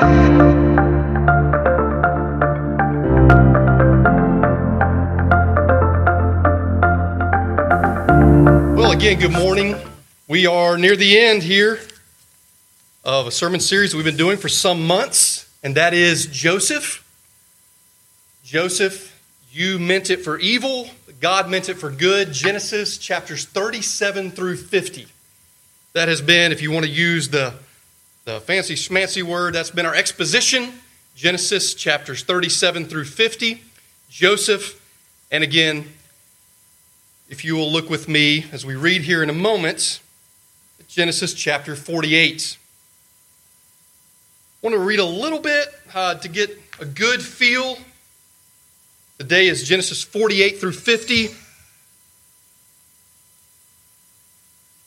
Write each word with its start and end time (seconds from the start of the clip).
Well, 0.00 0.12
again, 8.92 9.18
good 9.18 9.32
morning. 9.32 9.74
We 10.28 10.46
are 10.46 10.78
near 10.78 10.94
the 10.94 11.18
end 11.18 11.42
here 11.42 11.80
of 13.04 13.26
a 13.26 13.32
sermon 13.32 13.58
series 13.58 13.92
we've 13.92 14.04
been 14.04 14.16
doing 14.16 14.36
for 14.36 14.48
some 14.48 14.86
months, 14.86 15.52
and 15.64 15.74
that 15.74 15.94
is 15.94 16.26
Joseph. 16.26 17.04
Joseph, 18.44 19.20
you 19.50 19.80
meant 19.80 20.10
it 20.10 20.22
for 20.22 20.38
evil, 20.38 20.88
God 21.20 21.50
meant 21.50 21.68
it 21.68 21.74
for 21.74 21.90
good. 21.90 22.32
Genesis 22.32 22.98
chapters 22.98 23.46
37 23.46 24.30
through 24.30 24.58
50. 24.58 25.08
That 25.94 26.06
has 26.06 26.22
been, 26.22 26.52
if 26.52 26.62
you 26.62 26.70
want 26.70 26.86
to 26.86 26.92
use 26.92 27.30
the, 27.30 27.54
the 28.28 28.40
fancy 28.40 28.74
schmancy 28.74 29.22
word, 29.22 29.54
that's 29.54 29.70
been 29.70 29.86
our 29.86 29.94
exposition. 29.94 30.70
Genesis 31.16 31.72
chapters 31.72 32.22
37 32.22 32.84
through 32.84 33.06
50. 33.06 33.62
Joseph, 34.10 34.78
and 35.30 35.42
again, 35.42 35.86
if 37.30 37.42
you 37.42 37.56
will 37.56 37.72
look 37.72 37.88
with 37.88 38.06
me 38.06 38.44
as 38.52 38.66
we 38.66 38.76
read 38.76 39.00
here 39.00 39.22
in 39.22 39.30
a 39.30 39.32
moment, 39.32 40.00
Genesis 40.88 41.32
chapter 41.32 41.74
48. 41.74 42.58
I 44.62 44.66
want 44.66 44.74
to 44.74 44.80
read 44.80 44.98
a 44.98 45.06
little 45.06 45.40
bit 45.40 45.68
uh, 45.94 46.16
to 46.16 46.28
get 46.28 46.50
a 46.78 46.84
good 46.84 47.22
feel. 47.22 47.78
The 49.16 49.24
day 49.24 49.46
is 49.46 49.66
Genesis 49.66 50.02
48 50.02 50.58
through 50.60 50.72
50. 50.72 51.24
It'll 51.24 51.34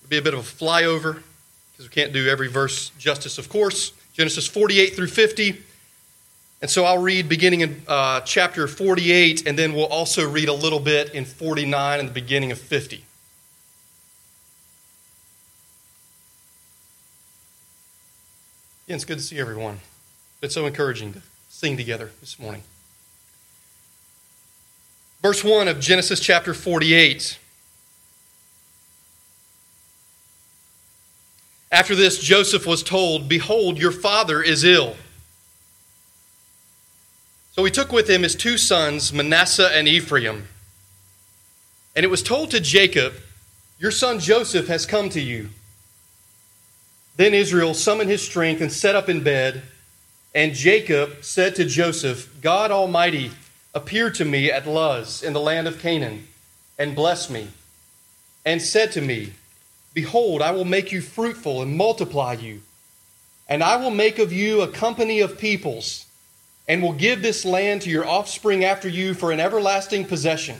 be 0.09 0.17
a 0.17 0.21
bit 0.21 0.35
of 0.35 0.41
a 0.41 0.43
flyover 0.43 1.23
because 1.81 1.95
we 1.95 2.01
can't 2.01 2.13
do 2.13 2.29
every 2.29 2.47
verse 2.47 2.91
justice, 2.99 3.37
of 3.37 3.49
course. 3.49 3.91
Genesis 4.13 4.45
48 4.45 4.95
through 4.95 5.07
50. 5.07 5.61
And 6.61 6.69
so 6.69 6.83
I'll 6.83 7.01
read 7.01 7.27
beginning 7.27 7.61
in 7.61 7.81
uh, 7.87 8.21
chapter 8.21 8.67
48, 8.67 9.47
and 9.47 9.57
then 9.57 9.73
we'll 9.73 9.87
also 9.87 10.29
read 10.29 10.47
a 10.47 10.53
little 10.53 10.79
bit 10.79 11.15
in 11.15 11.25
49 11.25 11.99
and 11.99 12.07
the 12.07 12.13
beginning 12.13 12.51
of 12.51 12.59
50. 12.59 13.03
Again, 18.85 18.95
it's 18.95 19.05
good 19.05 19.17
to 19.17 19.23
see 19.23 19.39
everyone. 19.39 19.79
It's 20.43 20.53
so 20.53 20.67
encouraging 20.67 21.13
to 21.13 21.21
sing 21.49 21.77
together 21.77 22.11
this 22.19 22.37
morning. 22.37 22.61
Verse 25.23 25.43
1 25.43 25.67
of 25.67 25.79
Genesis 25.79 26.19
chapter 26.19 26.53
48. 26.53 27.39
After 31.71 31.95
this, 31.95 32.19
Joseph 32.19 32.65
was 32.65 32.83
told, 32.83 33.29
Behold, 33.29 33.77
your 33.77 33.91
father 33.91 34.41
is 34.41 34.63
ill. 34.63 34.95
So 37.53 37.63
he 37.63 37.71
took 37.71 37.91
with 37.91 38.09
him 38.09 38.23
his 38.23 38.35
two 38.35 38.57
sons, 38.57 39.13
Manasseh 39.13 39.69
and 39.73 39.87
Ephraim. 39.87 40.47
And 41.95 42.03
it 42.03 42.09
was 42.09 42.23
told 42.23 42.51
to 42.51 42.59
Jacob, 42.59 43.13
Your 43.79 43.91
son 43.91 44.19
Joseph 44.19 44.67
has 44.67 44.85
come 44.85 45.09
to 45.09 45.21
you. 45.21 45.49
Then 47.17 47.33
Israel 47.33 47.73
summoned 47.73 48.09
his 48.09 48.21
strength 48.21 48.61
and 48.61 48.71
sat 48.71 48.95
up 48.95 49.09
in 49.09 49.23
bed. 49.23 49.61
And 50.33 50.53
Jacob 50.53 51.23
said 51.23 51.55
to 51.55 51.65
Joseph, 51.65 52.33
God 52.41 52.71
Almighty 52.71 53.31
appeared 53.73 54.15
to 54.15 54.25
me 54.25 54.49
at 54.49 54.65
Luz 54.65 55.21
in 55.21 55.33
the 55.33 55.41
land 55.41 55.67
of 55.67 55.79
Canaan 55.79 56.27
and 56.79 56.95
blessed 56.95 57.29
me, 57.29 57.49
and 58.45 58.61
said 58.61 58.91
to 58.93 59.01
me, 59.01 59.33
Behold, 59.93 60.41
I 60.41 60.51
will 60.51 60.65
make 60.65 60.91
you 60.91 61.01
fruitful 61.01 61.61
and 61.61 61.75
multiply 61.75 62.33
you, 62.33 62.61
and 63.49 63.63
I 63.63 63.75
will 63.75 63.91
make 63.91 64.19
of 64.19 64.31
you 64.31 64.61
a 64.61 64.67
company 64.67 65.19
of 65.19 65.37
peoples 65.37 66.05
and 66.67 66.81
will 66.81 66.93
give 66.93 67.21
this 67.21 67.43
land 67.43 67.81
to 67.81 67.89
your 67.89 68.07
offspring 68.07 68.63
after 68.63 68.87
you 68.87 69.13
for 69.13 69.31
an 69.31 69.39
everlasting 69.39 70.05
possession. 70.05 70.57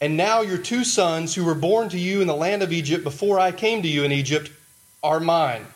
And 0.00 0.16
now 0.16 0.42
your 0.42 0.58
two 0.58 0.84
sons, 0.84 1.34
who 1.34 1.44
were 1.44 1.54
born 1.54 1.88
to 1.90 1.98
you 1.98 2.20
in 2.20 2.26
the 2.26 2.34
land 2.34 2.62
of 2.62 2.72
Egypt 2.72 3.04
before 3.04 3.38
I 3.38 3.52
came 3.52 3.82
to 3.82 3.88
you 3.88 4.04
in 4.04 4.12
Egypt, 4.12 4.50
are 5.02 5.20
mine. 5.20 5.66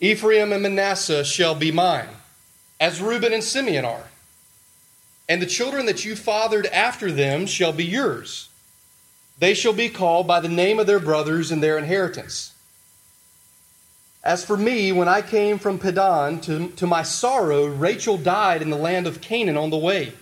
Ephraim 0.00 0.52
and 0.52 0.62
Manasseh 0.62 1.24
shall 1.24 1.54
be 1.54 1.72
mine, 1.72 2.08
as 2.80 3.00
Reuben 3.00 3.32
and 3.32 3.44
Simeon 3.44 3.84
are. 3.84 4.04
And 5.28 5.40
the 5.40 5.46
children 5.46 5.86
that 5.86 6.04
you 6.04 6.16
fathered 6.16 6.66
after 6.66 7.10
them 7.10 7.46
shall 7.46 7.72
be 7.72 7.84
yours. 7.84 8.48
They 9.38 9.54
shall 9.54 9.72
be 9.72 9.88
called 9.88 10.26
by 10.26 10.40
the 10.40 10.48
name 10.48 10.78
of 10.78 10.86
their 10.86 11.00
brothers 11.00 11.50
and 11.50 11.62
their 11.62 11.76
inheritance. 11.76 12.52
As 14.22 14.44
for 14.44 14.56
me, 14.56 14.90
when 14.90 15.08
I 15.08 15.20
came 15.20 15.58
from 15.58 15.78
Paddan, 15.78 16.40
to, 16.42 16.68
to 16.76 16.86
my 16.86 17.02
sorrow, 17.02 17.66
Rachel 17.66 18.16
died 18.16 18.62
in 18.62 18.70
the 18.70 18.76
land 18.76 19.06
of 19.06 19.20
Canaan 19.20 19.58
on 19.58 19.70
the 19.70 19.76
way, 19.76 20.14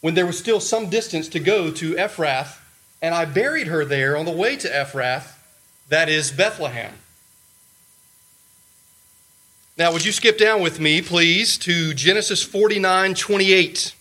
when 0.00 0.14
there 0.14 0.26
was 0.26 0.38
still 0.38 0.60
some 0.60 0.90
distance 0.90 1.28
to 1.28 1.40
go 1.40 1.70
to 1.70 1.94
Ephrath, 1.94 2.60
and 3.00 3.14
I 3.14 3.24
buried 3.24 3.68
her 3.68 3.84
there 3.84 4.16
on 4.16 4.26
the 4.26 4.32
way 4.32 4.56
to 4.56 4.68
Ephrath, 4.68 5.36
that 5.88 6.08
is 6.08 6.30
Bethlehem. 6.30 6.92
Now, 9.78 9.92
would 9.92 10.04
you 10.04 10.12
skip 10.12 10.36
down 10.36 10.60
with 10.60 10.80
me, 10.80 11.00
please, 11.00 11.56
to 11.58 11.94
Genesis 11.94 12.42
49 12.42 13.14
28. 13.14 13.94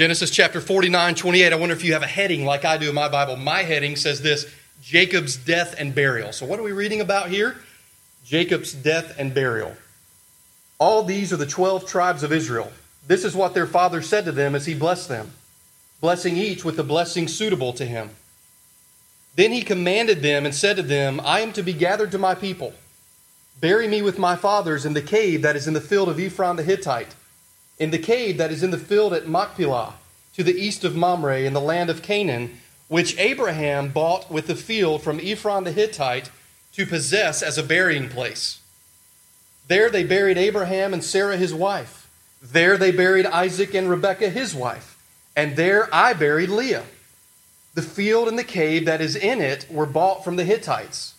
Genesis 0.00 0.30
chapter 0.30 0.62
49, 0.62 1.14
28. 1.14 1.52
I 1.52 1.56
wonder 1.56 1.74
if 1.74 1.84
you 1.84 1.92
have 1.92 2.02
a 2.02 2.06
heading 2.06 2.46
like 2.46 2.64
I 2.64 2.78
do 2.78 2.88
in 2.88 2.94
my 2.94 3.10
Bible. 3.10 3.36
My 3.36 3.64
heading 3.64 3.96
says 3.96 4.22
this 4.22 4.50
Jacob's 4.80 5.36
death 5.36 5.74
and 5.76 5.94
burial. 5.94 6.32
So, 6.32 6.46
what 6.46 6.58
are 6.58 6.62
we 6.62 6.72
reading 6.72 7.02
about 7.02 7.28
here? 7.28 7.58
Jacob's 8.24 8.72
death 8.72 9.14
and 9.18 9.34
burial. 9.34 9.76
All 10.78 11.02
these 11.02 11.34
are 11.34 11.36
the 11.36 11.44
12 11.44 11.86
tribes 11.86 12.22
of 12.22 12.32
Israel. 12.32 12.72
This 13.06 13.26
is 13.26 13.36
what 13.36 13.52
their 13.52 13.66
father 13.66 14.00
said 14.00 14.24
to 14.24 14.32
them 14.32 14.54
as 14.54 14.64
he 14.64 14.72
blessed 14.72 15.10
them, 15.10 15.32
blessing 16.00 16.38
each 16.38 16.64
with 16.64 16.78
the 16.78 16.82
blessing 16.82 17.28
suitable 17.28 17.74
to 17.74 17.84
him. 17.84 18.08
Then 19.36 19.52
he 19.52 19.60
commanded 19.60 20.22
them 20.22 20.46
and 20.46 20.54
said 20.54 20.76
to 20.76 20.82
them, 20.82 21.20
I 21.22 21.40
am 21.40 21.52
to 21.52 21.62
be 21.62 21.74
gathered 21.74 22.12
to 22.12 22.18
my 22.18 22.34
people. 22.34 22.72
Bury 23.60 23.86
me 23.86 24.00
with 24.00 24.18
my 24.18 24.34
fathers 24.34 24.86
in 24.86 24.94
the 24.94 25.02
cave 25.02 25.42
that 25.42 25.56
is 25.56 25.68
in 25.68 25.74
the 25.74 25.78
field 25.78 26.08
of 26.08 26.18
Ephron 26.18 26.56
the 26.56 26.62
Hittite 26.62 27.14
in 27.80 27.90
the 27.90 27.98
cave 27.98 28.36
that 28.36 28.52
is 28.52 28.62
in 28.62 28.70
the 28.70 28.78
field 28.78 29.14
at 29.14 29.26
Machpelah, 29.26 29.94
to 30.34 30.44
the 30.44 30.54
east 30.54 30.84
of 30.84 30.94
Mamre, 30.94 31.40
in 31.40 31.54
the 31.54 31.60
land 31.60 31.88
of 31.90 32.02
Canaan, 32.02 32.60
which 32.88 33.18
Abraham 33.18 33.88
bought 33.88 34.30
with 34.30 34.46
the 34.46 34.54
field 34.54 35.02
from 35.02 35.18
Ephron 35.18 35.64
the 35.64 35.72
Hittite 35.72 36.30
to 36.72 36.86
possess 36.86 37.42
as 37.42 37.56
a 37.56 37.62
burying 37.62 38.08
place. 38.08 38.60
There 39.66 39.88
they 39.88 40.04
buried 40.04 40.36
Abraham 40.36 40.92
and 40.92 41.02
Sarah 41.02 41.36
his 41.36 41.54
wife. 41.54 42.08
There 42.42 42.76
they 42.76 42.90
buried 42.90 43.26
Isaac 43.26 43.74
and 43.74 43.88
Rebekah 43.88 44.30
his 44.30 44.54
wife. 44.54 44.98
And 45.34 45.56
there 45.56 45.88
I 45.92 46.12
buried 46.12 46.50
Leah. 46.50 46.84
The 47.74 47.82
field 47.82 48.28
and 48.28 48.38
the 48.38 48.44
cave 48.44 48.84
that 48.84 49.00
is 49.00 49.16
in 49.16 49.40
it 49.40 49.66
were 49.70 49.86
bought 49.86 50.22
from 50.22 50.36
the 50.36 50.44
Hittites. 50.44 51.14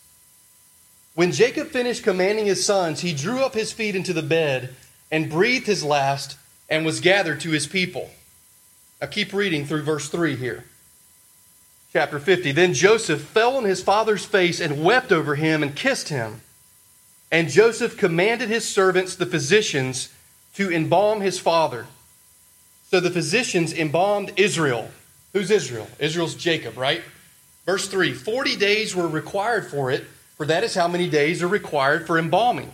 When 1.14 1.32
Jacob 1.32 1.68
finished 1.68 2.04
commanding 2.04 2.46
his 2.46 2.64
sons, 2.64 3.00
he 3.00 3.12
drew 3.12 3.42
up 3.42 3.54
his 3.54 3.72
feet 3.72 3.96
into 3.96 4.12
the 4.12 4.22
bed 4.22 4.74
and 5.10 5.30
breathed 5.30 5.66
his 5.66 5.82
last 5.82 6.36
and 6.72 6.86
was 6.86 7.00
gathered 7.00 7.38
to 7.38 7.50
his 7.50 7.66
people. 7.66 8.10
Now 8.98 9.06
keep 9.06 9.34
reading 9.34 9.66
through 9.66 9.82
verse 9.82 10.08
3 10.08 10.36
here. 10.36 10.64
Chapter 11.92 12.18
50. 12.18 12.50
Then 12.52 12.72
Joseph 12.72 13.20
fell 13.20 13.58
on 13.58 13.64
his 13.64 13.82
father's 13.82 14.24
face 14.24 14.58
and 14.58 14.82
wept 14.82 15.12
over 15.12 15.34
him 15.34 15.62
and 15.62 15.76
kissed 15.76 16.08
him. 16.08 16.40
And 17.30 17.50
Joseph 17.50 17.98
commanded 17.98 18.48
his 18.48 18.66
servants, 18.66 19.14
the 19.14 19.26
physicians, 19.26 20.14
to 20.54 20.72
embalm 20.72 21.20
his 21.20 21.38
father. 21.38 21.84
So 22.90 23.00
the 23.00 23.10
physicians 23.10 23.74
embalmed 23.74 24.32
Israel. 24.36 24.90
Who's 25.34 25.50
Israel? 25.50 25.88
Israel's 25.98 26.34
Jacob, 26.34 26.78
right? 26.78 27.02
Verse 27.66 27.86
3 27.86 28.14
40 28.14 28.56
days 28.56 28.96
were 28.96 29.08
required 29.08 29.70
for 29.70 29.90
it, 29.90 30.04
for 30.38 30.46
that 30.46 30.64
is 30.64 30.74
how 30.74 30.88
many 30.88 31.10
days 31.10 31.42
are 31.42 31.48
required 31.48 32.06
for 32.06 32.18
embalming. 32.18 32.72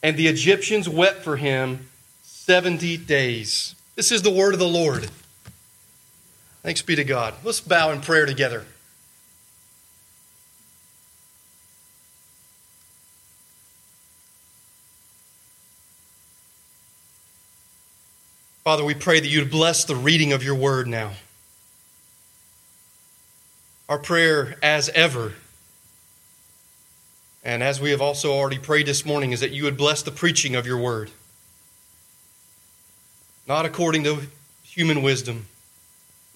And 0.00 0.16
the 0.16 0.28
Egyptians 0.28 0.88
wept 0.88 1.24
for 1.24 1.36
him 1.36 1.89
70 2.50 2.96
days. 2.96 3.76
This 3.94 4.10
is 4.10 4.22
the 4.22 4.30
word 4.32 4.54
of 4.54 4.58
the 4.58 4.66
Lord. 4.66 5.08
Thanks 6.64 6.82
be 6.82 6.96
to 6.96 7.04
God. 7.04 7.32
Let's 7.44 7.60
bow 7.60 7.92
in 7.92 8.00
prayer 8.00 8.26
together. 8.26 8.66
Father, 18.64 18.84
we 18.84 18.94
pray 18.94 19.20
that 19.20 19.28
you'd 19.28 19.48
bless 19.48 19.84
the 19.84 19.94
reading 19.94 20.32
of 20.32 20.42
your 20.42 20.56
word 20.56 20.88
now. 20.88 21.12
Our 23.88 23.98
prayer, 24.00 24.58
as 24.60 24.88
ever, 24.88 25.34
and 27.44 27.62
as 27.62 27.80
we 27.80 27.92
have 27.92 28.02
also 28.02 28.32
already 28.32 28.58
prayed 28.58 28.86
this 28.86 29.06
morning, 29.06 29.30
is 29.30 29.38
that 29.38 29.52
you 29.52 29.62
would 29.62 29.76
bless 29.76 30.02
the 30.02 30.10
preaching 30.10 30.56
of 30.56 30.66
your 30.66 30.78
word. 30.78 31.12
Not 33.50 33.66
according 33.66 34.04
to 34.04 34.28
human 34.62 35.02
wisdom, 35.02 35.48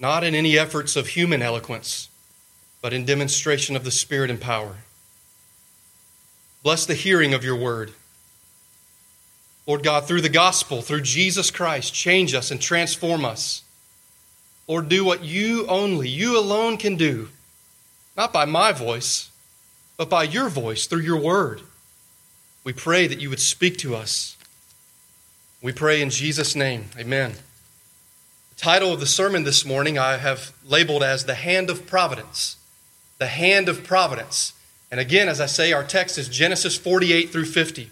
not 0.01 0.21
in 0.21 0.35
any 0.35 0.59
efforts 0.59 0.97
of 0.97 1.07
human 1.07 1.41
eloquence, 1.41 2.09
but 2.81 2.91
in 2.91 3.05
demonstration 3.05 3.73
of 3.77 3.85
the 3.85 3.89
Spirit 3.89 4.29
and 4.29 4.41
power. 4.41 4.75
Bless 6.61 6.85
the 6.85 6.93
hearing 6.93 7.33
of 7.33 7.41
your 7.41 7.55
word. 7.55 7.93
Lord 9.65 9.81
God, 9.81 10.05
through 10.05 10.19
the 10.19 10.27
gospel, 10.27 10.81
through 10.81 11.03
Jesus 11.03 11.51
Christ, 11.51 11.93
change 11.93 12.33
us 12.33 12.51
and 12.51 12.59
transform 12.59 13.23
us. 13.23 13.63
Lord, 14.67 14.89
do 14.89 15.05
what 15.05 15.23
you 15.23 15.65
only, 15.67 16.09
you 16.09 16.37
alone 16.37 16.75
can 16.75 16.97
do, 16.97 17.29
not 18.17 18.33
by 18.33 18.43
my 18.43 18.73
voice, 18.73 19.31
but 19.95 20.09
by 20.09 20.23
your 20.23 20.49
voice 20.49 20.85
through 20.85 20.99
your 20.99 21.21
word. 21.21 21.61
We 22.65 22.73
pray 22.73 23.07
that 23.07 23.21
you 23.21 23.29
would 23.29 23.39
speak 23.39 23.77
to 23.77 23.95
us. 23.95 24.35
We 25.65 25.71
pray 25.71 25.99
in 26.03 26.11
Jesus' 26.11 26.55
name. 26.55 26.85
Amen. 26.95 27.31
The 28.51 28.61
title 28.61 28.93
of 28.93 28.99
the 28.99 29.07
sermon 29.07 29.45
this 29.45 29.65
morning 29.65 29.97
I 29.97 30.17
have 30.17 30.53
labeled 30.63 31.01
as 31.01 31.25
The 31.25 31.33
Hand 31.33 31.71
of 31.71 31.87
Providence. 31.87 32.57
The 33.17 33.25
Hand 33.25 33.67
of 33.67 33.83
Providence. 33.83 34.53
And 34.91 34.99
again, 34.99 35.27
as 35.27 35.41
I 35.41 35.47
say, 35.47 35.73
our 35.73 35.83
text 35.83 36.19
is 36.19 36.29
Genesis 36.29 36.77
48 36.77 37.31
through 37.31 37.45
50. 37.45 37.89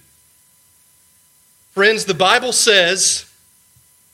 Friends, 1.72 2.06
the 2.06 2.14
Bible 2.14 2.52
says, 2.52 3.25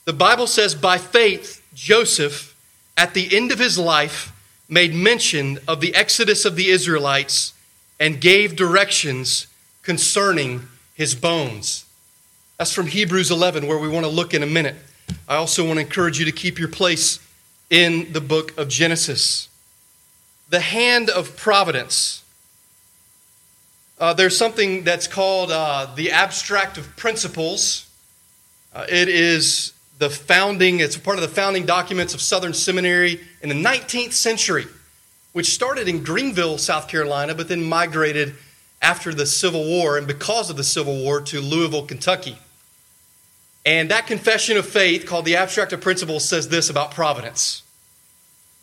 the 0.06 0.14
Bible 0.14 0.46
says, 0.46 0.74
by 0.74 0.96
faith, 0.96 1.62
Joseph, 1.74 2.56
at 2.96 3.12
the 3.12 3.36
end 3.36 3.52
of 3.52 3.58
his 3.58 3.78
life, 3.78 4.32
made 4.70 4.94
mention 4.94 5.58
of 5.68 5.82
the 5.82 5.94
exodus 5.94 6.46
of 6.46 6.56
the 6.56 6.70
Israelites 6.70 7.52
and 7.98 8.22
gave 8.22 8.56
directions 8.56 9.48
concerning 9.82 10.66
his 10.94 11.14
bones. 11.14 11.84
That's 12.60 12.74
from 12.74 12.88
Hebrews 12.88 13.30
11, 13.30 13.66
where 13.66 13.78
we 13.78 13.88
want 13.88 14.04
to 14.04 14.12
look 14.12 14.34
in 14.34 14.42
a 14.42 14.46
minute. 14.46 14.76
I 15.26 15.36
also 15.36 15.64
want 15.66 15.78
to 15.78 15.80
encourage 15.80 16.18
you 16.18 16.26
to 16.26 16.30
keep 16.30 16.58
your 16.58 16.68
place 16.68 17.18
in 17.70 18.12
the 18.12 18.20
book 18.20 18.54
of 18.58 18.68
Genesis. 18.68 19.48
The 20.50 20.60
hand 20.60 21.08
of 21.08 21.38
providence. 21.38 22.22
Uh, 23.98 24.12
there's 24.12 24.36
something 24.36 24.84
that's 24.84 25.06
called 25.06 25.50
uh, 25.50 25.90
the 25.96 26.10
abstract 26.10 26.76
of 26.76 26.94
principles. 26.98 27.88
Uh, 28.74 28.84
it 28.90 29.08
is 29.08 29.72
the 29.98 30.10
founding, 30.10 30.80
it's 30.80 30.98
part 30.98 31.16
of 31.16 31.22
the 31.22 31.28
founding 31.28 31.64
documents 31.64 32.12
of 32.12 32.20
Southern 32.20 32.52
Seminary 32.52 33.22
in 33.40 33.48
the 33.48 33.54
19th 33.54 34.12
century, 34.12 34.66
which 35.32 35.46
started 35.54 35.88
in 35.88 36.04
Greenville, 36.04 36.58
South 36.58 36.88
Carolina, 36.88 37.34
but 37.34 37.48
then 37.48 37.64
migrated 37.64 38.34
after 38.82 39.14
the 39.14 39.24
Civil 39.24 39.64
War 39.64 39.96
and 39.96 40.06
because 40.06 40.50
of 40.50 40.58
the 40.58 40.64
Civil 40.64 41.02
War 41.02 41.22
to 41.22 41.40
Louisville, 41.40 41.86
Kentucky. 41.86 42.36
And 43.64 43.90
that 43.90 44.06
confession 44.06 44.56
of 44.56 44.66
faith, 44.66 45.06
called 45.06 45.24
the 45.24 45.36
Abstract 45.36 45.72
of 45.72 45.80
Principles, 45.80 46.28
says 46.28 46.48
this 46.48 46.70
about 46.70 46.92
providence 46.92 47.62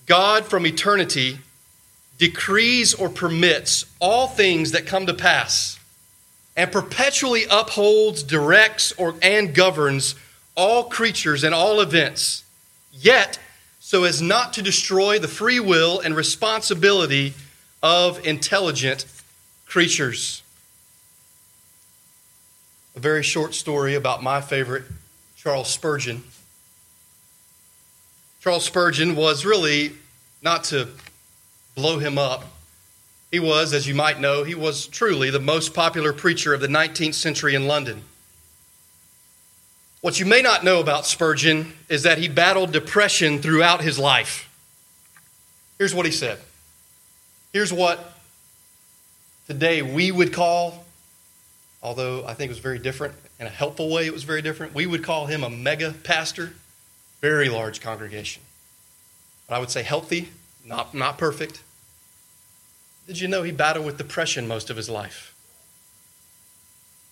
God 0.05 0.45
from 0.45 0.65
eternity 0.65 1.39
decrees 2.17 2.93
or 2.93 3.09
permits 3.09 3.85
all 3.99 4.27
things 4.27 4.71
that 4.71 4.87
come 4.87 5.05
to 5.05 5.13
pass 5.13 5.77
and 6.55 6.71
perpetually 6.71 7.43
upholds, 7.51 8.23
directs, 8.23 8.91
or, 8.93 9.13
and 9.21 9.53
governs 9.53 10.15
all 10.55 10.85
creatures 10.85 11.43
and 11.43 11.53
all 11.53 11.79
events, 11.79 12.43
yet 12.91 13.37
so 13.79 14.03
as 14.03 14.21
not 14.21 14.53
to 14.53 14.61
destroy 14.63 15.19
the 15.19 15.27
free 15.27 15.59
will 15.59 15.99
and 15.99 16.15
responsibility 16.15 17.33
of 17.83 18.25
intelligent 18.25 19.05
creatures. 19.67 20.41
A 22.97 22.99
very 22.99 23.21
short 23.21 23.53
story 23.53 23.93
about 23.93 24.23
my 24.23 24.41
favorite, 24.41 24.83
Charles 25.35 25.69
Spurgeon. 25.69 26.23
Charles 28.41 28.65
Spurgeon 28.65 29.15
was 29.15 29.45
really, 29.45 29.91
not 30.41 30.63
to 30.63 30.87
blow 31.75 31.99
him 31.99 32.17
up, 32.17 32.45
he 33.29 33.39
was, 33.39 33.71
as 33.71 33.87
you 33.87 33.93
might 33.93 34.19
know, 34.19 34.43
he 34.43 34.55
was 34.55 34.87
truly 34.87 35.29
the 35.29 35.39
most 35.39 35.75
popular 35.75 36.11
preacher 36.11 36.55
of 36.55 36.59
the 36.59 36.67
19th 36.67 37.13
century 37.13 37.53
in 37.53 37.67
London. 37.67 38.01
What 40.01 40.19
you 40.19 40.25
may 40.25 40.41
not 40.41 40.63
know 40.63 40.79
about 40.79 41.05
Spurgeon 41.05 41.73
is 41.89 42.01
that 42.01 42.17
he 42.17 42.27
battled 42.27 42.71
depression 42.71 43.43
throughout 43.43 43.83
his 43.83 43.99
life. 43.99 44.49
Here's 45.77 45.93
what 45.93 46.07
he 46.07 46.11
said. 46.11 46.39
Here's 47.53 47.71
what 47.71 48.17
today 49.45 49.83
we 49.83 50.11
would 50.11 50.33
call, 50.33 50.86
although 51.81 52.25
I 52.25 52.33
think 52.33 52.49
it 52.49 52.53
was 52.53 52.59
very 52.59 52.79
different, 52.79 53.13
in 53.39 53.47
a 53.47 53.49
helpful 53.49 53.89
way, 53.89 54.05
it 54.05 54.13
was 54.13 54.23
very 54.23 54.41
different. 54.41 54.73
We 54.73 54.85
would 54.85 55.03
call 55.03 55.27
him 55.27 55.43
a 55.43 55.49
mega 55.49 55.93
pastor, 56.03 56.53
very 57.21 57.49
large 57.49 57.81
congregation. 57.81 58.43
But 59.47 59.55
I 59.55 59.59
would 59.59 59.69
say 59.69 59.83
healthy, 59.83 60.29
not, 60.65 60.93
not 60.93 61.17
perfect. 61.17 61.61
Did 63.05 63.19
you 63.19 63.27
know 63.27 63.43
he 63.43 63.51
battled 63.51 63.85
with 63.85 63.97
depression 63.97 64.47
most 64.47 64.69
of 64.69 64.77
his 64.77 64.89
life? 64.89 65.33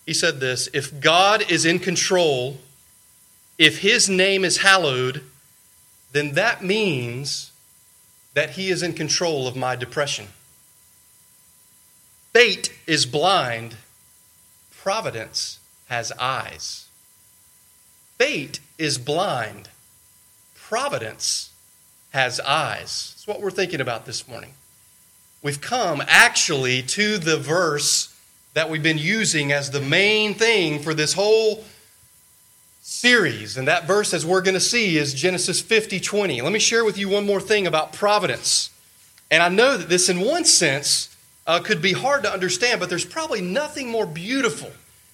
He 0.04 0.14
said 0.14 0.40
this 0.40 0.68
If 0.72 1.00
God 1.00 1.50
is 1.50 1.64
in 1.64 1.78
control, 1.78 2.58
if 3.58 3.80
his 3.80 4.08
name 4.08 4.44
is 4.44 4.58
hallowed, 4.58 5.22
then 6.12 6.32
that 6.32 6.62
means 6.62 7.52
that 8.34 8.50
he 8.50 8.70
is 8.70 8.82
in 8.82 8.92
control 8.92 9.48
of 9.48 9.56
my 9.56 9.74
depression. 9.74 10.28
Fate 12.32 12.72
is 12.86 13.06
blind, 13.06 13.76
providence 14.86 15.58
has 15.86 16.12
eyes. 16.12 16.86
Fate 18.18 18.60
is 18.78 18.98
blind, 18.98 19.68
providence 20.54 21.50
has 22.12 22.38
eyes. 22.38 23.14
That's 23.16 23.26
what 23.26 23.40
we're 23.40 23.50
thinking 23.50 23.80
about 23.80 24.06
this 24.06 24.28
morning. 24.28 24.52
We've 25.42 25.60
come 25.60 26.04
actually 26.06 26.82
to 26.82 27.18
the 27.18 27.36
verse 27.36 28.14
that 28.54 28.70
we've 28.70 28.80
been 28.80 28.96
using 28.96 29.50
as 29.50 29.72
the 29.72 29.80
main 29.80 30.34
thing 30.34 30.78
for 30.78 30.94
this 30.94 31.14
whole 31.14 31.64
series. 32.80 33.56
And 33.56 33.66
that 33.66 33.88
verse, 33.88 34.14
as 34.14 34.24
we're 34.24 34.40
going 34.40 34.54
to 34.54 34.60
see, 34.60 34.98
is 34.98 35.14
Genesis 35.14 35.60
50 35.60 35.98
20. 35.98 36.42
Let 36.42 36.52
me 36.52 36.60
share 36.60 36.84
with 36.84 36.96
you 36.96 37.08
one 37.08 37.26
more 37.26 37.40
thing 37.40 37.66
about 37.66 37.92
providence. 37.92 38.70
And 39.32 39.42
I 39.42 39.48
know 39.48 39.76
that 39.78 39.88
this, 39.88 40.08
in 40.08 40.20
one 40.20 40.44
sense, 40.44 41.15
uh, 41.46 41.60
could 41.60 41.80
be 41.80 41.92
hard 41.92 42.22
to 42.24 42.32
understand, 42.32 42.80
but 42.80 42.88
there's 42.88 43.04
probably 43.04 43.40
nothing 43.40 43.90
more 43.90 44.06
beautiful. 44.06 44.70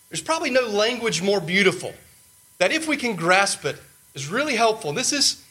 There's 0.08 0.23
probably 0.23 0.50
no 0.50 0.67
language 0.67 1.23
more 1.23 1.40
beautiful 1.40 1.94
that, 2.58 2.73
if 2.73 2.87
we 2.87 2.96
can 2.96 3.17
grasp 3.17 3.64
it, 3.64 3.76
is 4.14 4.29
really 4.29 4.56
helpful. 4.56 4.93
This 4.93 5.12
is, 5.12 5.44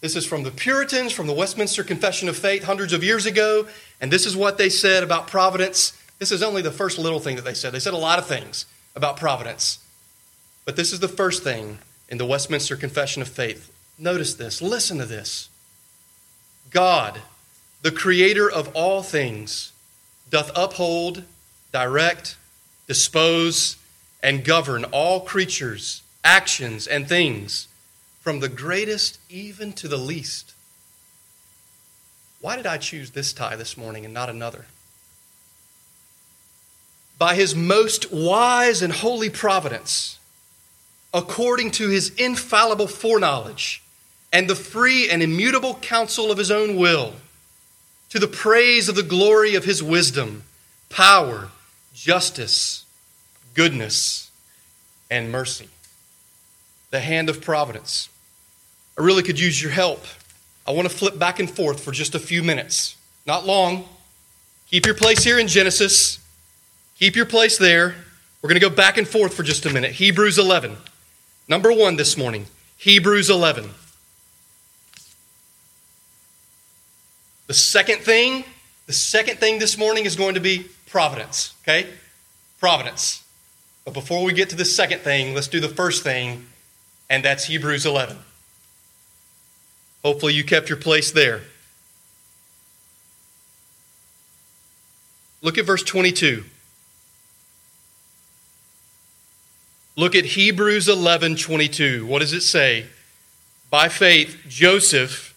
this 0.00 0.16
is 0.16 0.26
from 0.26 0.42
the 0.42 0.50
Puritans, 0.50 1.12
from 1.12 1.26
the 1.26 1.32
Westminster 1.32 1.84
Confession 1.84 2.28
of 2.28 2.36
Faith 2.36 2.64
hundreds 2.64 2.92
of 2.92 3.04
years 3.04 3.26
ago, 3.26 3.66
and 4.00 4.10
this 4.10 4.26
is 4.26 4.36
what 4.36 4.58
they 4.58 4.68
said 4.68 5.02
about 5.02 5.28
providence. 5.28 5.92
This 6.18 6.32
is 6.32 6.42
only 6.42 6.62
the 6.62 6.72
first 6.72 6.98
little 6.98 7.20
thing 7.20 7.36
that 7.36 7.44
they 7.44 7.54
said. 7.54 7.72
They 7.72 7.78
said 7.78 7.94
a 7.94 7.98
lot 7.98 8.18
of 8.18 8.26
things 8.26 8.66
about 8.96 9.18
providence, 9.18 9.78
but 10.64 10.74
this 10.74 10.92
is 10.92 11.00
the 11.00 11.08
first 11.08 11.42
thing 11.44 11.78
in 12.08 12.18
the 12.18 12.26
Westminster 12.26 12.76
Confession 12.76 13.22
of 13.22 13.28
Faith. 13.28 13.70
Notice 13.98 14.34
this, 14.34 14.62
listen 14.62 14.98
to 14.98 15.06
this. 15.06 15.48
God, 16.70 17.20
the 17.82 17.92
creator 17.92 18.50
of 18.50 18.74
all 18.74 19.02
things, 19.02 19.72
doth 20.30 20.50
uphold, 20.54 21.24
direct, 21.72 22.36
dispose, 22.86 23.76
and 24.22 24.44
govern 24.44 24.84
all 24.84 25.20
creatures, 25.20 26.02
actions, 26.24 26.86
and 26.86 27.08
things, 27.08 27.68
from 28.20 28.40
the 28.40 28.48
greatest 28.48 29.18
even 29.30 29.72
to 29.72 29.88
the 29.88 29.96
least. 29.96 30.54
Why 32.40 32.56
did 32.56 32.66
I 32.66 32.78
choose 32.78 33.10
this 33.10 33.32
tie 33.32 33.56
this 33.56 33.76
morning 33.76 34.04
and 34.04 34.14
not 34.14 34.28
another? 34.28 34.66
By 37.18 37.34
his 37.34 37.54
most 37.54 38.12
wise 38.12 38.80
and 38.80 38.92
holy 38.92 39.30
providence, 39.30 40.18
according 41.12 41.72
to 41.72 41.88
his 41.88 42.10
infallible 42.10 42.86
foreknowledge, 42.86 43.82
and 44.32 44.48
the 44.48 44.54
free 44.54 45.08
and 45.08 45.22
immutable 45.22 45.74
counsel 45.76 46.30
of 46.30 46.38
his 46.38 46.50
own 46.50 46.76
will, 46.76 47.14
to 48.10 48.18
the 48.18 48.28
praise 48.28 48.88
of 48.88 48.94
the 48.94 49.02
glory 49.02 49.54
of 49.54 49.64
his 49.64 49.82
wisdom, 49.82 50.44
power, 50.88 51.48
justice, 51.94 52.84
goodness, 53.54 54.30
and 55.10 55.30
mercy. 55.30 55.68
The 56.90 57.00
hand 57.00 57.28
of 57.28 57.42
providence. 57.42 58.08
I 58.98 59.02
really 59.02 59.22
could 59.22 59.38
use 59.38 59.62
your 59.62 59.72
help. 59.72 60.04
I 60.66 60.72
want 60.72 60.88
to 60.88 60.94
flip 60.94 61.18
back 61.18 61.38
and 61.38 61.50
forth 61.50 61.80
for 61.80 61.92
just 61.92 62.14
a 62.14 62.18
few 62.18 62.42
minutes. 62.42 62.96
Not 63.26 63.44
long. 63.44 63.84
Keep 64.70 64.86
your 64.86 64.94
place 64.94 65.22
here 65.22 65.38
in 65.38 65.48
Genesis. 65.48 66.18
Keep 66.98 67.14
your 67.14 67.26
place 67.26 67.58
there. 67.58 67.94
We're 68.40 68.48
going 68.48 68.60
to 68.60 68.68
go 68.68 68.74
back 68.74 68.96
and 68.98 69.06
forth 69.06 69.34
for 69.34 69.42
just 69.42 69.66
a 69.66 69.72
minute. 69.72 69.92
Hebrews 69.92 70.38
11. 70.38 70.76
Number 71.48 71.72
one 71.72 71.96
this 71.96 72.16
morning. 72.16 72.46
Hebrews 72.76 73.30
11. 73.30 73.70
The 77.48 77.54
second 77.54 78.02
thing, 78.02 78.44
the 78.86 78.92
second 78.92 79.38
thing 79.38 79.58
this 79.58 79.76
morning 79.76 80.04
is 80.04 80.14
going 80.14 80.34
to 80.34 80.40
be 80.40 80.66
providence, 80.86 81.54
okay? 81.62 81.88
Providence. 82.60 83.24
But 83.84 83.94
before 83.94 84.22
we 84.22 84.32
get 84.32 84.50
to 84.50 84.56
the 84.56 84.64
second 84.64 85.00
thing, 85.00 85.34
let's 85.34 85.48
do 85.48 85.58
the 85.58 85.68
first 85.68 86.04
thing 86.04 86.46
and 87.10 87.24
that's 87.24 87.46
Hebrews 87.46 87.86
11. 87.86 88.18
Hopefully, 90.04 90.34
you 90.34 90.44
kept 90.44 90.68
your 90.68 90.78
place 90.78 91.10
there. 91.10 91.42
Look 95.42 95.58
at 95.58 95.64
verse 95.64 95.82
22. 95.82 96.44
Look 99.96 100.14
at 100.14 100.24
Hebrews 100.24 100.88
11 100.88 101.36
22. 101.36 102.06
What 102.06 102.20
does 102.20 102.32
it 102.32 102.42
say? 102.42 102.86
By 103.70 103.88
faith, 103.88 104.36
Joseph, 104.48 105.27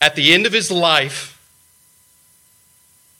at 0.00 0.16
the 0.16 0.32
end 0.32 0.46
of 0.46 0.52
his 0.52 0.70
life, 0.70 1.30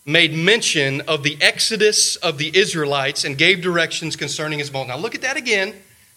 made 0.06 0.34
mention 0.34 1.00
of 1.02 1.22
the 1.22 1.38
exodus 1.40 2.16
of 2.16 2.36
the 2.38 2.56
Israelites 2.56 3.24
and 3.24 3.38
gave 3.38 3.62
directions 3.62 4.16
concerning 4.16 4.58
his 4.58 4.70
bones. 4.70 4.88
Now, 4.88 4.98
look 4.98 5.14
at 5.14 5.22
that 5.22 5.36
again. 5.36 5.74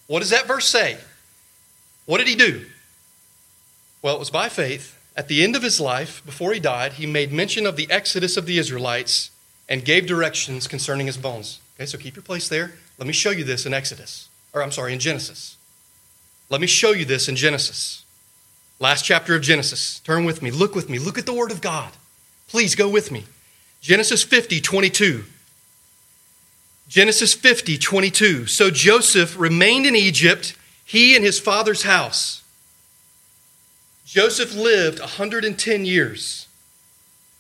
What 0.08 0.20
does 0.20 0.30
that 0.32 0.48
verse 0.48 0.68
say? 0.68 0.98
What 2.06 2.18
did 2.18 2.28
he 2.28 2.36
do? 2.36 2.66
Well, 4.02 4.16
it 4.16 4.20
was 4.20 4.30
by 4.30 4.50
faith. 4.50 4.98
At 5.16 5.28
the 5.28 5.44
end 5.44 5.56
of 5.56 5.64
his 5.64 5.80
life, 5.80 6.24
before 6.26 6.54
he 6.54 6.60
died, 6.60 6.94
he 6.94 7.06
made 7.06 7.32
mention 7.32 7.66
of 7.66 7.76
the 7.76 7.90
exodus 7.90 8.38
of 8.38 8.46
the 8.46 8.58
Israelites 8.58 9.32
and 9.68 9.84
gave 9.84 10.06
directions 10.06 10.68
concerning 10.68 11.08
his 11.08 11.18
bones. 11.18 11.60
Okay, 11.76 11.86
so 11.86 11.98
keep 11.98 12.16
your 12.16 12.24
place 12.24 12.48
there. 12.48 12.74
Let 12.98 13.08
me 13.08 13.14
show 13.14 13.32
you 13.32 13.44
this 13.44 13.66
in 13.66 13.74
Exodus. 13.74 14.30
Or, 14.54 14.64
I'm 14.64 14.72
sorry, 14.72 14.94
in 14.94 15.00
Genesis. 15.00 15.58
Let 16.50 16.62
me 16.62 16.68
show 16.68 16.92
you 16.92 17.06
this 17.06 17.28
in 17.28 17.36
Genesis. 17.36 18.06
Last 18.80 19.04
chapter 19.04 19.36
of 19.36 19.42
Genesis. 19.42 20.00
Turn 20.00 20.24
with 20.26 20.42
me. 20.42 20.52
Look 20.52 20.76
with 20.76 20.90
me. 20.90 21.00
Look 21.00 21.18
at 21.18 21.26
the 21.26 21.34
Word 21.34 21.52
of 21.52 21.62
God. 21.62 21.92
Please 22.48 22.76
go 22.76 22.88
with 22.88 23.12
me. 23.12 23.26
Genesis 23.82 24.24
50, 24.24 24.62
22. 24.62 25.24
Genesis 26.88 27.34
50, 27.34 27.78
22. 27.78 28.46
So 28.46 28.70
Joseph 28.70 29.38
remained 29.38 29.86
in 29.86 29.96
Egypt, 29.96 30.56
he 30.86 31.16
and 31.16 31.26
his 31.26 31.40
father's 31.40 31.84
house. 31.84 32.44
Joseph 34.06 34.56
lived 34.56 35.00
110 35.00 35.86
years, 35.86 36.48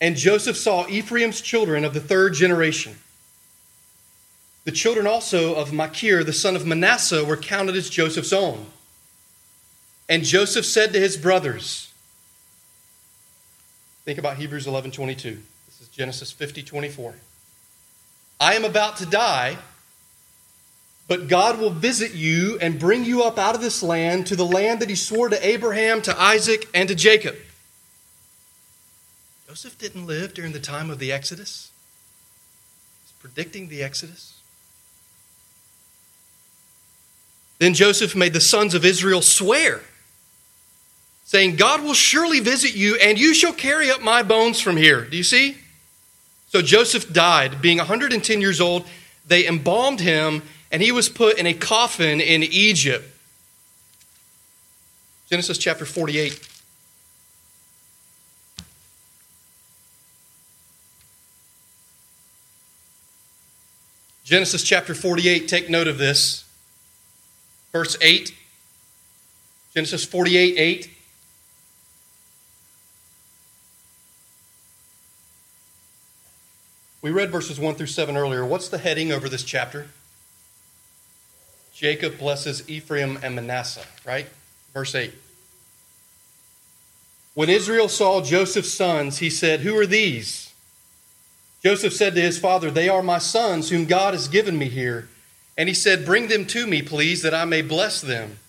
and 0.02 0.18
Joseph 0.18 0.58
saw 0.58 0.86
Ephraim's 0.88 1.40
children 1.40 1.86
of 1.86 1.94
the 1.94 2.02
third 2.02 2.34
generation. 2.34 2.98
The 4.66 4.74
children 4.74 5.08
also 5.08 5.56
of 5.56 5.72
Machir, 5.72 6.26
the 6.26 6.34
son 6.34 6.58
of 6.58 6.66
Manasseh, 6.66 7.24
were 7.24 7.38
counted 7.38 7.78
as 7.78 7.90
Joseph's 7.90 8.34
own. 8.34 8.66
And 10.10 10.24
Joseph 10.24 10.66
said 10.66 10.94
to 10.94 11.00
his 11.00 11.18
brothers, 11.18 11.92
Think 14.06 14.20
about 14.20 14.38
Hebrews 14.38 14.68
11 14.68 14.92
22. 14.92 15.38
This 15.66 15.82
is 15.82 15.88
Genesis 15.90 16.32
50 16.32 16.64
24. 16.64 17.14
I 18.40 18.54
am 18.54 18.64
about 18.64 18.98
to 18.98 19.06
die, 19.06 19.58
but 21.08 21.28
God 21.28 21.60
will 21.60 21.72
visit 21.72 22.14
you 22.14 22.58
and 22.62 22.80
bring 22.80 23.04
you 23.04 23.24
up 23.24 23.38
out 23.38 23.56
of 23.56 23.62
this 23.62 23.84
land 23.84 24.28
to 24.28 24.36
the 24.36 24.46
land 24.46 24.80
that 24.82 24.90
he 24.90 24.96
swore 24.96 25.28
to 25.28 25.46
Abraham, 25.46 26.02
to 26.04 26.18
Isaac, 26.18 26.70
and 26.74 26.88
to 26.88 26.96
Jacob. 26.96 27.36
Joseph 29.48 29.78
didn't 29.78 30.06
live 30.06 30.34
during 30.34 30.52
the 30.52 30.60
time 30.60 30.90
of 30.90 31.00
the 31.00 31.12
Exodus. 31.12 31.72
He's 33.04 33.14
predicting 33.14 33.70
the 33.70 33.82
Exodus. 33.82 34.40
Then 37.60 37.74
Joseph 37.74 38.16
made 38.16 38.34
the 38.34 38.42
sons 38.42 38.76
of 38.76 38.86
Israel 38.86 39.22
swear, 39.22 39.82
saying, 41.28 41.58
God 41.58 41.84
will 41.84 41.94
surely 41.94 42.40
visit 42.40 42.74
you, 42.74 42.96
and 42.96 43.20
you 43.20 43.34
shall 43.34 43.52
carry 43.52 43.92
up 43.92 44.02
my 44.02 44.24
bones 44.24 44.62
from 44.62 44.78
here. 44.78 45.04
Do 45.04 45.18
you 45.18 45.24
see? 45.24 45.58
So 46.48 46.62
Joseph 46.62 47.12
died, 47.12 47.62
being 47.62 47.80
110 47.80 48.40
years 48.40 48.62
old. 48.62 48.88
They 49.28 49.46
embalmed 49.46 50.00
him, 50.00 50.42
and 50.72 50.82
he 50.82 50.94
was 50.94 51.10
put 51.10 51.38
in 51.38 51.46
a 51.46 51.54
coffin 51.54 52.22
in 52.22 52.44
Egypt. 52.44 53.04
Genesis 55.30 55.58
chapter 55.58 55.84
48. 55.84 56.48
Genesis 64.24 64.64
chapter 64.64 64.96
48, 64.96 65.50
take 65.50 65.70
note 65.70 65.90
of 65.90 65.98
this. 65.98 66.46
Verse 67.74 67.98
8. 68.02 68.34
Genesis 69.74 70.06
48, 70.06 70.58
8. 70.58 70.94
We 77.08 77.14
read 77.14 77.32
verses 77.32 77.58
1 77.58 77.76
through 77.76 77.88
7 77.88 78.18
earlier. 78.18 78.46
What's 78.46 78.68
the 78.68 78.80
heading 78.80 79.14
over 79.14 79.30
this 79.30 79.46
chapter? 79.46 79.88
Jacob 81.74 82.18
blesses 82.18 82.70
Ephraim 82.70 83.18
and 83.24 83.34
Manasseh, 83.34 83.86
right? 84.06 84.28
Verse 84.74 84.94
8. 84.94 85.14
When 87.34 87.50
Israel 87.50 87.88
saw 87.88 88.20
Joseph's 88.20 88.74
sons, 88.74 89.20
he 89.20 89.30
said, 89.30 89.62
Who 89.62 89.78
are 89.78 89.86
these? 89.86 90.54
Joseph 91.64 91.94
said 91.94 92.14
to 92.16 92.22
his 92.22 92.38
father, 92.38 92.70
They 92.70 92.90
are 92.90 93.02
my 93.02 93.20
sons, 93.20 93.70
whom 93.70 93.86
God 93.86 94.14
has 94.14 94.28
given 94.28 94.58
me 94.58 94.68
here. 94.68 95.08
And 95.58 95.70
he 95.70 95.76
said, 95.76 96.06
Bring 96.06 96.28
them 96.28 96.46
to 96.48 96.68
me, 96.68 96.82
please, 96.82 97.22
that 97.22 97.34
I 97.34 97.46
may 97.46 97.62
bless 97.62 98.02
them. 98.02 98.40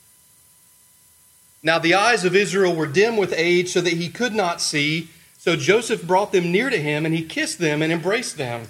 Now 1.63 1.79
the 1.79 1.95
eyes 1.95 2.25
of 2.25 2.35
Israel 2.35 2.75
were 2.75 2.89
dim 2.89 3.17
with 3.17 3.33
age, 3.37 3.69
so 3.69 3.81
that 3.81 3.93
he 3.93 4.09
could 4.09 4.35
not 4.35 4.61
see. 4.61 5.11
So 5.39 5.55
Joseph 5.55 6.07
brought 6.07 6.33
them 6.33 6.51
near 6.51 6.69
to 6.69 6.77
him, 6.77 7.07
and 7.07 7.15
he 7.15 7.25
kissed 7.25 7.59
them 7.59 7.81
and 7.81 7.93
embraced 7.93 8.37
them. 8.37 8.69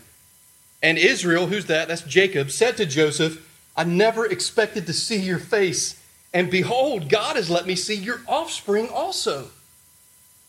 And 0.82 0.98
Israel, 0.98 1.46
who's 1.46 1.66
that? 1.66 1.88
That's 1.88 2.02
Jacob, 2.02 2.50
said 2.50 2.76
to 2.76 2.87
Joseph, 2.87 3.44
I 3.76 3.84
never 3.84 4.26
expected 4.26 4.87
to 4.87 4.92
see 4.92 5.16
your 5.16 5.38
face, 5.38 6.00
and 6.34 6.50
behold, 6.50 7.08
God 7.08 7.37
has 7.37 7.48
let 7.48 7.66
me 7.66 7.75
see 7.75 7.94
your 7.94 8.20
offspring 8.28 8.88
also. 8.88 9.48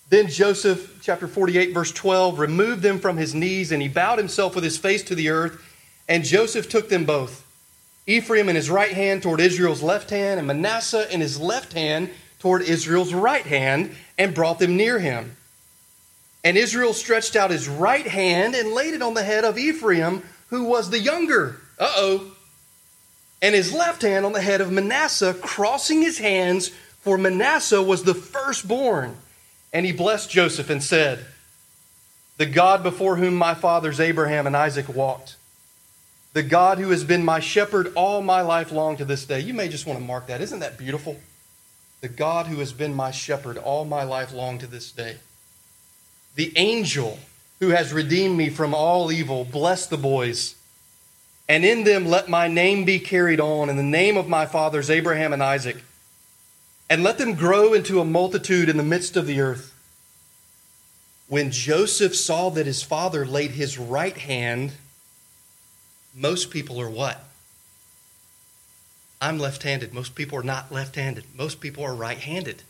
Then 0.10 0.28
Joseph, 0.28 1.00
chapter 1.02 1.28
48, 1.28 1.74
verse 1.74 1.92
12, 1.92 2.40
removed 2.40 2.82
them 2.82 3.00
from 3.00 3.18
his 3.18 3.34
knees, 3.34 3.72
and 3.72 3.82
he 3.82 3.88
bowed 3.88 4.18
himself 4.18 4.56
with 4.56 4.64
his 4.64 4.78
face 4.78 5.04
to 5.04 5.16
the 5.16 5.30
earth. 5.30 5.64
And 6.08 6.24
Joseph 6.24 6.68
took 6.68 6.90
them 6.90 7.06
both 7.06 7.46
Ephraim 8.08 8.50
in 8.50 8.56
his 8.56 8.72
right 8.72 8.92
hand 8.92 9.22
toward 9.22 9.40
Israel's 9.40 9.84
left 9.84 10.10
hand, 10.10 10.40
and 10.40 10.48
Manasseh 10.48 11.12
in 11.14 11.22
his 11.22 11.40
left 11.40 11.74
hand 11.74 12.10
toward 12.40 12.64
Israel's 12.64 13.14
right 13.14 13.46
hand, 13.46 13.96
and 14.18 14.34
brought 14.34 14.60
them 14.60 14.76
near 14.76 15.00
him. 15.00 15.36
And 16.44 16.58
Israel 16.58 16.94
stretched 16.94 17.36
out 17.36 17.52
his 17.52 17.68
right 17.68 18.08
hand 18.08 18.56
and 18.56 18.72
laid 18.72 18.94
it 18.94 19.02
on 19.02 19.14
the 19.14 19.24
head 19.24 19.44
of 19.44 19.58
Ephraim, 19.58 20.24
who 20.48 20.64
was 20.64 20.90
the 20.90 21.00
younger. 21.00 21.62
Uh 21.78 21.92
oh. 21.96 22.32
And 23.42 23.56
his 23.56 23.74
left 23.74 24.02
hand 24.02 24.26
on 24.26 24.34
the 24.34 24.42
head 24.42 24.62
of 24.62 24.72
Manasseh, 24.72 25.34
crossing 25.34 26.02
his 26.02 26.18
hands, 26.18 26.70
for 27.02 27.18
Manasseh 27.18 27.82
was 27.82 28.04
the 28.04 28.14
firstborn. 28.14 29.18
And 29.72 29.86
he 29.86 29.92
blessed 29.92 30.30
Joseph 30.30 30.70
and 30.70 30.84
said, 30.84 31.26
The 32.38 32.46
God 32.46 32.84
before 32.84 33.18
whom 33.18 33.36
my 33.36 33.54
fathers 33.54 34.00
Abraham 34.00 34.48
and 34.48 34.56
Isaac 34.56 34.90
walked, 34.90 35.36
the 36.34 36.44
God 36.44 36.78
who 36.78 36.90
has 36.92 37.04
been 37.04 37.24
my 37.26 37.40
shepherd 37.40 37.92
all 37.96 38.22
my 38.22 38.42
life 38.42 38.72
long 38.72 38.98
to 38.98 39.06
this 39.06 39.26
day. 39.26 39.40
You 39.40 39.54
may 39.54 39.68
just 39.68 39.86
want 39.86 40.00
to 40.00 40.06
mark 40.06 40.28
that. 40.28 40.42
Isn't 40.42 40.60
that 40.60 40.78
beautiful? 40.78 41.20
The 42.02 42.08
God 42.08 42.48
who 42.48 42.60
has 42.60 42.72
been 42.72 42.94
my 42.94 43.12
shepherd 43.12 43.58
all 43.58 43.84
my 43.84 44.04
life 44.04 44.32
long 44.32 44.60
to 44.60 44.68
this 44.68 44.92
day 44.92 45.18
the 46.40 46.54
angel 46.58 47.20
who 47.60 47.72
has 47.72 47.92
redeemed 47.92 48.38
me 48.38 48.50
from 48.50 48.74
all 48.74 49.12
evil, 49.12 49.44
bless 49.44 49.88
the 49.88 49.98
boys. 49.98 50.56
And 51.50 51.66
in 51.66 51.84
them 51.84 52.06
let 52.06 52.30
my 52.30 52.48
name 52.48 52.86
be 52.86 52.98
carried 52.98 53.42
on, 53.42 53.70
in 53.70 53.76
the 53.76 53.84
name 53.84 54.16
of 54.16 54.30
my 54.30 54.46
fathers 54.46 54.90
Abraham 54.90 55.34
and 55.34 55.44
Isaac. 55.44 55.84
And 56.90 57.04
let 57.04 57.18
them 57.18 57.34
grow 57.34 57.74
into 57.74 58.00
a 58.00 58.06
multitude 58.06 58.70
in 58.70 58.78
the 58.78 58.84
midst 58.84 59.18
of 59.18 59.28
the 59.28 59.42
earth. 59.42 59.76
When 61.28 61.52
Joseph 61.52 62.16
saw 62.16 62.50
that 62.52 62.66
his 62.66 62.84
father 62.84 63.26
laid 63.26 63.52
his 63.52 63.78
right 63.78 64.18
hand, 64.18 64.72
most 66.16 66.52
people 66.52 66.80
are 66.80 66.90
what? 66.90 67.22
I'm 69.20 69.40
left 69.40 69.64
handed. 69.64 69.94
Most 69.94 70.16
people 70.16 70.40
are 70.40 70.44
not 70.44 70.72
left 70.72 70.96
handed. 70.96 71.26
Most 71.36 71.60
people 71.60 71.84
are 71.84 71.94
right 71.94 72.18
handed. 72.18 72.64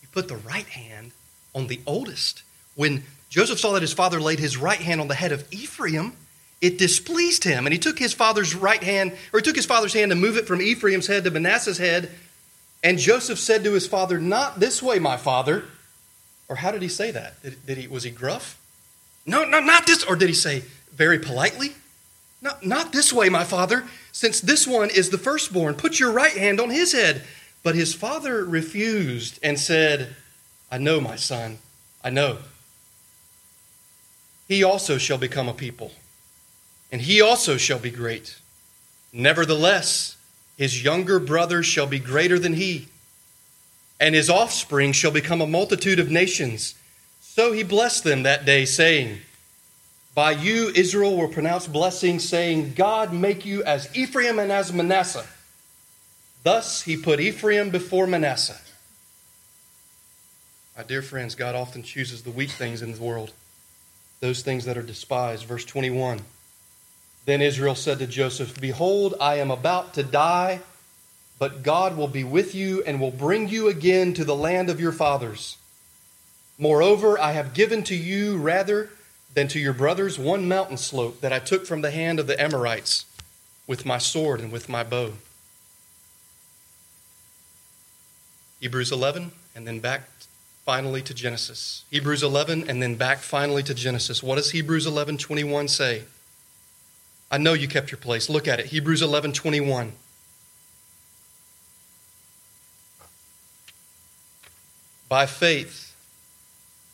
You 0.00 0.08
put 0.10 0.28
the 0.28 0.36
right 0.36 0.68
hand 0.68 1.12
on 1.54 1.66
the 1.66 1.82
oldest 1.86 2.42
when 2.74 3.04
Joseph 3.34 3.58
saw 3.58 3.72
that 3.72 3.82
his 3.82 3.92
father 3.92 4.20
laid 4.20 4.38
his 4.38 4.56
right 4.56 4.78
hand 4.78 5.00
on 5.00 5.08
the 5.08 5.14
head 5.16 5.32
of 5.32 5.44
Ephraim, 5.52 6.12
it 6.60 6.78
displeased 6.78 7.44
him. 7.44 7.66
And 7.66 7.72
he 7.72 7.80
took 7.80 7.98
his 7.98 8.12
father's 8.12 8.54
right 8.54 8.82
hand, 8.82 9.12
or 9.32 9.40
he 9.40 9.42
took 9.42 9.56
his 9.56 9.66
father's 9.66 9.92
hand 9.92 10.10
to 10.10 10.16
move 10.16 10.36
it 10.36 10.46
from 10.46 10.62
Ephraim's 10.62 11.08
head 11.08 11.24
to 11.24 11.30
Manasseh's 11.30 11.78
head. 11.78 12.10
And 12.82 12.96
Joseph 12.96 13.40
said 13.40 13.64
to 13.64 13.72
his 13.72 13.88
father, 13.88 14.20
Not 14.20 14.60
this 14.60 14.82
way, 14.82 15.00
my 15.00 15.16
father. 15.16 15.64
Or 16.48 16.56
how 16.56 16.70
did 16.70 16.82
he 16.82 16.88
say 16.88 17.10
that? 17.10 17.42
Did, 17.42 17.66
did 17.66 17.78
he, 17.78 17.88
was 17.88 18.04
he 18.04 18.10
gruff? 18.10 18.60
No, 19.26 19.44
no, 19.44 19.58
not 19.58 19.86
this. 19.86 20.04
Or 20.04 20.14
did 20.14 20.28
he 20.28 20.34
say 20.34 20.62
very 20.92 21.18
politely? 21.18 21.72
Not, 22.40 22.64
not 22.64 22.92
this 22.92 23.12
way, 23.12 23.30
my 23.30 23.42
father, 23.42 23.84
since 24.12 24.40
this 24.40 24.64
one 24.64 24.90
is 24.90 25.10
the 25.10 25.18
firstborn. 25.18 25.74
Put 25.74 25.98
your 25.98 26.12
right 26.12 26.36
hand 26.36 26.60
on 26.60 26.70
his 26.70 26.92
head. 26.92 27.24
But 27.64 27.74
his 27.74 27.94
father 27.94 28.44
refused 28.44 29.40
and 29.42 29.58
said, 29.58 30.14
I 30.70 30.78
know, 30.78 31.00
my 31.00 31.16
son, 31.16 31.58
I 32.04 32.10
know 32.10 32.38
he 34.48 34.62
also 34.62 34.98
shall 34.98 35.18
become 35.18 35.48
a 35.48 35.54
people, 35.54 35.92
and 36.92 37.00
he 37.02 37.20
also 37.20 37.56
shall 37.56 37.78
be 37.78 37.90
great. 37.90 38.36
Nevertheless, 39.12 40.16
His 40.56 40.84
younger 40.84 41.18
brothers 41.18 41.66
shall 41.66 41.86
be 41.86 41.98
greater 41.98 42.38
than 42.38 42.54
he, 42.54 42.88
and 43.98 44.14
his 44.14 44.30
offspring 44.30 44.92
shall 44.92 45.10
become 45.10 45.40
a 45.40 45.46
multitude 45.46 45.98
of 45.98 46.10
nations. 46.10 46.74
So 47.20 47.52
he 47.52 47.62
blessed 47.62 48.04
them 48.04 48.22
that 48.22 48.44
day, 48.44 48.64
saying, 48.64 49.18
By 50.14 50.32
you 50.32 50.70
Israel 50.74 51.16
will 51.16 51.28
pronounce 51.28 51.66
blessing, 51.66 52.20
saying, 52.20 52.74
God 52.74 53.12
make 53.12 53.44
you 53.44 53.64
as 53.64 53.94
Ephraim 53.96 54.38
and 54.38 54.52
as 54.52 54.72
Manasseh. 54.72 55.26
Thus 56.44 56.82
he 56.82 56.96
put 56.96 57.20
Ephraim 57.20 57.70
before 57.70 58.06
Manasseh. 58.06 58.60
My 60.76 60.82
dear 60.82 61.02
friends, 61.02 61.34
God 61.34 61.54
often 61.54 61.82
chooses 61.82 62.22
the 62.22 62.30
weak 62.30 62.50
things 62.50 62.82
in 62.82 62.92
the 62.92 63.00
world, 63.00 63.32
those 64.24 64.40
things 64.40 64.64
that 64.64 64.78
are 64.78 64.82
despised. 64.82 65.44
Verse 65.44 65.66
21. 65.66 66.22
Then 67.26 67.42
Israel 67.42 67.74
said 67.74 67.98
to 67.98 68.06
Joseph, 68.06 68.58
Behold, 68.58 69.14
I 69.20 69.34
am 69.34 69.50
about 69.50 69.92
to 69.94 70.02
die, 70.02 70.60
but 71.38 71.62
God 71.62 71.98
will 71.98 72.08
be 72.08 72.24
with 72.24 72.54
you 72.54 72.82
and 72.84 72.98
will 72.98 73.10
bring 73.10 73.50
you 73.50 73.68
again 73.68 74.14
to 74.14 74.24
the 74.24 74.34
land 74.34 74.70
of 74.70 74.80
your 74.80 74.92
fathers. 74.92 75.58
Moreover, 76.58 77.18
I 77.18 77.32
have 77.32 77.52
given 77.52 77.82
to 77.84 77.94
you 77.94 78.38
rather 78.38 78.88
than 79.34 79.46
to 79.48 79.58
your 79.58 79.74
brothers 79.74 80.18
one 80.18 80.48
mountain 80.48 80.78
slope 80.78 81.20
that 81.20 81.32
I 81.34 81.38
took 81.38 81.66
from 81.66 81.82
the 81.82 81.90
hand 81.90 82.18
of 82.18 82.26
the 82.26 82.40
Amorites 82.40 83.04
with 83.66 83.84
my 83.84 83.98
sword 83.98 84.40
and 84.40 84.50
with 84.50 84.70
my 84.70 84.82
bow. 84.82 85.12
Hebrews 88.60 88.90
11, 88.90 89.32
and 89.54 89.66
then 89.66 89.80
back 89.80 90.13
finally 90.64 91.02
to 91.02 91.14
Genesis. 91.14 91.84
Hebrews 91.90 92.22
11, 92.22 92.68
and 92.68 92.82
then 92.82 92.94
back 92.94 93.18
finally 93.18 93.62
to 93.64 93.74
Genesis. 93.74 94.22
What 94.22 94.36
does 94.36 94.50
Hebrews 94.50 94.86
11 94.86 95.18
21 95.18 95.68
say? 95.68 96.02
I 97.30 97.38
know 97.38 97.52
you 97.52 97.68
kept 97.68 97.90
your 97.90 97.98
place. 97.98 98.28
Look 98.30 98.48
at 98.48 98.60
it. 98.60 98.66
Hebrews 98.66 99.02
11 99.02 99.32
21. 99.32 99.92
By 105.08 105.26
faith, 105.26 105.94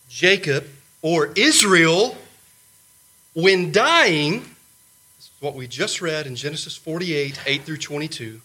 Jacob 0.08 0.66
or 1.00 1.32
Israel, 1.36 2.16
when 3.34 3.72
dying, 3.72 4.40
this 4.40 5.26
is 5.26 5.30
what 5.40 5.54
we 5.54 5.66
just 5.66 6.02
read 6.02 6.26
in 6.26 6.36
Genesis 6.36 6.76
48 6.76 7.40
8 7.46 7.62
through 7.62 7.78
22. 7.78 8.40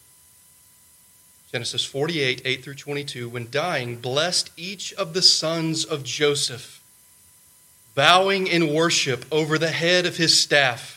Genesis 1.56 1.86
48 1.86 2.42
8 2.44 2.64
through 2.64 2.76
22. 2.76 3.30
When 3.30 3.48
dying, 3.50 3.96
blessed 3.96 4.52
each 4.58 4.94
of 4.94 5.14
the 5.14 5.22
sons 5.22 5.86
of 5.86 6.04
Joseph, 6.04 6.82
bowing 7.96 8.46
in 8.48 8.74
worship 8.74 9.26
over 9.32 9.58
the 9.58 9.72
head 9.72 10.06
of 10.06 10.18
his 10.18 10.38
staff 10.40 10.96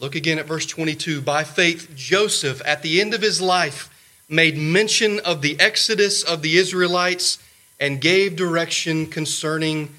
Look 0.00 0.14
again 0.14 0.38
at 0.38 0.46
verse 0.46 0.64
22. 0.64 1.20
By 1.20 1.44
faith, 1.44 1.92
Joseph, 1.94 2.62
at 2.64 2.80
the 2.80 3.02
end 3.02 3.12
of 3.12 3.20
his 3.20 3.40
life, 3.40 3.90
made 4.30 4.56
mention 4.56 5.20
of 5.20 5.42
the 5.42 5.60
exodus 5.60 6.22
of 6.22 6.40
the 6.40 6.56
Israelites 6.56 7.38
and 7.78 8.00
gave 8.00 8.34
direction 8.34 9.06
concerning 9.06 9.90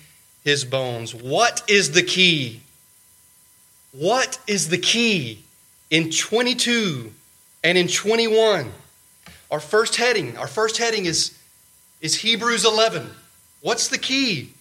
his 0.43 0.65
bones. 0.65 1.13
What 1.13 1.61
is 1.67 1.91
the 1.91 2.01
key? 2.01 2.61
What 3.91 4.39
is 4.47 4.69
the 4.69 4.79
key 4.79 5.43
in 5.91 6.09
22 6.09 7.11
and 7.63 7.77
in 7.77 7.87
21? 7.87 8.71
Our 9.51 9.59
first 9.59 9.97
heading, 9.97 10.37
our 10.37 10.47
first 10.47 10.77
heading 10.77 11.05
is, 11.05 11.37
is 11.99 12.15
Hebrews 12.15 12.65
11. 12.65 13.09
What's 13.61 13.89
the 13.89 13.97
key? 13.97 14.53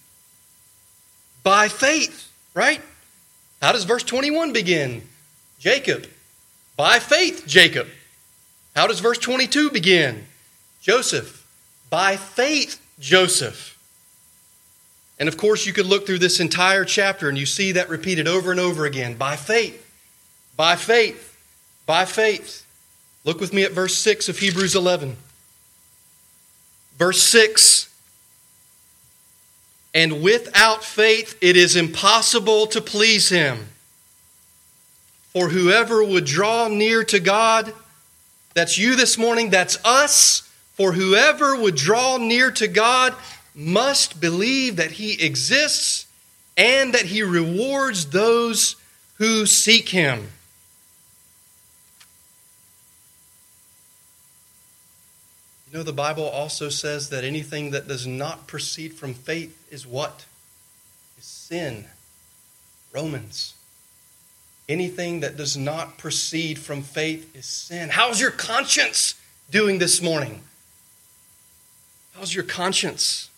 By 1.42 1.68
faith, 1.68 2.30
right? 2.54 2.82
How 3.62 3.72
does 3.72 3.84
verse 3.84 4.02
21 4.02 4.52
begin? 4.52 5.02
Jacob. 5.60 6.06
By 6.76 6.98
faith, 6.98 7.44
Jacob. 7.46 7.86
How 8.74 8.86
does 8.86 9.00
verse 9.00 9.18
22 9.18 9.70
begin? 9.70 10.26
Joseph. 10.82 11.46
By 11.88 12.16
faith, 12.16 12.80
Joseph. 12.98 13.78
And 15.18 15.28
of 15.28 15.36
course, 15.36 15.66
you 15.66 15.72
could 15.72 15.86
look 15.86 16.06
through 16.06 16.18
this 16.18 16.40
entire 16.40 16.84
chapter 16.84 17.28
and 17.28 17.36
you 17.36 17.46
see 17.46 17.72
that 17.72 17.90
repeated 17.90 18.26
over 18.26 18.50
and 18.50 18.58
over 18.58 18.86
again. 18.86 19.14
By 19.14 19.36
faith, 19.36 19.86
by 20.56 20.76
faith, 20.76 21.36
by 21.84 22.06
faith. 22.06 22.66
Look 23.24 23.40
with 23.40 23.52
me 23.52 23.64
at 23.64 23.72
verse 23.72 23.96
6 23.96 24.28
of 24.28 24.38
Hebrews 24.38 24.74
11. 24.74 25.16
Verse 26.98 27.22
6 27.22 27.88
And 29.94 30.22
without 30.22 30.84
faith, 30.84 31.36
it 31.40 31.56
is 31.56 31.76
impossible 31.76 32.66
to 32.68 32.80
please 32.80 33.28
him. 33.28 33.68
For 35.32 35.48
whoever 35.48 36.02
would 36.02 36.24
draw 36.24 36.68
near 36.68 37.04
to 37.04 37.20
God, 37.20 37.72
that's 38.54 38.78
you 38.78 38.96
this 38.96 39.16
morning, 39.16 39.50
that's 39.50 39.78
us. 39.84 40.48
For 40.74 40.92
whoever 40.92 41.54
would 41.54 41.76
draw 41.76 42.16
near 42.16 42.50
to 42.52 42.66
God 42.66 43.14
must 43.54 44.20
believe 44.20 44.76
that 44.76 44.92
He 44.92 45.22
exists 45.22 46.06
and 46.56 46.94
that 46.94 47.04
He 47.04 47.22
rewards 47.22 48.06
those 48.06 48.76
who 49.18 49.46
seek 49.46 49.90
Him. 49.90 50.28
You 55.70 55.78
know, 55.78 55.84
the 55.84 55.92
Bible 55.92 56.28
also 56.28 56.68
says 56.68 57.10
that 57.10 57.22
anything 57.22 57.70
that 57.70 57.86
does 57.86 58.06
not 58.06 58.46
proceed 58.46 58.94
from 58.94 59.14
faith 59.14 59.66
is 59.70 59.86
what? 59.86 60.26
Is 61.18 61.24
sin. 61.24 61.84
Romans 62.92 63.54
Anything 64.70 65.18
that 65.20 65.36
does 65.36 65.56
not 65.56 65.98
proceed 65.98 66.56
from 66.56 66.82
faith 66.82 67.34
is 67.34 67.44
sin. 67.44 67.88
How's 67.88 68.20
your 68.20 68.30
conscience 68.30 69.16
doing 69.50 69.80
this 69.80 70.00
morning? 70.00 70.42
How's 72.14 72.32
your 72.32 72.44
conscience? 72.44 73.30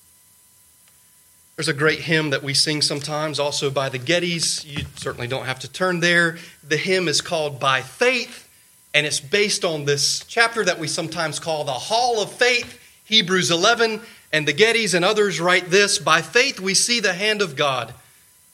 There's 1.57 1.69
a 1.69 1.73
great 1.73 2.01
hymn 2.01 2.29
that 2.31 2.43
we 2.43 2.53
sing 2.53 2.83
sometimes, 2.83 3.41
also 3.41 3.71
by 3.71 3.89
the 3.89 3.99
Gettys. 3.99 4.63
You 4.67 4.85
certainly 4.97 5.27
don't 5.27 5.47
have 5.47 5.59
to 5.61 5.73
turn 5.73 6.01
there. 6.01 6.37
The 6.63 6.77
hymn 6.77 7.09
is 7.09 7.23
called 7.23 7.59
By 7.59 7.81
Faith, 7.81 8.47
and 8.95 9.07
it's 9.07 9.21
based 9.21 9.65
on 9.65 9.85
this 9.85 10.25
chapter 10.27 10.65
that 10.65 10.79
we 10.79 10.89
sometimes 10.89 11.39
call 11.39 11.65
the 11.65 11.73
Hall 11.73 12.23
of 12.23 12.33
Faith, 12.33 12.79
Hebrews 13.05 13.51
11. 13.51 14.01
And 14.33 14.49
the 14.49 14.55
Gettys 14.55 14.95
and 14.95 15.05
others 15.05 15.41
write 15.41 15.71
this 15.71 15.99
By 15.99 16.23
faith, 16.23 16.61
we 16.61 16.75
see 16.75 17.01
the 17.01 17.15
hand 17.15 17.43
of 17.43 17.57
God 17.57 17.95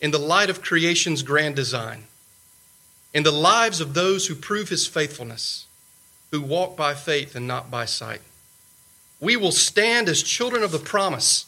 in 0.00 0.10
the 0.10 0.18
light 0.18 0.50
of 0.50 0.62
creation's 0.62 1.22
grand 1.22 1.56
design 1.56 2.04
in 3.14 3.22
the 3.22 3.32
lives 3.32 3.80
of 3.80 3.94
those 3.94 4.26
who 4.26 4.34
prove 4.34 4.68
his 4.68 4.86
faithfulness, 4.86 5.66
who 6.30 6.40
walk 6.40 6.76
by 6.76 6.94
faith 6.94 7.34
and 7.34 7.46
not 7.46 7.70
by 7.70 7.84
sight. 7.84 8.20
We 9.20 9.36
will 9.36 9.52
stand 9.52 10.08
as 10.08 10.22
children 10.22 10.62
of 10.62 10.72
the 10.72 10.78
promise. 10.78 11.46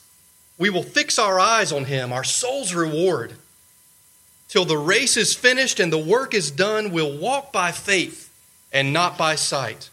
We 0.59 0.71
will 0.71 0.83
fix 0.83 1.19
our 1.19 1.39
eyes 1.39 1.71
on 1.71 1.85
him, 1.85 2.13
our 2.13 2.25
soul's 2.25 2.75
reward. 2.75 3.35
Till 4.49 4.65
the 4.65 4.79
race 4.79 5.17
is 5.17 5.35
finished 5.35 5.79
and 5.79 5.93
the 5.93 5.99
work 5.99 6.35
is 6.35 6.51
done, 6.51 6.91
we'll 6.91 7.19
walk 7.19 7.53
by 7.53 7.71
faith 7.73 8.30
and 8.73 8.93
not 8.93 9.19
by 9.19 9.35
sight. 9.35 9.91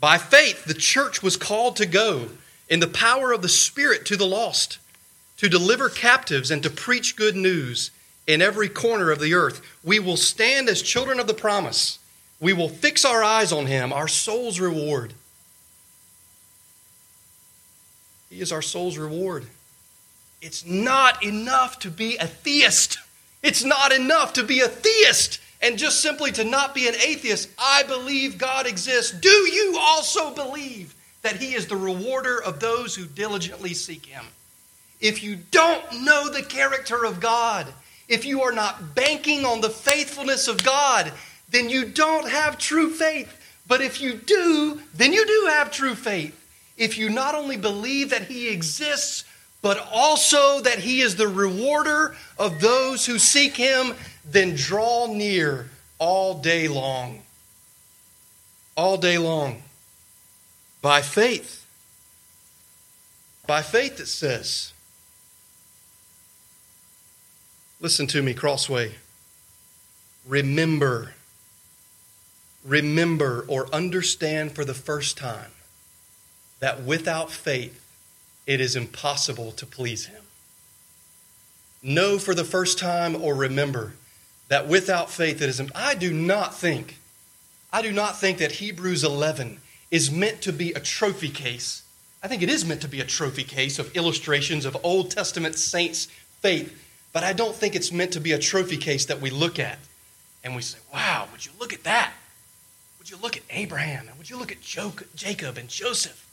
By 0.00 0.18
faith, 0.18 0.64
the 0.64 0.74
church 0.74 1.22
was 1.22 1.36
called 1.36 1.76
to 1.76 1.86
go 1.86 2.28
in 2.68 2.80
the 2.80 2.86
power 2.86 3.32
of 3.32 3.42
the 3.42 3.48
Spirit 3.48 4.04
to 4.06 4.16
the 4.16 4.26
lost, 4.26 4.78
to 5.38 5.48
deliver 5.48 5.88
captives 5.88 6.50
and 6.50 6.62
to 6.62 6.70
preach 6.70 7.16
good 7.16 7.36
news 7.36 7.90
in 8.26 8.42
every 8.42 8.68
corner 8.68 9.10
of 9.10 9.20
the 9.20 9.34
earth. 9.34 9.60
We 9.84 9.98
will 9.98 10.16
stand 10.16 10.68
as 10.68 10.82
children 10.82 11.20
of 11.20 11.26
the 11.26 11.34
promise. 11.34 11.98
We 12.40 12.52
will 12.52 12.68
fix 12.68 13.04
our 13.04 13.22
eyes 13.22 13.52
on 13.52 13.66
him, 13.66 13.92
our 13.92 14.08
soul's 14.08 14.60
reward. 14.60 15.14
He 18.28 18.40
is 18.40 18.52
our 18.52 18.62
soul's 18.62 18.98
reward. 18.98 19.46
It's 20.42 20.66
not 20.66 21.24
enough 21.24 21.78
to 21.80 21.90
be 21.90 22.16
a 22.16 22.26
theist. 22.26 22.98
It's 23.42 23.64
not 23.64 23.92
enough 23.92 24.32
to 24.34 24.42
be 24.42 24.60
a 24.60 24.68
theist 24.68 25.40
and 25.66 25.76
just 25.76 26.00
simply 26.00 26.30
to 26.30 26.44
not 26.44 26.76
be 26.76 26.86
an 26.86 26.94
atheist. 26.94 27.48
I 27.58 27.82
believe 27.82 28.38
God 28.38 28.68
exists. 28.68 29.10
Do 29.10 29.28
you 29.28 29.76
also 29.80 30.32
believe 30.32 30.94
that 31.22 31.36
He 31.36 31.54
is 31.54 31.66
the 31.66 31.76
rewarder 31.76 32.40
of 32.40 32.60
those 32.60 32.94
who 32.94 33.04
diligently 33.04 33.74
seek 33.74 34.06
Him? 34.06 34.24
If 35.00 35.24
you 35.24 35.38
don't 35.50 36.04
know 36.04 36.28
the 36.28 36.44
character 36.44 37.04
of 37.04 37.18
God, 37.18 37.66
if 38.08 38.24
you 38.24 38.42
are 38.42 38.52
not 38.52 38.94
banking 38.94 39.44
on 39.44 39.60
the 39.60 39.68
faithfulness 39.68 40.46
of 40.46 40.62
God, 40.62 41.12
then 41.50 41.68
you 41.68 41.84
don't 41.84 42.30
have 42.30 42.58
true 42.58 42.90
faith. 42.90 43.36
But 43.66 43.80
if 43.80 44.00
you 44.00 44.14
do, 44.14 44.80
then 44.94 45.12
you 45.12 45.26
do 45.26 45.48
have 45.48 45.72
true 45.72 45.96
faith. 45.96 46.40
If 46.76 46.96
you 46.96 47.10
not 47.10 47.34
only 47.34 47.56
believe 47.56 48.10
that 48.10 48.26
He 48.26 48.50
exists, 48.50 49.24
but 49.62 49.84
also 49.92 50.60
that 50.60 50.78
He 50.78 51.00
is 51.00 51.16
the 51.16 51.26
rewarder 51.26 52.14
of 52.38 52.60
those 52.60 53.04
who 53.04 53.18
seek 53.18 53.56
Him, 53.56 53.94
then 54.28 54.54
draw 54.54 55.06
near 55.06 55.70
all 55.98 56.34
day 56.34 56.68
long. 56.68 57.22
All 58.76 58.96
day 58.96 59.18
long. 59.18 59.62
By 60.82 61.00
faith. 61.02 61.66
By 63.46 63.62
faith, 63.62 64.00
it 64.00 64.08
says. 64.08 64.72
Listen 67.80 68.06
to 68.08 68.22
me, 68.22 68.34
Crossway. 68.34 68.96
Remember. 70.26 71.14
remember 72.64 73.44
or 73.46 73.72
understand 73.72 74.52
for 74.52 74.64
the 74.64 74.74
first 74.74 75.16
time 75.16 75.52
that 76.58 76.82
without 76.82 77.30
faith 77.30 77.80
it 78.44 78.60
is 78.60 78.74
impossible 78.74 79.52
to 79.52 79.64
please 79.64 80.06
Him. 80.06 80.24
Know 81.80 82.18
for 82.18 82.34
the 82.34 82.44
first 82.44 82.78
time 82.78 83.14
or 83.14 83.34
remember 83.34 83.92
that 84.48 84.68
without 84.68 85.10
faith 85.10 85.42
it 85.42 85.48
is. 85.48 85.60
I 85.74 85.94
do 85.94 86.12
not 86.12 86.54
think, 86.54 86.98
I 87.72 87.82
do 87.82 87.92
not 87.92 88.18
think 88.18 88.38
that 88.38 88.52
Hebrews 88.52 89.04
11 89.04 89.60
is 89.90 90.10
meant 90.10 90.42
to 90.42 90.52
be 90.52 90.72
a 90.72 90.80
trophy 90.80 91.28
case. 91.28 91.82
I 92.22 92.28
think 92.28 92.42
it 92.42 92.50
is 92.50 92.64
meant 92.64 92.80
to 92.82 92.88
be 92.88 93.00
a 93.00 93.04
trophy 93.04 93.44
case 93.44 93.78
of 93.78 93.94
illustrations 93.96 94.64
of 94.64 94.76
Old 94.82 95.10
Testament 95.10 95.56
saints' 95.56 96.06
faith, 96.40 96.82
but 97.12 97.22
I 97.24 97.32
don't 97.32 97.54
think 97.54 97.74
it's 97.74 97.92
meant 97.92 98.12
to 98.12 98.20
be 98.20 98.32
a 98.32 98.38
trophy 98.38 98.76
case 98.76 99.06
that 99.06 99.20
we 99.20 99.30
look 99.30 99.58
at 99.58 99.78
and 100.44 100.54
we 100.54 100.62
say, 100.62 100.78
wow, 100.92 101.28
would 101.32 101.44
you 101.44 101.52
look 101.58 101.72
at 101.72 101.84
that? 101.84 102.12
Would 102.98 103.10
you 103.10 103.16
look 103.22 103.36
at 103.36 103.42
Abraham? 103.50 104.08
And 104.08 104.18
would 104.18 104.30
you 104.30 104.36
look 104.38 104.52
at 104.52 104.60
Jacob 104.60 105.58
and 105.58 105.68
Joseph? 105.68 106.24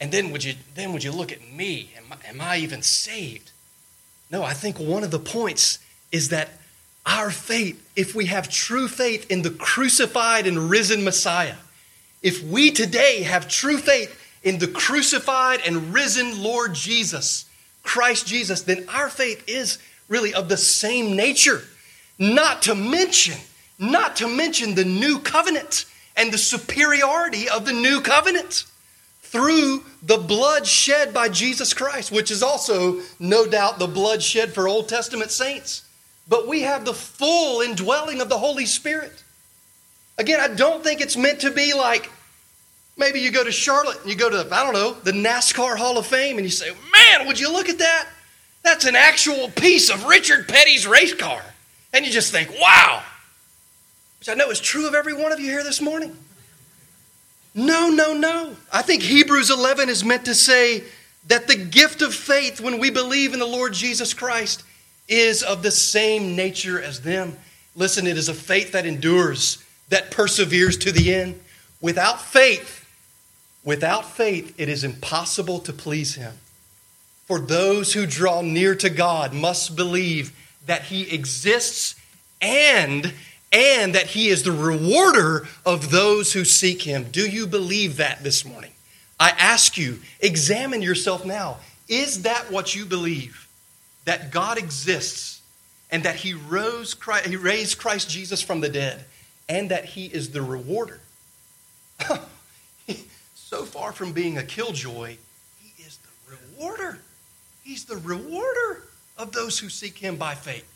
And 0.00 0.12
then 0.12 0.30
would 0.30 0.44
you, 0.44 0.54
then 0.74 0.92
would 0.92 1.04
you 1.04 1.12
look 1.12 1.32
at 1.32 1.40
me? 1.50 1.90
Am 1.96 2.04
I, 2.12 2.28
am 2.28 2.40
I 2.40 2.58
even 2.58 2.82
saved? 2.82 3.52
No, 4.30 4.42
I 4.42 4.52
think 4.52 4.78
one 4.78 5.04
of 5.04 5.10
the 5.10 5.18
points 5.18 5.78
is 6.12 6.28
that 6.30 6.50
our 7.06 7.30
faith, 7.30 7.88
if 7.94 8.14
we 8.14 8.26
have 8.26 8.48
true 8.48 8.88
faith 8.88 9.30
in 9.30 9.42
the 9.42 9.50
crucified 9.50 10.46
and 10.46 10.68
risen 10.68 11.04
Messiah, 11.04 11.54
if 12.22 12.42
we 12.42 12.72
today 12.72 13.22
have 13.22 13.48
true 13.48 13.78
faith 13.78 14.20
in 14.42 14.58
the 14.58 14.66
crucified 14.66 15.60
and 15.64 15.94
risen 15.94 16.42
Lord 16.42 16.74
Jesus, 16.74 17.46
Christ 17.84 18.26
Jesus, 18.26 18.62
then 18.62 18.84
our 18.88 19.08
faith 19.08 19.44
is 19.46 19.78
really 20.08 20.34
of 20.34 20.48
the 20.48 20.56
same 20.56 21.16
nature. 21.16 21.62
Not 22.18 22.62
to 22.62 22.74
mention, 22.74 23.38
not 23.78 24.16
to 24.16 24.28
mention 24.28 24.74
the 24.74 24.84
new 24.84 25.20
covenant 25.20 25.84
and 26.16 26.32
the 26.32 26.38
superiority 26.38 27.48
of 27.48 27.64
the 27.64 27.72
new 27.72 28.00
covenant 28.00 28.64
through 29.20 29.84
the 30.02 30.16
blood 30.16 30.66
shed 30.66 31.12
by 31.12 31.28
Jesus 31.28 31.74
Christ, 31.74 32.10
which 32.10 32.30
is 32.30 32.42
also, 32.42 33.00
no 33.18 33.46
doubt, 33.46 33.78
the 33.78 33.86
blood 33.86 34.22
shed 34.22 34.54
for 34.54 34.66
Old 34.66 34.88
Testament 34.88 35.30
saints. 35.30 35.85
But 36.28 36.48
we 36.48 36.62
have 36.62 36.84
the 36.84 36.94
full 36.94 37.60
indwelling 37.60 38.20
of 38.20 38.28
the 38.28 38.38
Holy 38.38 38.66
Spirit. 38.66 39.22
Again, 40.18 40.40
I 40.40 40.48
don't 40.48 40.82
think 40.82 41.00
it's 41.00 41.16
meant 41.16 41.40
to 41.40 41.50
be 41.50 41.74
like 41.74 42.10
maybe 42.96 43.20
you 43.20 43.30
go 43.30 43.44
to 43.44 43.52
Charlotte 43.52 44.00
and 44.00 44.10
you 44.10 44.16
go 44.16 44.30
to, 44.30 44.54
I 44.54 44.64
don't 44.64 44.72
know, 44.72 44.92
the 44.92 45.12
NASCAR 45.12 45.76
Hall 45.76 45.98
of 45.98 46.06
Fame 46.06 46.38
and 46.38 46.44
you 46.44 46.50
say, 46.50 46.70
man, 46.92 47.26
would 47.26 47.38
you 47.38 47.52
look 47.52 47.68
at 47.68 47.78
that? 47.78 48.08
That's 48.62 48.84
an 48.84 48.96
actual 48.96 49.48
piece 49.50 49.90
of 49.90 50.06
Richard 50.06 50.48
Petty's 50.48 50.86
race 50.86 51.14
car. 51.14 51.42
And 51.92 52.04
you 52.04 52.10
just 52.10 52.32
think, 52.32 52.50
wow. 52.60 53.02
Which 54.18 54.28
I 54.28 54.34
know 54.34 54.50
is 54.50 54.60
true 54.60 54.88
of 54.88 54.94
every 54.94 55.14
one 55.14 55.32
of 55.32 55.38
you 55.38 55.50
here 55.50 55.62
this 55.62 55.80
morning. 55.80 56.16
No, 57.54 57.88
no, 57.88 58.12
no. 58.12 58.56
I 58.72 58.82
think 58.82 59.02
Hebrews 59.02 59.50
11 59.50 59.88
is 59.88 60.04
meant 60.04 60.24
to 60.24 60.34
say 60.34 60.82
that 61.28 61.46
the 61.46 61.56
gift 61.56 62.02
of 62.02 62.14
faith 62.14 62.60
when 62.60 62.78
we 62.78 62.90
believe 62.90 63.32
in 63.32 63.38
the 63.38 63.46
Lord 63.46 63.72
Jesus 63.72 64.12
Christ 64.12 64.62
is 65.08 65.42
of 65.42 65.62
the 65.62 65.70
same 65.70 66.34
nature 66.34 66.80
as 66.80 67.02
them. 67.02 67.36
Listen, 67.74 68.06
it 68.06 68.16
is 68.16 68.28
a 68.28 68.34
faith 68.34 68.72
that 68.72 68.86
endures, 68.86 69.62
that 69.88 70.10
perseveres 70.10 70.76
to 70.78 70.92
the 70.92 71.14
end. 71.14 71.40
Without 71.80 72.20
faith, 72.20 72.88
without 73.64 74.04
faith, 74.04 74.54
it 74.58 74.68
is 74.68 74.84
impossible 74.84 75.60
to 75.60 75.72
please 75.72 76.14
Him. 76.14 76.34
For 77.26 77.38
those 77.38 77.92
who 77.92 78.06
draw 78.06 78.40
near 78.40 78.74
to 78.76 78.90
God 78.90 79.32
must 79.32 79.76
believe 79.76 80.32
that 80.66 80.82
He 80.82 81.12
exists 81.12 81.94
and 82.40 83.12
and 83.52 83.94
that 83.94 84.08
he 84.08 84.28
is 84.28 84.42
the 84.42 84.52
rewarder 84.52 85.46
of 85.64 85.90
those 85.90 86.32
who 86.32 86.44
seek 86.44 86.82
him. 86.82 87.04
Do 87.10 87.26
you 87.26 87.46
believe 87.46 87.96
that 87.96 88.22
this 88.22 88.44
morning? 88.44 88.72
I 89.18 89.30
ask 89.30 89.78
you, 89.78 90.00
examine 90.20 90.82
yourself 90.82 91.24
now. 91.24 91.58
Is 91.88 92.22
that 92.22 92.50
what 92.50 92.74
you 92.74 92.84
believe? 92.84 93.45
That 94.06 94.32
God 94.32 94.58
exists 94.58 95.40
and 95.90 96.02
that 96.02 96.16
he 96.16 96.34
rose 96.34 96.94
Christ, 96.94 97.26
he 97.26 97.36
raised 97.36 97.78
Christ 97.78 98.10
Jesus 98.10 98.42
from 98.42 98.60
the 98.60 98.68
dead 98.68 99.04
and 99.48 99.70
that 99.70 99.84
he 99.84 100.06
is 100.06 100.30
the 100.30 100.42
rewarder. 100.42 101.00
so 103.34 103.64
far 103.64 103.92
from 103.92 104.12
being 104.12 104.38
a 104.38 104.42
killjoy, 104.42 105.16
he 105.60 105.82
is 105.82 105.98
the 105.98 106.36
rewarder. 106.36 106.98
He's 107.62 107.84
the 107.84 107.96
rewarder 107.96 108.82
of 109.18 109.32
those 109.32 109.58
who 109.58 109.68
seek 109.68 109.98
him 109.98 110.16
by 110.16 110.34
faith. 110.34 110.66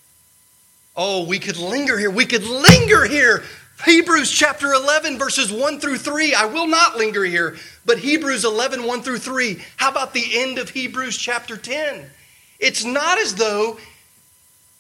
Oh, 0.97 1.25
we 1.25 1.38
could 1.38 1.57
linger 1.57 1.99
here. 1.99 2.11
We 2.11 2.27
could 2.27 2.45
linger 2.45 3.05
here. 3.05 3.45
Hebrews 3.85 4.31
chapter 4.31 4.73
11, 4.73 5.19
verses 5.19 5.53
1 5.53 5.81
through 5.81 5.99
3. 5.99 6.35
I 6.35 6.45
will 6.45 6.66
not 6.66 6.97
linger 6.97 7.25
here, 7.25 7.57
but 7.87 7.99
Hebrews 7.99 8.45
11, 8.45 8.85
1 8.85 9.03
through 9.03 9.19
3. 9.19 9.62
How 9.77 9.90
about 9.90 10.12
the 10.12 10.38
end 10.38 10.59
of 10.59 10.71
Hebrews 10.71 11.16
chapter 11.16 11.57
10? 11.57 12.05
It's 12.61 12.85
not 12.85 13.18
as 13.18 13.35
though, 13.35 13.79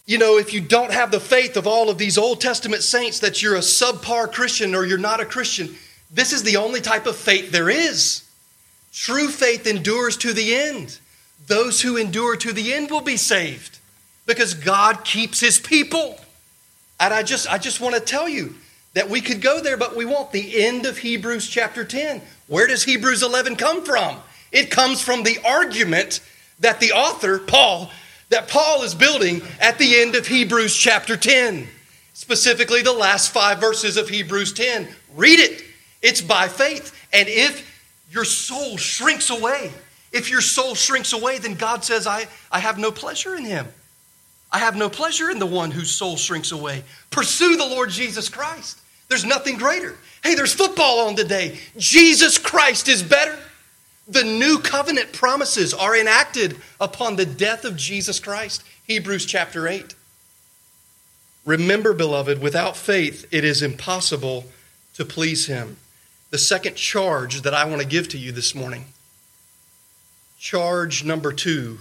you 0.06 0.18
know, 0.18 0.38
if 0.38 0.52
you 0.52 0.60
don't 0.60 0.92
have 0.92 1.10
the 1.10 1.20
faith 1.20 1.56
of 1.56 1.66
all 1.66 1.88
of 1.88 1.98
these 1.98 2.18
Old 2.18 2.40
Testament 2.40 2.82
saints, 2.82 3.18
that 3.20 3.42
you're 3.42 3.56
a 3.56 3.60
subpar 3.60 4.30
Christian 4.30 4.74
or 4.74 4.84
you're 4.84 4.98
not 4.98 5.20
a 5.20 5.24
Christian. 5.24 5.74
This 6.10 6.32
is 6.32 6.42
the 6.42 6.56
only 6.56 6.80
type 6.80 7.06
of 7.06 7.16
faith 7.16 7.50
there 7.50 7.70
is. 7.70 8.24
True 8.92 9.28
faith 9.28 9.66
endures 9.66 10.16
to 10.18 10.32
the 10.32 10.54
end. 10.54 10.98
Those 11.46 11.80
who 11.80 11.96
endure 11.96 12.36
to 12.36 12.52
the 12.52 12.72
end 12.72 12.90
will 12.90 13.00
be 13.00 13.16
saved 13.16 13.78
because 14.26 14.54
God 14.54 15.04
keeps 15.04 15.40
his 15.40 15.58
people. 15.58 16.20
And 16.98 17.14
I 17.14 17.22
just 17.22 17.50
I 17.50 17.58
just 17.58 17.80
want 17.80 17.94
to 17.94 18.00
tell 18.00 18.28
you 18.28 18.54
that 18.94 19.08
we 19.08 19.20
could 19.20 19.40
go 19.40 19.60
there 19.60 19.76
but 19.76 19.96
we 19.96 20.04
won't. 20.04 20.32
The 20.32 20.64
end 20.64 20.86
of 20.86 20.98
Hebrews 20.98 21.48
chapter 21.48 21.84
10. 21.84 22.20
Where 22.46 22.66
does 22.66 22.84
Hebrews 22.84 23.22
11 23.22 23.56
come 23.56 23.84
from? 23.84 24.18
It 24.52 24.70
comes 24.70 25.00
from 25.00 25.22
the 25.22 25.38
argument 25.44 26.20
that 26.60 26.80
the 26.80 26.92
author 26.92 27.38
Paul 27.38 27.90
that 28.30 28.48
Paul 28.48 28.82
is 28.84 28.94
building 28.94 29.42
at 29.60 29.76
the 29.78 30.00
end 30.00 30.14
of 30.14 30.26
Hebrews 30.26 30.74
chapter 30.74 31.16
10. 31.16 31.66
Specifically 32.14 32.80
the 32.80 32.92
last 32.92 33.32
5 33.32 33.58
verses 33.58 33.96
of 33.96 34.08
Hebrews 34.08 34.52
10. 34.52 34.88
Read 35.14 35.40
it. 35.40 35.64
It's 36.00 36.20
by 36.20 36.48
faith. 36.48 36.96
And 37.12 37.28
if 37.28 37.68
your 38.10 38.24
soul 38.24 38.76
shrinks 38.76 39.30
away, 39.30 39.72
if 40.12 40.30
your 40.30 40.40
soul 40.40 40.74
shrinks 40.74 41.12
away, 41.12 41.38
then 41.38 41.54
God 41.54 41.84
says, 41.84 42.06
I, 42.06 42.26
I 42.50 42.60
have 42.60 42.78
no 42.78 42.90
pleasure 42.90 43.34
in 43.34 43.44
him. 43.44 43.66
I 44.52 44.58
have 44.58 44.76
no 44.76 44.88
pleasure 44.88 45.30
in 45.30 45.38
the 45.38 45.46
one 45.46 45.70
whose 45.70 45.90
soul 45.90 46.16
shrinks 46.16 46.52
away. 46.52 46.82
Pursue 47.10 47.56
the 47.56 47.66
Lord 47.66 47.90
Jesus 47.90 48.28
Christ. 48.28 48.80
There's 49.08 49.24
nothing 49.24 49.56
greater. 49.56 49.96
Hey, 50.22 50.34
there's 50.34 50.52
football 50.52 51.08
on 51.08 51.16
today. 51.16 51.58
Jesus 51.76 52.38
Christ 52.38 52.88
is 52.88 53.02
better. 53.02 53.36
The 54.10 54.24
new 54.24 54.58
covenant 54.58 55.12
promises 55.12 55.72
are 55.72 55.96
enacted 55.96 56.56
upon 56.80 57.14
the 57.14 57.24
death 57.24 57.64
of 57.64 57.76
Jesus 57.76 58.18
Christ. 58.18 58.64
Hebrews 58.84 59.24
chapter 59.24 59.68
8. 59.68 59.94
Remember, 61.44 61.92
beloved, 61.92 62.42
without 62.42 62.76
faith 62.76 63.24
it 63.30 63.44
is 63.44 63.62
impossible 63.62 64.46
to 64.94 65.04
please 65.04 65.46
him. 65.46 65.76
The 66.30 66.38
second 66.38 66.74
charge 66.74 67.42
that 67.42 67.54
I 67.54 67.64
want 67.66 67.82
to 67.82 67.86
give 67.86 68.08
to 68.08 68.18
you 68.18 68.32
this 68.32 68.52
morning. 68.52 68.86
Charge 70.40 71.04
number 71.04 71.32
two 71.32 71.78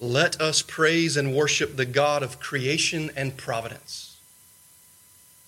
let 0.00 0.38
us 0.38 0.60
praise 0.60 1.16
and 1.16 1.34
worship 1.34 1.76
the 1.76 1.86
God 1.86 2.22
of 2.22 2.40
creation 2.40 3.10
and 3.16 3.38
providence. 3.38 4.18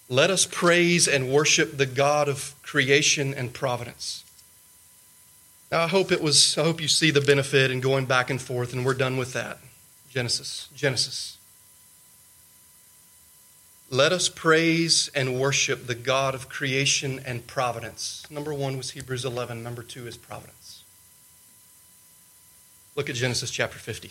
Let 0.09 0.31
us 0.31 0.47
praise 0.47 1.07
and 1.07 1.31
worship 1.31 1.77
the 1.77 1.87
God 1.87 2.27
of 2.27 2.55
creation 2.63 3.35
and 3.35 3.53
providence. 3.53 4.24
I 5.73 5.89
hope 5.89 6.13
it 6.13 6.23
was, 6.23 6.57
I 6.57 6.63
hope 6.63 6.81
you 6.81 6.89
see 6.89 7.11
the 7.11 7.21
benefit 7.21 7.71
in 7.71 7.81
going 7.81 8.07
back 8.07 8.31
and 8.31 8.41
forth, 8.41 8.73
and 8.73 8.85
we're 8.85 8.95
done 8.95 9.17
with 9.17 9.33
that. 9.33 9.59
Genesis, 10.09 10.69
Genesis. 10.75 11.39
Let 13.91 14.13
us 14.13 14.29
praise 14.29 15.11
and 15.15 15.41
worship 15.41 15.87
the 15.87 15.95
God 15.95 16.35
of 16.35 16.49
creation 16.49 17.21
and 17.25 17.47
providence. 17.47 18.25
Number 18.31 18.55
one 18.55 18.77
was 18.77 18.93
Hebrews 18.93 19.25
11, 19.25 19.63
number 19.63 19.83
two 19.83 20.07
is 20.07 20.17
providence. 20.17 20.83
Look 22.97 23.11
at 23.11 23.17
Genesis 23.17 23.51
chapter 23.51 23.79
50. 23.79 24.11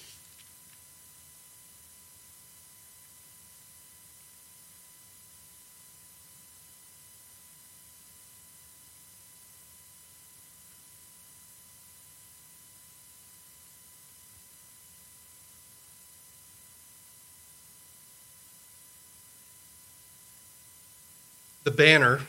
Banner 21.73 22.21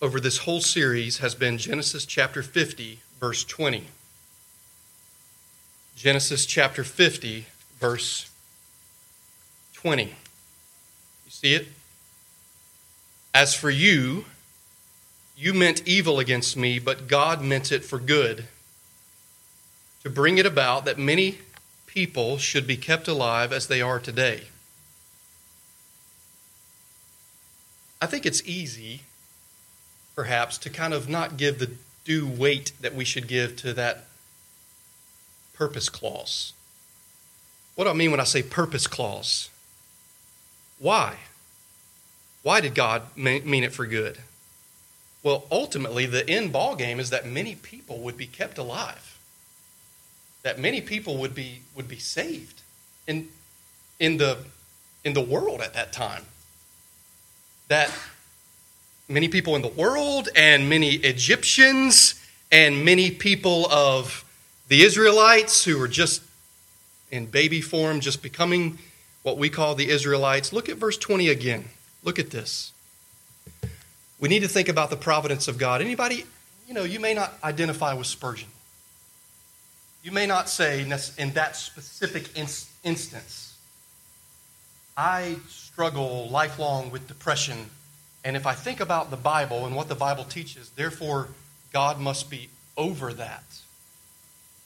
over 0.00 0.20
this 0.20 0.38
whole 0.38 0.60
series 0.60 1.18
has 1.18 1.34
been 1.34 1.58
Genesis 1.58 2.06
chapter 2.06 2.42
50, 2.42 3.00
verse 3.20 3.44
20. 3.44 3.84
Genesis 5.96 6.46
chapter 6.46 6.84
50, 6.84 7.46
verse 7.78 8.30
20. 9.74 10.04
You 10.04 10.10
see 11.28 11.54
it? 11.54 11.68
As 13.32 13.54
for 13.54 13.70
you, 13.70 14.24
You 15.36 15.52
meant 15.52 15.86
evil 15.86 16.20
against 16.20 16.56
me, 16.56 16.78
but 16.78 17.08
God 17.08 17.42
meant 17.42 17.72
it 17.72 17.84
for 17.84 17.98
good, 17.98 18.46
to 20.02 20.10
bring 20.10 20.38
it 20.38 20.46
about 20.46 20.84
that 20.84 20.98
many 20.98 21.38
people 21.86 22.38
should 22.38 22.66
be 22.66 22.76
kept 22.76 23.08
alive 23.08 23.52
as 23.52 23.66
they 23.66 23.82
are 23.82 23.98
today. 23.98 24.42
I 28.04 28.06
think 28.06 28.26
it's 28.26 28.46
easy, 28.46 29.00
perhaps, 30.14 30.58
to 30.58 30.68
kind 30.68 30.92
of 30.92 31.08
not 31.08 31.38
give 31.38 31.58
the 31.58 31.70
due 32.04 32.26
weight 32.26 32.72
that 32.82 32.94
we 32.94 33.02
should 33.02 33.26
give 33.26 33.56
to 33.56 33.72
that 33.72 34.04
purpose 35.54 35.88
clause. 35.88 36.52
What 37.76 37.84
do 37.84 37.90
I 37.90 37.94
mean 37.94 38.10
when 38.10 38.20
I 38.20 38.24
say 38.24 38.42
purpose 38.42 38.86
clause? 38.86 39.48
Why? 40.78 41.16
Why 42.42 42.60
did 42.60 42.74
God 42.74 43.04
mean 43.16 43.64
it 43.64 43.72
for 43.72 43.86
good? 43.86 44.18
Well, 45.22 45.46
ultimately, 45.50 46.04
the 46.04 46.28
end 46.28 46.52
ball 46.52 46.76
game 46.76 47.00
is 47.00 47.08
that 47.08 47.26
many 47.26 47.54
people 47.54 48.00
would 48.00 48.18
be 48.18 48.26
kept 48.26 48.58
alive. 48.58 49.18
That 50.42 50.58
many 50.58 50.82
people 50.82 51.16
would 51.16 51.34
be 51.34 51.62
would 51.74 51.88
be 51.88 51.96
saved 51.96 52.60
in 53.06 53.28
in 53.98 54.18
the 54.18 54.40
in 55.04 55.14
the 55.14 55.22
world 55.22 55.62
at 55.62 55.72
that 55.72 55.90
time. 55.90 56.26
That 57.68 57.90
many 59.08 59.28
people 59.28 59.56
in 59.56 59.62
the 59.62 59.68
world 59.68 60.28
and 60.34 60.68
many 60.68 60.94
Egyptians 60.94 62.20
and 62.52 62.84
many 62.84 63.10
people 63.10 63.66
of 63.72 64.24
the 64.68 64.82
Israelites 64.82 65.64
who 65.64 65.78
were 65.78 65.88
just 65.88 66.22
in 67.10 67.26
baby 67.26 67.60
form, 67.60 68.00
just 68.00 68.22
becoming 68.22 68.78
what 69.22 69.38
we 69.38 69.48
call 69.48 69.74
the 69.74 69.88
Israelites. 69.88 70.52
Look 70.52 70.68
at 70.68 70.76
verse 70.76 70.98
20 70.98 71.28
again. 71.28 71.64
Look 72.02 72.18
at 72.18 72.30
this. 72.30 72.72
We 74.20 74.28
need 74.28 74.40
to 74.40 74.48
think 74.48 74.68
about 74.68 74.90
the 74.90 74.96
providence 74.96 75.48
of 75.48 75.58
God. 75.58 75.80
Anybody, 75.80 76.24
you 76.66 76.74
know, 76.74 76.84
you 76.84 77.00
may 77.00 77.14
not 77.14 77.34
identify 77.42 77.94
with 77.94 78.06
Spurgeon. 78.06 78.48
You 80.02 80.12
may 80.12 80.26
not 80.26 80.48
say 80.48 80.82
in 80.82 80.88
that 80.90 81.56
specific 81.56 82.28
instance, 82.36 83.56
I 84.96 85.36
struggle 85.74 86.28
lifelong 86.30 86.88
with 86.92 87.08
depression, 87.08 87.68
and 88.24 88.36
if 88.36 88.46
I 88.46 88.52
think 88.52 88.78
about 88.78 89.10
the 89.10 89.16
Bible 89.16 89.66
and 89.66 89.74
what 89.74 89.88
the 89.88 89.96
Bible 89.96 90.22
teaches, 90.22 90.70
therefore 90.76 91.26
God 91.72 91.98
must 91.98 92.30
be 92.30 92.48
over 92.76 93.12
that. 93.12 93.42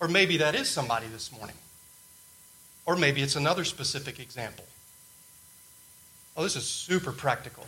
Or 0.00 0.06
maybe 0.06 0.36
that 0.36 0.54
is 0.54 0.68
somebody 0.68 1.06
this 1.06 1.32
morning. 1.32 1.56
Or 2.84 2.94
maybe 2.94 3.22
it's 3.22 3.36
another 3.36 3.64
specific 3.64 4.20
example. 4.20 4.66
Oh, 6.36 6.42
this 6.42 6.56
is 6.56 6.66
super 6.66 7.10
practical. 7.10 7.64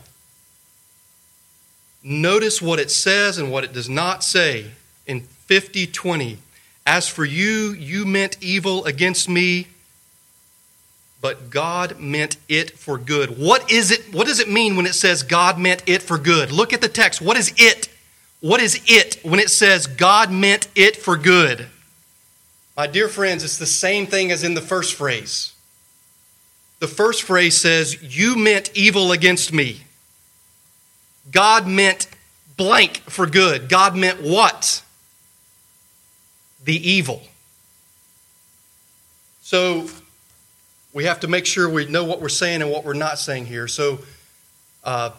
Notice 2.03 2.61
what 2.61 2.79
it 2.79 2.90
says 2.90 3.38
and 3.38 3.50
what 3.50 3.64
it 3.64 3.72
does 3.72 3.88
not 3.88 4.22
say 4.22 4.72
in 5.07 5.22
5020. 5.22 6.37
As 6.85 7.09
for 7.09 7.24
you, 7.24 7.72
you 7.72 8.05
meant 8.05 8.37
evil 8.42 8.85
against 8.85 9.31
me, 9.31 9.68
but 11.20 11.50
God 11.50 12.00
meant 12.00 12.37
it 12.48 12.78
for 12.78 12.96
good. 12.96 13.38
What 13.38 13.70
is 13.70 13.90
it? 13.90 14.12
What 14.12 14.26
does 14.26 14.40
it 14.40 14.48
mean 14.48 14.76
when 14.76 14.87
it 14.87 14.94
says 14.94 15.22
God 15.22 15.59
meant 15.59 15.83
it 15.87 16.02
for 16.02 16.18
good? 16.18 16.50
Look 16.50 16.72
at 16.72 16.80
the 16.80 16.88
text. 16.88 17.20
What 17.20 17.37
is 17.37 17.52
it? 17.56 17.88
What 18.40 18.61
is 18.61 18.80
it 18.87 19.18
when 19.22 19.38
it 19.38 19.50
says 19.50 19.87
God 19.87 20.33
meant 20.33 20.68
it 20.74 20.96
for 20.96 21.16
good? 21.16 21.66
My 22.76 22.87
dear 22.87 23.09
friends, 23.09 23.44
it's 23.44 23.59
the 23.59 23.66
same 23.66 24.06
thing 24.06 24.30
as 24.30 24.42
in 24.42 24.54
the 24.54 24.62
first 24.62 24.94
phrase. 24.94 25.52
The 26.78 26.88
first 26.88 27.22
phrase 27.22 27.56
says, 27.59 28.02
You 28.02 28.37
meant 28.37 28.70
evil 28.74 29.12
against 29.12 29.52
me. 29.52 29.83
God 31.30 31.66
meant 31.66 32.09
blank 32.56 33.02
for 33.09 33.26
good. 33.26 33.68
God 33.68 33.94
meant 33.94 34.22
what? 34.22 34.83
The 36.64 36.76
evil. 36.90 37.22
So 39.42 39.88
we 40.92 41.05
have 41.05 41.20
to 41.20 41.29
make 41.29 41.46
sure 41.46 41.68
we 41.68 41.87
know 41.87 42.05
what 42.05 42.20
we're 42.20 42.29
saying 42.29 42.62
and 42.62 42.70
what 42.70 42.85
we're 42.85 42.94
not 42.94 43.18
saying 43.18 43.46
here. 43.46 43.68
So 43.68 44.00
uh, 44.83 45.11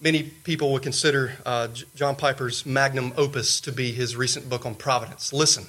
many 0.00 0.22
people 0.22 0.72
would 0.72 0.82
consider 0.82 1.32
uh, 1.46 1.68
John 1.94 2.16
Piper's 2.16 2.66
magnum 2.66 3.12
opus 3.16 3.60
to 3.62 3.72
be 3.72 3.92
his 3.92 4.16
recent 4.16 4.48
book 4.48 4.66
on 4.66 4.74
providence. 4.74 5.32
Listen. 5.32 5.66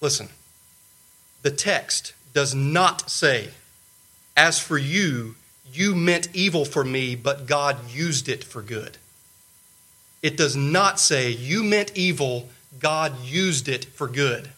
Listen, 0.00 0.28
the 1.42 1.50
text 1.50 2.12
does 2.34 2.54
not 2.54 3.10
say, 3.10 3.50
As 4.36 4.58
for 4.58 4.76
you, 4.76 5.36
you 5.72 5.94
meant 5.94 6.28
evil 6.34 6.64
for 6.64 6.84
me, 6.84 7.14
but 7.14 7.46
God 7.46 7.90
used 7.90 8.28
it 8.28 8.44
for 8.44 8.62
good. 8.62 8.98
It 10.22 10.36
does 10.36 10.54
not 10.54 11.00
say, 11.00 11.30
You 11.30 11.62
meant 11.62 11.96
evil, 11.96 12.50
God 12.78 13.18
used 13.24 13.68
it 13.68 13.86
for 13.86 14.06
good. 14.06 14.50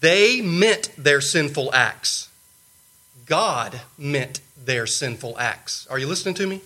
They 0.00 0.40
meant 0.40 0.90
their 0.96 1.20
sinful 1.20 1.72
acts. 1.74 2.28
God 3.26 3.80
meant 3.96 4.40
their 4.64 4.86
sinful 4.86 5.38
acts. 5.38 5.86
Are 5.88 5.98
you 5.98 6.06
listening 6.06 6.34
to 6.36 6.46
me? 6.46 6.60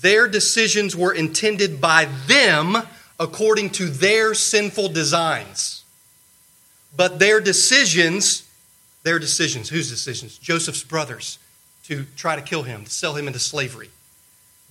Their 0.00 0.28
decisions 0.28 0.94
were 0.94 1.12
intended 1.12 1.80
by 1.80 2.06
them 2.26 2.76
according 3.18 3.70
to 3.70 3.88
their 3.88 4.34
sinful 4.34 4.90
designs. 4.90 5.84
But 6.96 7.18
their 7.18 7.40
decisions, 7.40 8.48
their 9.02 9.18
decisions, 9.18 9.68
whose 9.68 9.90
decisions? 9.90 10.38
Joseph's 10.38 10.82
brothers 10.82 11.38
to 11.84 12.04
try 12.16 12.36
to 12.36 12.42
kill 12.42 12.62
him, 12.62 12.84
to 12.84 12.90
sell 12.90 13.16
him 13.16 13.26
into 13.26 13.38
slavery. 13.38 13.90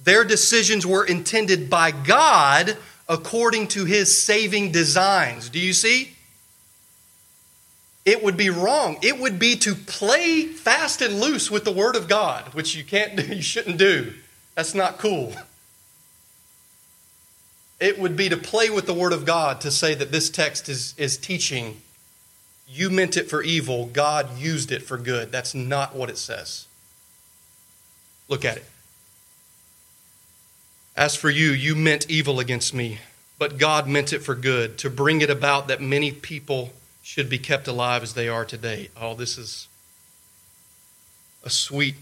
Their 0.03 0.23
decisions 0.23 0.85
were 0.85 1.03
intended 1.03 1.69
by 1.69 1.91
God 1.91 2.77
according 3.09 3.69
to 3.69 3.85
his 3.85 4.23
saving 4.23 4.71
designs. 4.71 5.49
Do 5.49 5.59
you 5.59 5.73
see? 5.73 6.16
It 8.07 8.23
would 8.23 8.37
be 8.37 8.49
wrong. 8.49 8.97
It 9.01 9.19
would 9.19 9.37
be 9.37 9.57
to 9.57 9.75
play 9.75 10.45
fast 10.45 11.01
and 11.01 11.19
loose 11.19 11.51
with 11.51 11.65
the 11.65 11.73
word 11.73 11.97
of 11.97 12.07
God, 12.07 12.53
which 12.53 12.73
you 12.73 12.85
can't 12.85 13.17
do, 13.17 13.23
you 13.35 13.41
shouldn't 13.41 13.77
do. 13.77 14.13
That's 14.55 14.73
not 14.73 14.97
cool. 14.97 15.33
It 17.81 17.99
would 17.99 18.15
be 18.15 18.29
to 18.29 18.37
play 18.37 18.69
with 18.69 18.87
the 18.87 18.93
Word 18.93 19.13
of 19.13 19.23
God 19.23 19.61
to 19.61 19.69
say 19.69 19.93
that 19.93 20.11
this 20.11 20.31
text 20.31 20.67
is, 20.67 20.95
is 20.97 21.15
teaching 21.15 21.81
you 22.67 22.89
meant 22.89 23.15
it 23.15 23.29
for 23.29 23.43
evil, 23.43 23.85
God 23.85 24.37
used 24.37 24.71
it 24.71 24.83
for 24.83 24.97
good. 24.97 25.31
That's 25.31 25.53
not 25.53 25.95
what 25.95 26.09
it 26.09 26.17
says. 26.17 26.65
Look 28.27 28.43
at 28.43 28.57
it. 28.57 28.65
As 30.95 31.15
for 31.15 31.29
you, 31.29 31.51
you 31.51 31.75
meant 31.75 32.09
evil 32.09 32.39
against 32.39 32.73
me, 32.73 32.99
but 33.37 33.57
God 33.57 33.87
meant 33.87 34.11
it 34.11 34.19
for 34.19 34.33
good, 34.33 34.77
to 34.79 34.89
bring 34.89 35.21
it 35.21 35.29
about 35.29 35.67
that 35.67 35.81
many 35.81 36.11
people 36.11 36.71
should 37.07 37.29
be 37.29 37.39
kept 37.39 37.69
alive 37.69 38.03
as 38.03 38.15
they 38.15 38.27
are 38.27 38.43
today. 38.43 38.89
Oh, 38.99 39.15
this 39.15 39.37
is 39.37 39.69
a 41.41 41.49
sweet, 41.49 41.95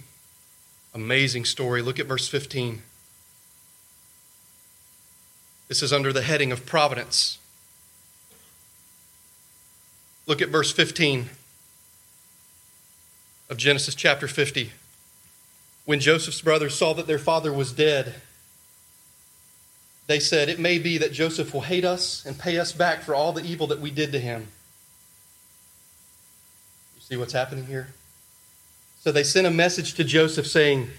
amazing 0.96 1.46
story. 1.46 1.84
Look 1.84 2.00
at 2.00 2.08
verse 2.08 2.28
15. 2.28 2.82
This 5.68 5.84
is 5.84 5.94
under 5.94 6.12
the 6.12 6.24
heading 6.24 6.52
of 6.52 6.66
providence. 6.66 7.38
Look 10.26 10.42
at 10.42 10.50
verse 10.50 10.72
15 10.72 11.30
of 13.52 13.58
Genesis 13.58 13.94
chapter 13.94 14.28
50. 14.28 14.72
When 15.86 16.00
Joseph's 16.00 16.42
brothers 16.42 16.76
saw 16.76 16.94
that 16.94 17.06
their 17.06 17.20
father 17.20 17.54
was 17.54 17.72
dead, 17.72 18.16
they 20.08 20.20
said, 20.20 20.50
It 20.50 20.58
may 20.58 20.80
be 20.80 20.98
that 20.98 21.14
Joseph 21.14 21.54
will 21.54 21.62
hate 21.62 21.86
us 21.86 22.26
and 22.26 22.40
pay 22.40 22.58
us 22.58 22.72
back 22.72 23.04
for 23.04 23.14
all 23.14 23.34
the 23.34 23.46
evil 23.46 23.68
that 23.68 23.80
we 23.80 23.92
did 23.92 24.12
to 24.12 24.20
him. 24.20 24.48
See 27.08 27.18
what's 27.18 27.34
happening 27.34 27.66
here? 27.66 27.88
So 29.00 29.12
they 29.12 29.24
sent 29.24 29.46
a 29.46 29.52
message 29.52 29.94
to 29.94 30.04
Joseph 30.04 30.48
saying, 30.48 30.90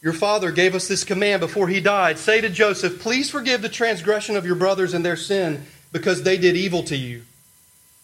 your 0.00 0.12
father 0.12 0.52
gave 0.52 0.74
us 0.74 0.86
this 0.86 1.02
command 1.02 1.40
before 1.40 1.68
he 1.68 1.80
died. 1.80 2.18
Say 2.18 2.40
to 2.40 2.48
Joseph, 2.48 3.00
Please 3.00 3.30
forgive 3.30 3.62
the 3.62 3.68
transgression 3.68 4.36
of 4.36 4.46
your 4.46 4.54
brothers 4.54 4.94
and 4.94 5.04
their 5.04 5.16
sin, 5.16 5.64
because 5.90 6.22
they 6.22 6.36
did 6.36 6.56
evil 6.56 6.84
to 6.84 6.96
you. 6.96 7.22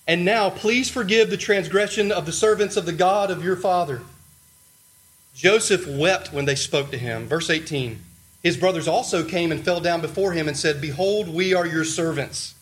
And 0.06 0.24
now, 0.24 0.50
please 0.50 0.90
forgive 0.90 1.30
the 1.30 1.36
transgression 1.36 2.10
of 2.10 2.26
the 2.26 2.32
servants 2.32 2.76
of 2.76 2.84
the 2.84 2.92
God 2.92 3.30
of 3.30 3.44
your 3.44 3.56
father. 3.56 4.02
Joseph 5.34 5.86
wept 5.86 6.32
when 6.32 6.44
they 6.44 6.54
spoke 6.54 6.90
to 6.90 6.98
him. 6.98 7.26
Verse 7.26 7.48
18 7.48 8.00
His 8.42 8.56
brothers 8.56 8.88
also 8.88 9.24
came 9.24 9.52
and 9.52 9.64
fell 9.64 9.80
down 9.80 10.00
before 10.00 10.32
him 10.32 10.48
and 10.48 10.56
said, 10.56 10.80
Behold, 10.80 11.28
we 11.28 11.54
are 11.54 11.66
your 11.66 11.84
servants. 11.84 12.54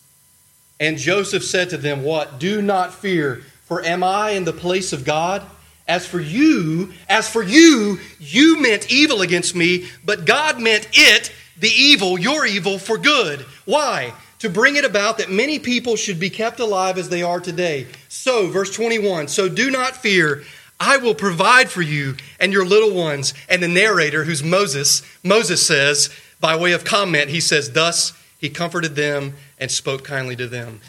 And 0.79 0.97
Joseph 0.97 1.43
said 1.43 1.71
to 1.71 1.77
them, 1.77 2.03
What? 2.03 2.39
Do 2.39 2.61
not 2.61 2.93
fear, 2.93 3.41
for 3.65 3.83
am 3.83 4.03
I 4.03 4.31
in 4.31 4.45
the 4.45 4.53
place 4.53 4.93
of 4.93 5.05
God? 5.05 5.43
As 5.87 6.07
for 6.07 6.19
you, 6.19 6.93
as 7.09 7.29
for 7.29 7.43
you, 7.43 7.99
you 8.19 8.61
meant 8.61 8.91
evil 8.91 9.21
against 9.21 9.53
me, 9.53 9.87
but 10.05 10.25
God 10.25 10.61
meant 10.61 10.87
it, 10.93 11.31
the 11.57 11.69
evil, 11.69 12.17
your 12.17 12.45
evil, 12.45 12.79
for 12.79 12.97
good. 12.97 13.41
Why? 13.65 14.13
To 14.39 14.49
bring 14.49 14.75
it 14.75 14.85
about 14.85 15.17
that 15.17 15.29
many 15.29 15.59
people 15.59 15.95
should 15.95 16.19
be 16.19 16.29
kept 16.29 16.59
alive 16.59 16.97
as 16.97 17.09
they 17.09 17.21
are 17.21 17.39
today. 17.39 17.87
So, 18.07 18.47
verse 18.49 18.73
21 18.73 19.27
So 19.27 19.49
do 19.49 19.69
not 19.69 19.95
fear. 19.95 20.43
I 20.79 20.97
will 20.97 21.15
provide 21.15 21.69
for 21.69 21.81
you 21.81 22.15
and 22.39 22.51
your 22.51 22.65
little 22.65 22.93
ones. 22.93 23.33
And 23.47 23.63
the 23.63 23.67
narrator, 23.67 24.25
who's 24.25 24.43
Moses, 24.43 25.01
Moses 25.23 25.65
says, 25.65 26.09
by 26.41 26.57
way 26.57 26.73
of 26.73 26.83
comment, 26.83 27.29
he 27.29 27.39
says, 27.39 27.71
Thus 27.71 28.11
he 28.37 28.49
comforted 28.49 28.95
them 28.95 29.35
and 29.57 29.71
spoke 29.71 30.03
kindly 30.03 30.35
to 30.35 30.47
them. 30.47 30.81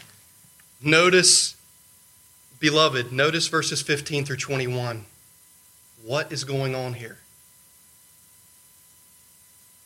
Notice, 0.81 1.54
beloved, 2.59 3.11
notice 3.11 3.47
verses 3.47 3.81
15 3.81 4.25
through 4.25 4.37
21. 4.37 5.05
What 6.03 6.31
is 6.31 6.43
going 6.43 6.75
on 6.75 6.93
here? 6.93 7.17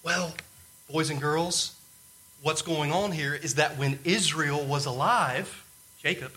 Well, 0.03 0.33
boys 0.91 1.09
and 1.09 1.21
girls, 1.21 1.75
what's 2.41 2.61
going 2.61 2.91
on 2.91 3.11
here 3.11 3.33
is 3.33 3.55
that 3.55 3.77
when 3.77 3.99
Israel 4.03 4.65
was 4.65 4.85
alive, 4.85 5.65
Jacob, 6.01 6.31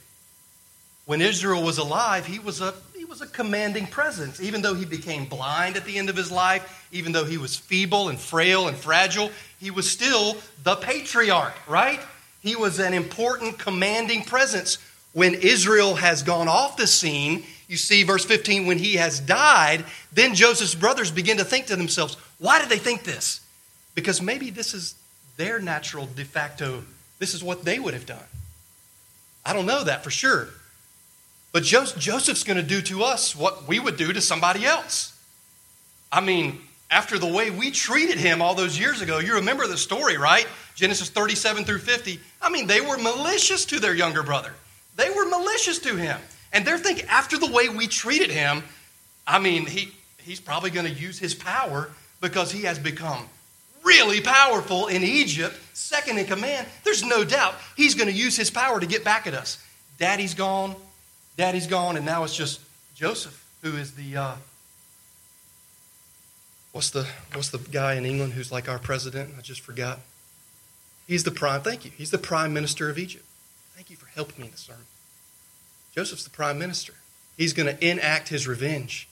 when 1.05 1.21
Israel 1.21 1.63
was 1.63 1.79
alive, 1.79 2.27
he 2.27 2.39
was 2.39 2.61
a 2.61 2.75
he 2.97 3.05
was 3.05 3.21
a 3.21 3.27
commanding 3.27 3.87
presence. 3.87 4.41
Even 4.41 4.63
though 4.63 4.75
he 4.75 4.85
became 4.85 5.25
blind 5.25 5.77
at 5.77 5.85
the 5.85 5.99
end 5.99 6.09
of 6.09 6.17
his 6.17 6.31
life, 6.31 6.87
even 6.93 7.11
though 7.11 7.25
he 7.25 7.37
was 7.37 7.57
feeble 7.57 8.09
and 8.09 8.19
frail 8.19 8.69
and 8.69 8.77
fragile, 8.77 9.31
he 9.59 9.73
was 9.73 9.91
still 9.91 10.37
the 10.63 10.77
patriarch, 10.77 11.55
right? 11.69 12.01
He 12.41 12.55
was 12.55 12.79
an 12.79 12.95
important 12.95 13.59
commanding 13.59 14.23
presence. 14.23 14.79
When 15.13 15.35
Israel 15.35 15.95
has 15.97 16.23
gone 16.23 16.49
off 16.49 16.77
the 16.77 16.87
scene, 16.87 17.45
you 17.69 17.77
see 17.77 18.03
verse 18.03 18.25
15 18.25 18.67
when 18.67 18.79
he 18.79 18.95
has 18.95 19.21
died, 19.21 19.85
then 20.13 20.35
Joseph's 20.35 20.75
brothers 20.75 21.11
begin 21.11 21.39
to 21.39 21.45
think 21.45 21.67
to 21.67 21.77
themselves, 21.77 22.17
why 22.39 22.61
did 22.61 22.69
they 22.69 22.79
think 22.79 23.05
this? 23.05 23.41
Because 23.95 24.23
maybe 24.23 24.51
this 24.51 24.75
is 24.75 24.95
their 25.37 25.59
natural 25.59 26.07
de 26.07 26.25
facto, 26.25 26.85
this 27.19 27.35
is 27.35 27.43
what 27.45 27.65
they 27.65 27.79
would 27.79 27.95
have 27.95 28.07
done. 28.07 28.25
I 29.45 29.53
don't 29.53 29.67
know 29.67 29.85
that 29.85 30.05
for 30.05 30.11
sure. 30.11 30.49
But 31.53 31.63
Joseph's 31.63 32.45
going 32.45 32.57
to 32.57 32.63
do 32.63 32.81
to 32.83 33.03
us 33.03 33.37
what 33.37 33.69
we 33.69 33.79
would 33.79 33.97
do 33.97 34.13
to 34.13 34.21
somebody 34.21 34.65
else. 34.65 35.19
I 36.11 36.21
mean, 36.21 36.61
after 36.91 37.19
the 37.19 37.27
way 37.27 37.51
we 37.51 37.71
treated 37.71 38.19
him 38.19 38.41
all 38.41 38.55
those 38.55 38.79
years 38.79 39.03
ago, 39.03 39.19
you 39.19 39.35
remember 39.35 39.67
the 39.67 39.77
story, 39.77 40.17
right? 40.17 40.47
Genesis 40.75 41.11
37 41.11 41.65
through 41.65 41.79
50. 41.79 42.21
I 42.41 42.51
mean, 42.51 42.67
they 42.67 42.81
were 42.81 42.97
malicious 42.97 43.67
to 43.67 43.81
their 43.81 43.95
younger 43.95 44.23
brother. 44.23 44.53
They 44.97 45.11
were 45.11 45.27
malicious 45.29 45.79
to 45.81 45.97
him. 45.97 46.19
And 46.53 46.67
they're 46.67 46.79
thinking, 46.79 47.07
after 47.09 47.39
the 47.39 47.51
way 47.51 47.69
we 47.69 47.87
treated 47.87 48.31
him, 48.31 48.63
I 49.27 49.39
mean, 49.39 49.67
he, 49.67 49.93
he's 50.19 50.41
probably 50.41 50.71
going 50.71 50.87
to 50.87 50.93
use 50.93 51.19
his 51.19 51.35
power 51.35 51.91
because 52.21 52.53
he 52.53 52.63
has 52.63 52.79
become 52.79 53.29
really 53.83 54.21
powerful 54.21 54.87
in 54.87 55.03
Egypt, 55.03 55.59
second 55.73 56.19
in 56.19 56.27
command. 56.27 56.67
There's 56.85 57.03
no 57.03 57.25
doubt 57.25 57.55
he's 57.77 57.95
going 57.95 58.09
to 58.09 58.15
use 58.15 58.37
his 58.37 58.51
power 58.51 58.79
to 58.79 58.87
get 58.87 59.05
back 59.05 59.27
at 59.27 59.35
us. 59.35 59.63
Daddy's 59.99 60.35
gone, 60.35 60.77
Daddy's 61.37 61.67
gone, 61.67 61.97
and 61.97 62.07
now 62.07 62.25
it's 62.25 62.37
just 62.37 62.61
Joseph, 62.95 63.45
who 63.63 63.77
is 63.77 63.93
the 63.93 64.17
uh, 64.17 64.35
what's 66.73 66.91
the 66.91 67.07
what's 67.35 67.51
the 67.51 67.59
guy 67.59 67.95
in 67.95 68.05
England 68.05 68.33
who's 68.35 68.53
like 68.53 68.69
our 68.69 68.79
president? 68.79 69.35
I 69.39 69.43
just 69.43 69.61
forgot. 69.61 70.01
He's 71.07 71.25
the 71.25 71.31
prime. 71.31 71.63
Thank 71.63 71.85
you. 71.85 71.91
He's 71.97 72.11
the 72.11 72.19
prime 72.19 72.53
minister 72.53 72.89
of 72.89 72.99
Egypt. 72.99 73.25
Thank 73.75 73.91
you 73.91 73.97
for 73.97 74.07
helping 74.07 74.41
me 74.41 74.47
in 74.47 74.53
the 74.53 74.59
sermon. 74.59 74.85
Joseph's 75.95 76.25
the 76.25 76.31
prime 76.31 76.59
minister. 76.59 76.95
He's 77.37 77.53
going 77.53 77.75
to 77.75 77.87
enact 77.87 78.29
his 78.29 78.47
revenge. 78.47 79.09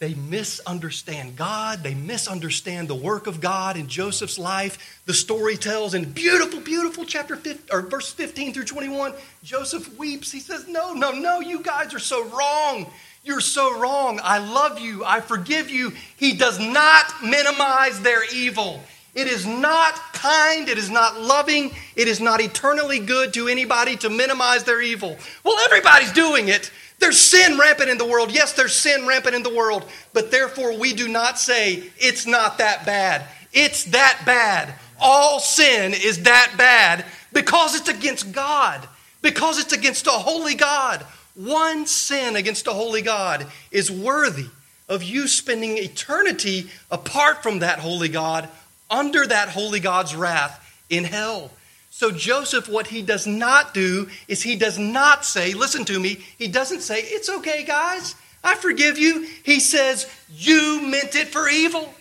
They 0.00 0.14
misunderstand 0.14 1.36
God. 1.36 1.82
They 1.82 1.92
misunderstand 1.92 2.88
the 2.88 2.94
work 2.94 3.26
of 3.26 3.40
God 3.40 3.76
in 3.76 3.86
Joseph's 3.86 4.38
life. 4.38 5.02
The 5.04 5.12
story 5.12 5.56
tells 5.56 5.92
in 5.92 6.10
beautiful, 6.10 6.60
beautiful 6.60 7.04
chapter 7.04 7.36
15, 7.36 7.66
or 7.70 7.82
verse 7.82 8.10
15 8.10 8.54
through 8.54 8.64
21, 8.64 9.12
Joseph 9.44 9.98
weeps. 9.98 10.32
He 10.32 10.40
says, 10.40 10.66
No, 10.66 10.94
no, 10.94 11.12
no, 11.12 11.40
you 11.40 11.62
guys 11.62 11.92
are 11.92 11.98
so 11.98 12.24
wrong. 12.30 12.90
You're 13.22 13.40
so 13.40 13.78
wrong. 13.78 14.20
I 14.22 14.38
love 14.38 14.78
you. 14.78 15.04
I 15.04 15.20
forgive 15.20 15.68
you. 15.68 15.92
He 16.16 16.34
does 16.34 16.58
not 16.58 17.22
minimize 17.22 18.00
their 18.00 18.22
evil. 18.34 18.82
It 19.14 19.26
is 19.26 19.46
not 19.46 19.94
kind. 20.12 20.68
It 20.68 20.78
is 20.78 20.90
not 20.90 21.20
loving. 21.20 21.72
It 21.96 22.08
is 22.08 22.20
not 22.20 22.40
eternally 22.40 23.00
good 23.00 23.34
to 23.34 23.48
anybody 23.48 23.96
to 23.96 24.10
minimize 24.10 24.64
their 24.64 24.80
evil. 24.80 25.16
Well, 25.44 25.58
everybody's 25.64 26.12
doing 26.12 26.48
it. 26.48 26.70
There's 27.00 27.18
sin 27.18 27.58
rampant 27.58 27.90
in 27.90 27.98
the 27.98 28.04
world. 28.04 28.30
Yes, 28.30 28.52
there's 28.52 28.76
sin 28.76 29.06
rampant 29.06 29.34
in 29.34 29.42
the 29.42 29.54
world, 29.54 29.84
but 30.12 30.30
therefore 30.30 30.78
we 30.78 30.92
do 30.92 31.08
not 31.08 31.38
say 31.38 31.90
it's 31.96 32.26
not 32.26 32.58
that 32.58 32.84
bad. 32.84 33.24
It's 33.52 33.84
that 33.84 34.22
bad. 34.26 34.74
All 35.00 35.40
sin 35.40 35.94
is 35.94 36.24
that 36.24 36.54
bad 36.58 37.06
because 37.32 37.74
it's 37.74 37.88
against 37.88 38.32
God, 38.32 38.86
because 39.22 39.58
it's 39.58 39.72
against 39.72 40.06
a 40.06 40.10
holy 40.10 40.54
God. 40.54 41.04
One 41.34 41.86
sin 41.86 42.36
against 42.36 42.66
a 42.66 42.72
holy 42.72 43.02
God 43.02 43.46
is 43.70 43.90
worthy 43.90 44.46
of 44.88 45.02
you 45.02 45.26
spending 45.26 45.78
eternity 45.78 46.68
apart 46.90 47.42
from 47.42 47.60
that 47.60 47.78
holy 47.78 48.08
God, 48.08 48.48
under 48.90 49.26
that 49.26 49.48
holy 49.48 49.80
God's 49.80 50.14
wrath 50.14 50.84
in 50.90 51.04
hell. 51.04 51.50
So, 51.90 52.10
Joseph, 52.10 52.68
what 52.68 52.86
he 52.86 53.02
does 53.02 53.26
not 53.26 53.74
do 53.74 54.08
is 54.28 54.42
he 54.42 54.56
does 54.56 54.78
not 54.78 55.24
say, 55.24 55.54
listen 55.54 55.84
to 55.86 55.98
me, 55.98 56.24
he 56.38 56.48
doesn't 56.48 56.80
say, 56.80 57.00
it's 57.00 57.28
okay, 57.28 57.64
guys, 57.64 58.14
I 58.42 58.54
forgive 58.54 58.98
you. 58.98 59.26
He 59.44 59.60
says, 59.60 60.10
you 60.30 60.80
meant 60.82 61.14
it 61.14 61.28
for 61.28 61.48
evil. 61.48 61.92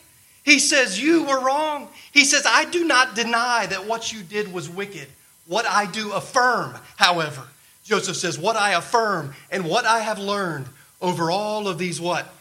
He 0.44 0.60
says, 0.60 1.02
you 1.02 1.24
were 1.24 1.40
wrong. 1.40 1.90
He 2.12 2.24
says, 2.24 2.46
I 2.48 2.66
do 2.66 2.86
not 2.86 3.16
deny 3.16 3.66
that 3.68 3.86
what 3.86 4.14
you 4.14 4.24
did 4.24 4.54
was 4.54 4.70
wicked. 4.70 5.08
What 5.48 5.66
I 5.66 5.86
do 5.86 6.12
affirm, 6.14 6.76
however, 6.96 7.42
Joseph 7.84 8.16
says, 8.16 8.38
what 8.38 8.56
I 8.56 8.74
affirm 8.74 9.34
and 9.52 9.66
what 9.66 9.86
I 9.86 10.00
have 10.00 10.20
learned 10.20 10.68
over 11.02 11.32
all 11.32 11.68
of 11.68 11.78
these, 11.78 12.00
what? 12.00 12.32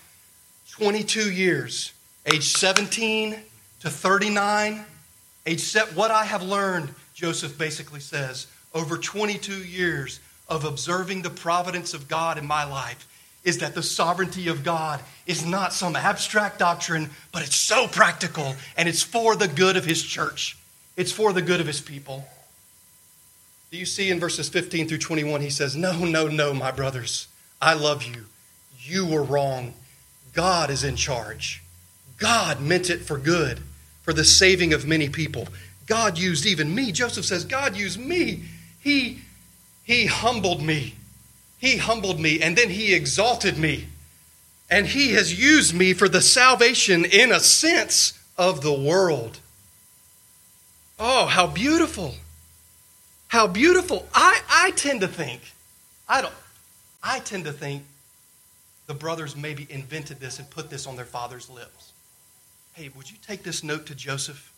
22 0.73 1.33
years, 1.33 1.93
age 2.27 2.57
17 2.57 3.37
to 3.81 3.91
39, 3.91 4.85
age 5.47 5.61
set, 5.61 5.95
what 5.95 6.11
I 6.11 6.25
have 6.25 6.43
learned 6.43 6.95
Joseph 7.15 7.59
basically 7.59 8.01
says, 8.01 8.47
over 8.75 8.99
22 8.99 9.65
years 9.65 10.21
of 10.49 10.65
observing 10.65 11.23
the 11.23 11.31
providence 11.31 11.95
of 11.95 12.09
God 12.09 12.39
in 12.39 12.47
my 12.47 12.65
life 12.65 13.07
is 13.45 13.59
that 13.59 13.75
the 13.75 13.83
sovereignty 13.83 14.49
of 14.49 14.65
God 14.65 15.01
is 15.27 15.47
not 15.47 15.73
some 15.73 15.97
abstract 15.97 16.59
doctrine, 16.59 17.11
but 17.33 17.43
it's 17.43 17.57
so 17.57 17.87
practical 17.87 18.55
and 18.77 18.89
it's 18.89 19.03
for 19.03 19.37
the 19.37 19.49
good 19.49 19.77
of 19.77 19.85
his 19.85 20.03
church. 20.03 20.59
It's 20.97 21.13
for 21.13 21.33
the 21.33 21.43
good 21.43 21.61
of 21.61 21.67
his 21.67 21.81
people. 21.81 22.27
Do 23.71 23.77
you 23.77 23.87
see 23.87 24.11
in 24.11 24.19
verses 24.19 24.49
15 24.49 24.89
through 24.89 24.99
21, 24.99 25.41
he 25.41 25.51
says, 25.51 25.77
No, 25.77 26.05
no, 26.05 26.27
no, 26.27 26.53
my 26.55 26.71
brothers. 26.71 27.29
I 27.61 27.75
love 27.75 28.03
you. 28.03 28.27
You 28.81 29.07
were 29.07 29.23
wrong. 29.23 29.75
God 30.33 30.71
is 30.71 30.85
in 30.85 30.97
charge. 30.97 31.63
God 32.19 32.61
meant 32.61 32.91
it 32.91 33.01
for 33.01 33.19
good, 33.19 33.61
for 34.09 34.15
the 34.15 34.25
saving 34.25 34.73
of 34.73 34.87
many 34.87 35.07
people. 35.07 35.47
God 35.85 36.17
used 36.17 36.47
even 36.47 36.75
me. 36.75 36.93
Joseph 36.93 37.27
says, 37.27 37.45
God 37.45 37.77
used 37.77 38.01
me. 38.01 38.41
He, 38.81 39.19
he 39.85 40.07
humbled 40.07 40.63
me. 40.63 40.95
He 41.59 41.77
humbled 41.77 42.19
me, 42.19 42.41
and 42.41 42.57
then 42.57 42.71
he 42.71 42.95
exalted 42.95 43.59
me. 43.59 43.89
And 44.71 44.87
he 44.87 45.13
has 45.13 45.39
used 45.39 45.75
me 45.75 45.93
for 45.93 46.09
the 46.09 46.23
salvation, 46.23 47.05
in 47.05 47.31
a 47.31 47.39
sense, 47.39 48.19
of 48.39 48.63
the 48.63 48.73
world. 48.73 49.41
Oh, 50.99 51.27
how 51.27 51.47
beautiful. 51.47 52.15
How 53.27 53.47
beautiful. 53.47 54.09
I, 54.15 54.41
I 54.49 54.71
tend 54.71 55.03
to 55.03 55.09
think, 55.09 55.43
I 56.09 56.23
don't, 56.23 56.35
I 57.03 57.19
tend 57.19 57.45
to 57.45 57.53
think 57.53 57.83
the 58.87 58.95
brothers 58.95 59.37
maybe 59.37 59.67
invented 59.69 60.19
this 60.19 60.39
and 60.39 60.49
put 60.49 60.71
this 60.71 60.87
on 60.87 60.97
their 60.97 61.05
father's 61.05 61.51
lips. 61.51 61.93
Hey, 62.79 62.91
would 62.97 63.11
you 63.11 63.17
take 63.27 63.43
this 63.43 63.65
note 63.65 63.87
to 63.87 63.95
Joseph? 63.97 64.53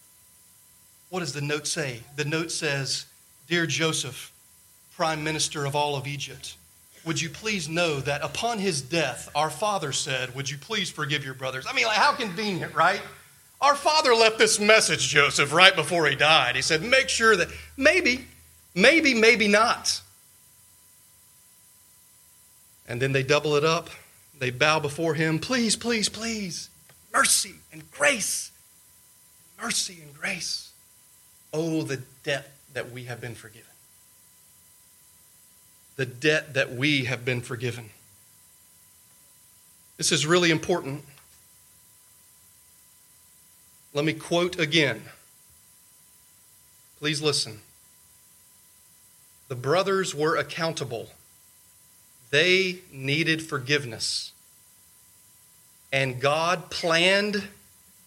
What 1.09 1.21
does 1.21 1.33
the 1.33 1.41
note 1.41 1.67
say? 1.67 2.01
The 2.17 2.27
note 2.27 2.51
says, 2.51 3.07
Dear 3.49 3.65
Joseph, 3.65 4.31
Prime 4.95 5.25
Minister 5.25 5.65
of 5.65 5.75
all 5.75 5.97
of 5.97 6.07
Egypt, 6.07 6.59
would 7.07 7.19
you 7.19 7.31
please 7.31 7.67
know 7.67 7.99
that 8.01 8.23
upon 8.23 8.59
his 8.59 8.83
death, 8.83 9.31
our 9.35 9.49
father 9.49 9.91
said, 9.91 10.35
Would 10.35 10.51
you 10.51 10.59
please 10.59 10.91
forgive 10.91 11.25
your 11.25 11.33
brothers? 11.33 11.65
I 11.67 11.73
mean, 11.73 11.87
like, 11.87 11.97
how 11.97 12.13
convenient, 12.13 12.75
right? 12.75 13.01
Our 13.59 13.75
father 13.75 14.15
left 14.15 14.37
this 14.37 14.61
message, 14.61 15.09
Joseph, 15.09 15.51
right 15.55 15.75
before 15.75 16.07
he 16.07 16.15
died. 16.15 16.57
He 16.57 16.63
said, 16.63 16.83
Make 16.83 17.09
sure 17.09 17.37
that 17.37 17.49
maybe, 17.79 18.27
maybe, 18.75 19.15
maybe 19.15 19.49
not. 19.49 19.99
And 22.87 23.01
then 23.01 23.13
they 23.13 23.23
double 23.23 23.57
it 23.57 23.65
up. 23.65 23.89
They 24.39 24.51
bow 24.51 24.79
before 24.79 25.15
him. 25.15 25.39
Please, 25.39 25.75
please, 25.75 26.11
please. 26.11 26.70
Mercy 27.13 27.57
and 27.73 27.91
grace. 27.91 28.51
Mercy 29.61 29.99
and 30.03 30.15
grace. 30.15 30.71
Oh, 31.53 31.83
the 31.83 32.03
debt 32.23 32.53
that 32.73 32.93
we 32.93 33.05
have 33.05 33.21
been 33.21 33.35
forgiven. 33.35 33.67
The 35.97 36.07
debt 36.07 36.55
that 36.55 36.73
we 36.73 37.05
have 37.05 37.25
been 37.25 37.41
forgiven. 37.41 37.91
This 39.97 40.13
is 40.13 40.25
really 40.27 40.51
important. 40.51 41.05
Let 43.93 44.05
me 44.05 44.13
quote 44.13 44.59
again. 44.59 45.03
Please 46.99 47.21
listen. 47.21 47.61
The 49.49 49.57
brothers 49.57 50.15
were 50.15 50.37
accountable. 50.37 51.11
They 52.31 52.79
needed 52.93 53.43
forgiveness. 53.43 54.33
And 55.93 56.21
God 56.21 56.71
planned 56.71 57.49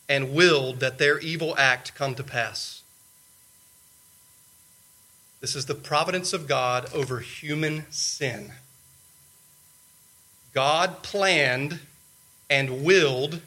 and 0.07 0.33
willed 0.33 0.79
that 0.79 0.97
their 0.97 1.19
evil 1.19 1.55
act 1.57 1.95
come 1.95 2.15
to 2.15 2.23
pass. 2.23 2.83
This 5.41 5.55
is 5.55 5.65
the 5.65 5.75
providence 5.75 6.31
of 6.31 6.47
God 6.47 6.87
over 6.93 7.19
human 7.19 7.85
sin. 7.89 8.51
God 10.53 11.03
planned 11.03 11.79
and 12.49 12.85
willed 12.85 13.41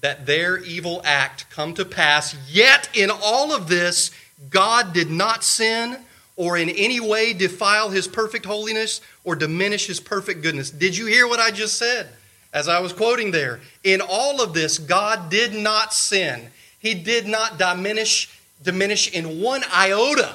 that 0.00 0.26
their 0.26 0.58
evil 0.58 1.00
act 1.04 1.48
come 1.50 1.72
to 1.74 1.84
pass, 1.84 2.36
yet 2.48 2.88
in 2.94 3.10
all 3.10 3.54
of 3.54 3.68
this, 3.68 4.10
God 4.50 4.92
did 4.92 5.10
not 5.10 5.42
sin 5.42 5.96
or 6.36 6.58
in 6.58 6.68
any 6.68 7.00
way 7.00 7.32
defile 7.32 7.88
his 7.88 8.06
perfect 8.06 8.44
holiness 8.44 9.00
or 9.24 9.34
diminish 9.34 9.86
his 9.86 10.00
perfect 10.00 10.42
goodness. 10.42 10.70
Did 10.70 10.96
you 10.96 11.06
hear 11.06 11.26
what 11.26 11.40
I 11.40 11.50
just 11.50 11.78
said? 11.78 12.08
As 12.56 12.68
I 12.68 12.80
was 12.80 12.94
quoting 12.94 13.32
there, 13.32 13.60
in 13.84 14.00
all 14.00 14.40
of 14.40 14.54
this, 14.54 14.78
God 14.78 15.28
did 15.28 15.52
not 15.52 15.92
sin. 15.92 16.48
He 16.78 16.94
did 16.94 17.26
not 17.26 17.58
diminish, 17.58 18.30
diminish 18.62 19.12
in 19.12 19.42
one 19.42 19.62
iota 19.70 20.34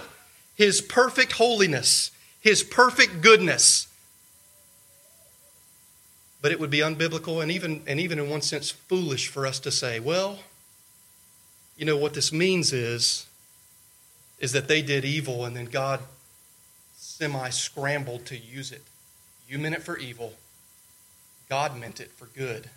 his 0.54 0.82
perfect 0.82 1.32
holiness, 1.32 2.12
his 2.40 2.62
perfect 2.62 3.22
goodness. 3.22 3.88
But 6.44 6.52
it 6.52 6.60
would 6.60 6.70
be 6.70 6.78
unbiblical 6.78 7.42
and 7.42 7.52
even, 7.52 7.82
and 7.88 8.00
even 8.00 8.20
in 8.20 8.30
one 8.30 8.44
sense 8.44 8.70
foolish 8.70 9.28
for 9.28 9.48
us 9.48 9.60
to 9.62 9.72
say, 9.72 10.00
well, 10.00 10.38
you 11.76 11.86
know, 11.86 11.98
what 11.98 12.14
this 12.14 12.32
means 12.32 12.72
is 12.72 13.26
is 14.38 14.52
that 14.52 14.68
they 14.68 14.84
did 14.84 15.06
evil 15.06 15.44
and 15.46 15.56
then 15.56 15.66
God 15.66 16.02
semi 16.96 17.50
scrambled 17.50 18.28
to 18.28 18.38
use 18.38 18.72
it. 18.72 18.84
You 19.50 19.58
meant 19.58 19.74
it 19.74 19.82
for 19.82 19.98
evil, 19.98 20.34
God 21.52 21.78
meant 21.78 21.99
it 21.99 22.12
for 22.12 22.28
good, 22.28 22.70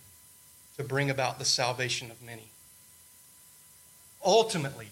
to 0.77 0.83
bring 0.83 1.09
about 1.09 1.39
the 1.39 1.45
salvation 1.45 2.11
of 2.11 2.21
many. 2.21 2.49
Ultimately, 4.25 4.89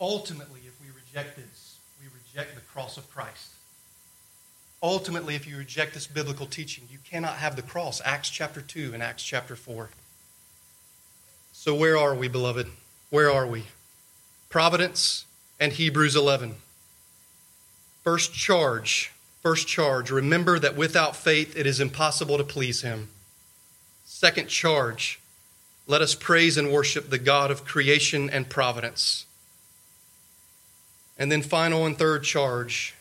ultimately, 0.00 0.60
if 0.68 0.80
we 0.80 0.86
reject 0.94 1.36
this, 1.36 1.78
we 2.00 2.06
reject 2.06 2.54
the 2.54 2.60
cross 2.60 2.96
of 2.96 3.10
Christ. 3.10 3.48
Ultimately, 4.84 5.34
if 5.34 5.48
you 5.48 5.56
reject 5.56 5.94
this 5.94 6.06
biblical 6.06 6.46
teaching, 6.46 6.84
you 6.92 6.98
cannot 7.04 7.38
have 7.38 7.56
the 7.56 7.62
cross. 7.62 8.00
Acts 8.04 8.30
chapter 8.30 8.60
2 8.60 8.92
and 8.94 9.02
Acts 9.02 9.24
chapter 9.24 9.56
4. 9.56 9.88
So, 11.52 11.74
where 11.74 11.98
are 11.98 12.14
we, 12.14 12.28
beloved? 12.28 12.68
Where 13.10 13.32
are 13.32 13.48
we? 13.48 13.64
Providence 14.48 15.24
and 15.58 15.72
Hebrews 15.72 16.14
11. 16.14 16.54
First 18.04 18.32
charge, 18.32 19.10
first 19.42 19.66
charge, 19.66 20.10
remember 20.10 20.58
that 20.58 20.76
without 20.76 21.16
faith 21.16 21.56
it 21.56 21.66
is 21.66 21.80
impossible 21.80 22.38
to 22.38 22.44
please 22.44 22.82
him. 22.82 23.08
Second 24.04 24.48
charge, 24.48 25.20
let 25.86 26.00
us 26.00 26.14
praise 26.14 26.56
and 26.56 26.72
worship 26.72 27.10
the 27.10 27.18
God 27.18 27.50
of 27.50 27.64
creation 27.64 28.30
and 28.30 28.48
providence. 28.48 29.26
And 31.18 31.30
then 31.30 31.42
final 31.42 31.84
and 31.84 31.98
third 31.98 32.24
charge, 32.24 32.94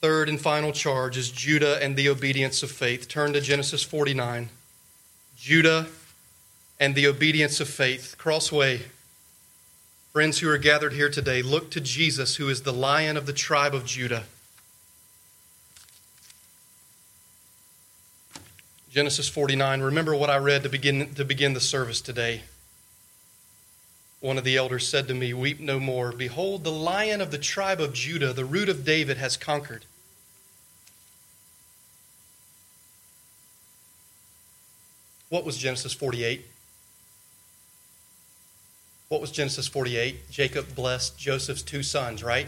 third 0.00 0.28
and 0.28 0.40
final 0.40 0.72
charge 0.72 1.16
is 1.16 1.30
Judah 1.30 1.82
and 1.82 1.96
the 1.96 2.08
obedience 2.08 2.62
of 2.62 2.70
faith. 2.70 3.08
Turn 3.08 3.32
to 3.32 3.40
Genesis 3.40 3.82
49. 3.82 4.48
Judah 5.36 5.86
and 6.78 6.94
the 6.94 7.06
obedience 7.06 7.60
of 7.60 7.68
faith. 7.68 8.14
Crossway. 8.18 8.82
Friends 10.12 10.38
who 10.38 10.48
are 10.48 10.58
gathered 10.58 10.94
here 10.94 11.10
today, 11.10 11.42
look 11.42 11.70
to 11.72 11.80
Jesus, 11.80 12.36
who 12.36 12.48
is 12.48 12.62
the 12.62 12.72
lion 12.72 13.16
of 13.16 13.26
the 13.26 13.32
tribe 13.32 13.74
of 13.74 13.84
Judah. 13.84 14.24
Genesis 18.96 19.28
49. 19.28 19.82
Remember 19.82 20.16
what 20.16 20.30
I 20.30 20.38
read 20.38 20.62
to 20.62 20.70
begin, 20.70 21.12
to 21.16 21.24
begin 21.26 21.52
the 21.52 21.60
service 21.60 22.00
today. 22.00 22.44
One 24.20 24.38
of 24.38 24.44
the 24.44 24.56
elders 24.56 24.88
said 24.88 25.06
to 25.08 25.14
me, 25.14 25.34
Weep 25.34 25.60
no 25.60 25.78
more. 25.78 26.12
Behold, 26.12 26.64
the 26.64 26.72
lion 26.72 27.20
of 27.20 27.30
the 27.30 27.36
tribe 27.36 27.78
of 27.78 27.92
Judah, 27.92 28.32
the 28.32 28.46
root 28.46 28.70
of 28.70 28.86
David, 28.86 29.18
has 29.18 29.36
conquered. 29.36 29.84
What 35.28 35.44
was 35.44 35.58
Genesis 35.58 35.92
48? 35.92 36.46
What 39.10 39.20
was 39.20 39.30
Genesis 39.30 39.68
48? 39.68 40.30
Jacob 40.30 40.74
blessed 40.74 41.18
Joseph's 41.18 41.60
two 41.60 41.82
sons, 41.82 42.24
right? 42.24 42.46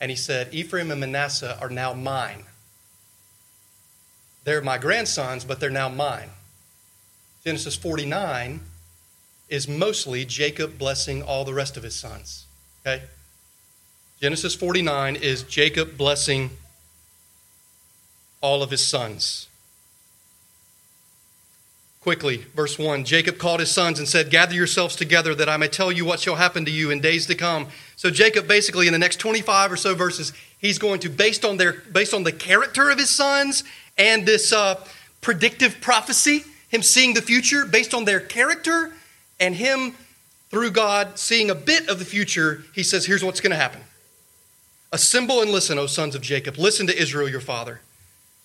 And 0.00 0.10
he 0.10 0.16
said, 0.16 0.52
Ephraim 0.52 0.90
and 0.90 0.98
Manasseh 0.98 1.56
are 1.60 1.70
now 1.70 1.92
mine. 1.92 2.46
They're 4.44 4.60
my 4.60 4.78
grandsons, 4.78 5.44
but 5.44 5.58
they're 5.58 5.70
now 5.70 5.88
mine. 5.88 6.30
Genesis 7.44 7.76
49 7.76 8.60
is 9.48 9.68
mostly 9.68 10.24
Jacob 10.24 10.78
blessing 10.78 11.22
all 11.22 11.44
the 11.44 11.54
rest 11.54 11.76
of 11.76 11.82
his 11.82 11.94
sons. 11.94 12.46
Okay? 12.80 13.04
Genesis 14.20 14.54
49 14.54 15.16
is 15.16 15.42
Jacob 15.42 15.96
blessing 15.96 16.50
all 18.40 18.62
of 18.62 18.70
his 18.70 18.86
sons. 18.86 19.48
Quickly, 22.00 22.44
verse 22.54 22.78
1 22.78 23.04
Jacob 23.04 23.38
called 23.38 23.60
his 23.60 23.70
sons 23.70 23.98
and 23.98 24.06
said, 24.06 24.30
Gather 24.30 24.54
yourselves 24.54 24.94
together 24.94 25.34
that 25.34 25.48
I 25.48 25.56
may 25.56 25.68
tell 25.68 25.90
you 25.90 26.04
what 26.04 26.20
shall 26.20 26.36
happen 26.36 26.66
to 26.66 26.70
you 26.70 26.90
in 26.90 27.00
days 27.00 27.26
to 27.26 27.34
come. 27.34 27.68
So, 27.96 28.10
Jacob 28.10 28.46
basically, 28.46 28.86
in 28.86 28.92
the 28.92 28.98
next 28.98 29.16
25 29.16 29.72
or 29.72 29.76
so 29.76 29.94
verses, 29.94 30.34
he's 30.58 30.78
going 30.78 31.00
to, 31.00 31.08
based 31.08 31.46
on, 31.46 31.56
their, 31.56 31.72
based 31.72 32.12
on 32.12 32.22
the 32.22 32.32
character 32.32 32.90
of 32.90 32.98
his 32.98 33.08
sons 33.08 33.64
and 33.96 34.26
this 34.26 34.52
uh, 34.52 34.80
predictive 35.20 35.80
prophecy, 35.80 36.44
him 36.68 36.82
seeing 36.82 37.14
the 37.14 37.22
future, 37.22 37.64
based 37.64 37.94
on 37.94 38.04
their 38.04 38.20
character 38.20 38.92
and 39.40 39.54
him, 39.54 39.94
through 40.50 40.70
God, 40.70 41.18
seeing 41.18 41.50
a 41.50 41.54
bit 41.54 41.88
of 41.88 41.98
the 41.98 42.04
future, 42.04 42.62
he 42.72 42.84
says, 42.84 43.06
Here's 43.06 43.24
what's 43.24 43.40
going 43.40 43.50
to 43.50 43.56
happen. 43.56 43.80
Assemble 44.92 45.42
and 45.42 45.50
listen, 45.50 45.78
O 45.78 45.86
sons 45.86 46.14
of 46.14 46.22
Jacob. 46.22 46.58
Listen 46.58 46.86
to 46.86 46.96
Israel, 46.96 47.28
your 47.28 47.40
father. 47.40 47.80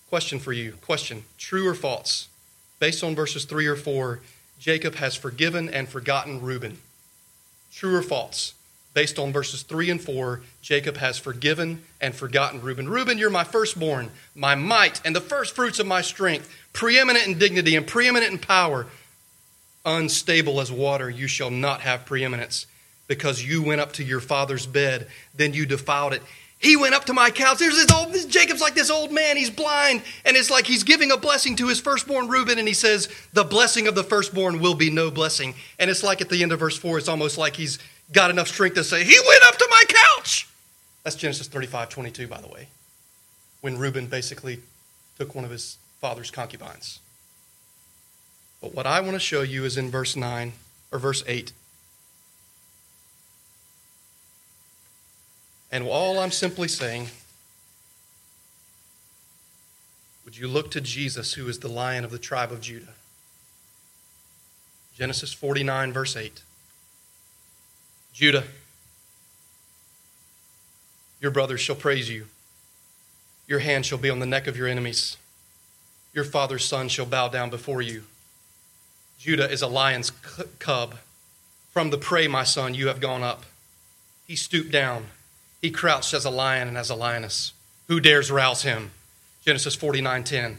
Question 0.10 0.40
for 0.40 0.52
you. 0.52 0.72
Question 0.82 1.26
True 1.38 1.68
or 1.68 1.76
false? 1.76 2.30
based 2.80 3.04
on 3.04 3.14
verses 3.14 3.46
3 3.46 3.68
or 3.68 3.76
4, 3.76 4.22
Jacob 4.58 4.96
has 4.96 5.16
forgiven 5.16 5.70
and 5.70 5.88
forgotten 5.88 6.42
Reuben. 6.42 6.80
True 7.72 7.96
or 7.96 8.02
false? 8.02 8.54
Based 8.94 9.20
on 9.20 9.32
verses 9.32 9.62
3 9.64 9.92
and 9.92 10.02
4, 10.02 10.42
Jacob 10.62 10.98
has 10.98 11.18
forgiven 11.18 11.84
and 12.02 12.16
forgotten 12.16 12.62
Reuben. 12.62 12.90
Reuben, 12.90 13.18
you're 13.18 13.30
my 13.30 13.44
firstborn, 13.44 14.10
my 14.34 14.56
might, 14.56 15.00
and 15.06 15.16
the 15.16 15.22
first 15.22 15.56
fruits 15.56 15.80
of 15.80 15.86
my 15.86 16.02
strength, 16.02 16.54
preeminent 16.74 17.28
in 17.28 17.38
dignity 17.38 17.76
and 17.76 17.86
preeminent 17.86 18.32
in 18.32 18.40
power. 18.40 18.88
Unstable 19.86 20.60
as 20.60 20.72
water, 20.72 21.10
you 21.10 21.28
shall 21.28 21.52
not 21.52 21.82
have 21.82 22.06
preeminence, 22.06 22.66
because 23.08 23.46
you 23.46 23.64
went 23.64 23.80
up 23.80 23.94
to 23.94 24.04
your 24.04 24.20
father's 24.20 24.66
bed, 24.66 25.08
then 25.36 25.54
you 25.54 25.66
defiled 25.66 26.14
it. 26.14 26.24
He 26.60 26.76
went 26.76 26.94
up 26.94 27.06
to 27.06 27.14
my 27.14 27.30
couch. 27.30 27.60
There's 27.60 27.76
this 27.76 27.90
old, 27.90 28.14
Jacob's 28.30 28.60
like 28.60 28.76
this 28.76 28.90
old 28.90 29.14
man. 29.14 29.38
He's 29.38 29.50
blind. 29.50 30.04
And 30.26 30.36
it's 30.36 30.50
like 30.50 30.68
he's 30.68 30.84
giving 30.84 31.10
a 31.10 31.16
blessing 31.16 31.56
to 31.56 31.68
his 31.70 31.80
firstborn 31.80 32.28
Reuben. 32.28 32.60
And 32.60 32.68
he 32.68 32.74
says, 32.74 33.08
The 33.32 33.46
blessing 33.46 33.88
of 33.88 33.96
the 33.96 34.04
firstborn 34.04 34.60
will 34.60 34.76
be 34.76 34.90
no 34.90 35.10
blessing. 35.10 35.56
And 35.80 35.90
it's 35.90 36.04
like 36.04 36.20
at 36.20 36.28
the 36.28 36.44
end 36.44 36.52
of 36.52 36.60
verse 36.60 36.78
4, 36.78 36.98
it's 36.98 37.08
almost 37.08 37.38
like 37.38 37.56
he's 37.56 37.80
got 38.12 38.30
enough 38.30 38.48
strength 38.48 38.76
to 38.76 38.84
say, 38.84 39.04
He 39.04 39.18
went 39.28 39.44
up 39.44 39.58
to 39.58 39.68
my 39.70 39.84
couch. 39.88 40.48
That's 41.04 41.16
Genesis 41.16 41.48
35 41.48 41.90
22, 41.90 42.28
by 42.28 42.42
the 42.42 42.48
way, 42.48 42.68
when 43.62 43.78
Reuben 43.78 44.08
basically 44.08 44.60
took 45.18 45.36
one 45.36 45.46
of 45.46 45.52
his 45.52 45.78
father's 46.02 46.32
concubines. 46.32 47.00
But 48.62 48.74
what 48.74 48.86
I 48.86 49.00
want 49.00 49.14
to 49.14 49.20
show 49.20 49.42
you 49.42 49.64
is 49.66 49.78
in 49.78 49.90
verse 49.90 50.16
9 50.16 50.54
or 50.92 51.00
verse 51.00 51.24
8. 51.28 51.54
And 55.72 55.88
all 55.88 56.20
I'm 56.20 56.32
simply 56.32 56.68
saying, 56.68 57.10
would 60.26 60.38
you 60.38 60.48
look 60.48 60.72
to 60.72 60.82
Jesus, 60.82 61.34
who 61.34 61.48
is 61.48 61.60
the 61.60 61.68
lion 61.68 62.04
of 62.04 62.12
the 62.12 62.20
tribe 62.20 62.52
of 62.52 62.60
Judah? 62.60 62.94
Genesis 64.98 65.32
49, 65.32 65.94
verse 65.94 66.16
8. 66.16 66.42
Judah, 68.14 68.44
your 71.22 71.32
brothers 71.32 71.62
shall 71.62 71.76
praise 71.76 72.10
you. 72.10 72.26
Your 73.48 73.60
hand 73.60 73.86
shall 73.86 73.98
be 73.98 74.10
on 74.10 74.20
the 74.20 74.26
neck 74.26 74.48
of 74.48 74.58
your 74.58 74.68
enemies. 74.68 75.18
Your 76.14 76.24
father's 76.24 76.66
son 76.66 76.88
shall 76.88 77.06
bow 77.06 77.28
down 77.28 77.50
before 77.50 77.82
you. 77.82 78.04
Judah 79.20 79.50
is 79.50 79.62
a 79.62 79.68
lion's 79.68 80.12
cub. 80.60 80.96
From 81.72 81.90
the 81.90 81.98
prey, 81.98 82.28
my 82.28 82.44
son, 82.44 82.74
you 82.74 82.88
have 82.88 83.00
gone 83.00 83.24
up. 83.24 83.44
He 84.28 84.36
stooped 84.36 84.72
down 84.72 85.06
he 85.62 85.72
crouched 85.72 86.14
as 86.14 86.26
a 86.26 86.30
lion 86.30 86.68
and 86.68 86.78
as 86.78 86.90
a 86.90 86.96
lioness. 86.96 87.54
Who 87.88 88.00
dares 88.00 88.32
rouse 88.32 88.64
him? 88.64 88.92
Genesis 89.46 89.76
49 89.76 90.24
10. 90.24 90.58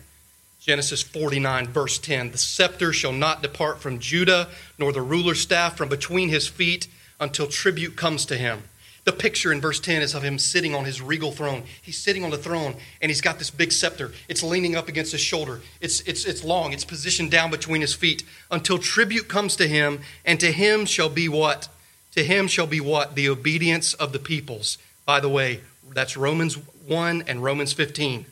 Genesis 0.61 1.01
49, 1.01 1.69
verse 1.69 1.99
10. 1.99 2.33
The 2.33 2.39
scepter 2.39 2.93
shall 2.93 3.13
not 3.13 3.41
depart 3.41 3.81
from 3.81 3.99
Judah, 3.99 4.49
nor 4.79 4.93
the 4.93 5.01
ruler's 5.01 5.41
staff 5.41 5.77
from 5.77 5.89
between 5.89 6.29
his 6.29 6.47
feet 6.49 6.87
until 7.21 7.47
tribute 7.47 7.97
comes 7.97 8.25
to 8.27 8.37
him. 8.37 8.65
The 9.05 9.13
picture 9.13 9.53
in 9.53 9.61
verse 9.61 9.81
10 9.81 10.03
is 10.03 10.15
of 10.15 10.23
him 10.23 10.39
sitting 10.39 10.75
on 10.75 10.85
his 10.85 11.01
regal 11.01 11.33
throne. 11.33 11.63
He's 11.81 11.99
sitting 11.99 12.23
on 12.23 12.31
the 12.31 12.39
throne 12.39 12.77
and 13.01 13.11
he's 13.11 13.21
got 13.21 13.39
this 13.39 13.51
big 13.51 13.73
scepter. 13.73 14.13
It's 14.29 14.43
leaning 14.43 14.77
up 14.77 14.89
against 14.89 15.13
his 15.13 15.21
shoulder. 15.21 15.61
It's, 15.81 16.01
it's, 16.03 16.27
it's 16.27 16.45
long. 16.45 16.73
It's 16.73 16.85
positioned 16.85 17.31
down 17.31 17.51
between 17.51 17.81
his 17.81 17.95
feet 17.95 18.25
until 18.51 18.79
tribute 18.79 19.29
comes 19.29 19.57
to 19.57 19.67
him, 19.67 20.01
and 20.25 20.39
to 20.41 20.53
him 20.53 20.85
shall 20.85 21.09
be 21.09 21.29
what? 21.29 21.69
To 22.15 22.23
him 22.23 22.47
shall 22.47 22.67
be 22.67 22.81
what? 22.81 23.15
The 23.15 23.29
obedience 23.29 23.95
of 23.95 24.13
the 24.13 24.19
peoples. 24.19 24.77
By 25.07 25.21
the 25.21 25.29
way, 25.29 25.61
that's 25.93 26.17
Romans 26.17 26.55
1 26.87 27.25
and 27.27 27.43
Romans 27.43 27.73
15. 27.73 28.27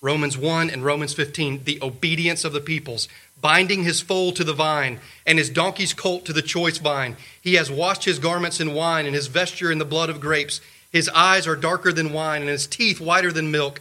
Romans 0.00 0.38
1 0.38 0.70
and 0.70 0.84
Romans 0.84 1.12
15, 1.14 1.64
the 1.64 1.78
obedience 1.82 2.44
of 2.44 2.52
the 2.52 2.60
peoples 2.60 3.08
binding 3.40 3.84
his 3.84 4.00
foal 4.00 4.32
to 4.32 4.44
the 4.44 4.52
vine, 4.52 5.00
and 5.26 5.38
his 5.38 5.50
donkey's 5.50 5.94
colt 5.94 6.24
to 6.24 6.32
the 6.32 6.42
choice 6.42 6.78
vine. 6.78 7.16
He 7.40 7.54
has 7.54 7.70
washed 7.70 8.04
his 8.04 8.18
garments 8.18 8.60
in 8.60 8.74
wine, 8.74 9.06
and 9.06 9.14
his 9.14 9.28
vesture 9.28 9.70
in 9.70 9.78
the 9.78 9.84
blood 9.84 10.10
of 10.10 10.20
grapes. 10.20 10.60
His 10.90 11.08
eyes 11.10 11.46
are 11.46 11.56
darker 11.56 11.92
than 11.92 12.12
wine, 12.12 12.42
and 12.42 12.50
his 12.50 12.66
teeth 12.66 13.00
whiter 13.00 13.32
than 13.32 13.50
milk. 13.50 13.80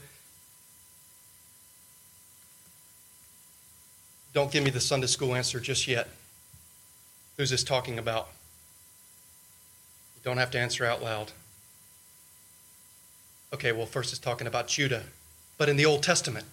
Don't 4.34 4.51
give 4.51 4.63
me 4.63 4.70
the 4.70 4.80
Sunday 4.80 5.07
school 5.07 5.34
answer 5.34 5.59
just 5.59 5.88
yet. 5.88 6.09
Who's 7.38 7.49
this 7.49 7.63
talking 7.63 7.97
about? 7.97 8.30
You 10.15 10.22
don't 10.24 10.38
have 10.38 10.51
to 10.51 10.59
answer 10.59 10.86
out 10.86 11.01
loud. 11.01 11.32
Okay, 13.53 13.72
well, 13.72 13.86
first 13.86 14.11
it's 14.11 14.20
talking 14.20 14.45
about 14.45 14.68
Judah, 14.68 15.03
but 15.58 15.70
in 15.70 15.78
the 15.78 15.86
Old 15.86 16.03
Testament. 16.03 16.45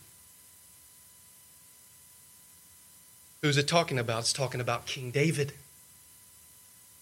Who's 3.42 3.59
it 3.59 3.68
talking 3.68 3.98
about? 3.98 4.20
It's 4.20 4.32
talking 4.32 4.61
about 4.61 4.86
King 4.86 5.11
David. 5.11 5.52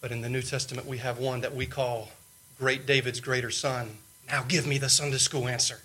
But 0.01 0.11
in 0.11 0.21
the 0.21 0.29
New 0.29 0.43
Testament, 0.43 0.89
we 0.89 0.99
have 0.99 1.19
one 1.19 1.41
that 1.43 1.55
we 1.55 1.67
call 1.67 2.11
Great 2.59 2.87
David's 2.87 3.21
greater 3.21 3.51
son. 3.51 3.99
Now 4.27 4.43
give 4.43 4.67
me 4.67 4.79
the 4.79 4.89
Sunday 4.89 5.19
school 5.19 5.47
answer. 5.47 5.83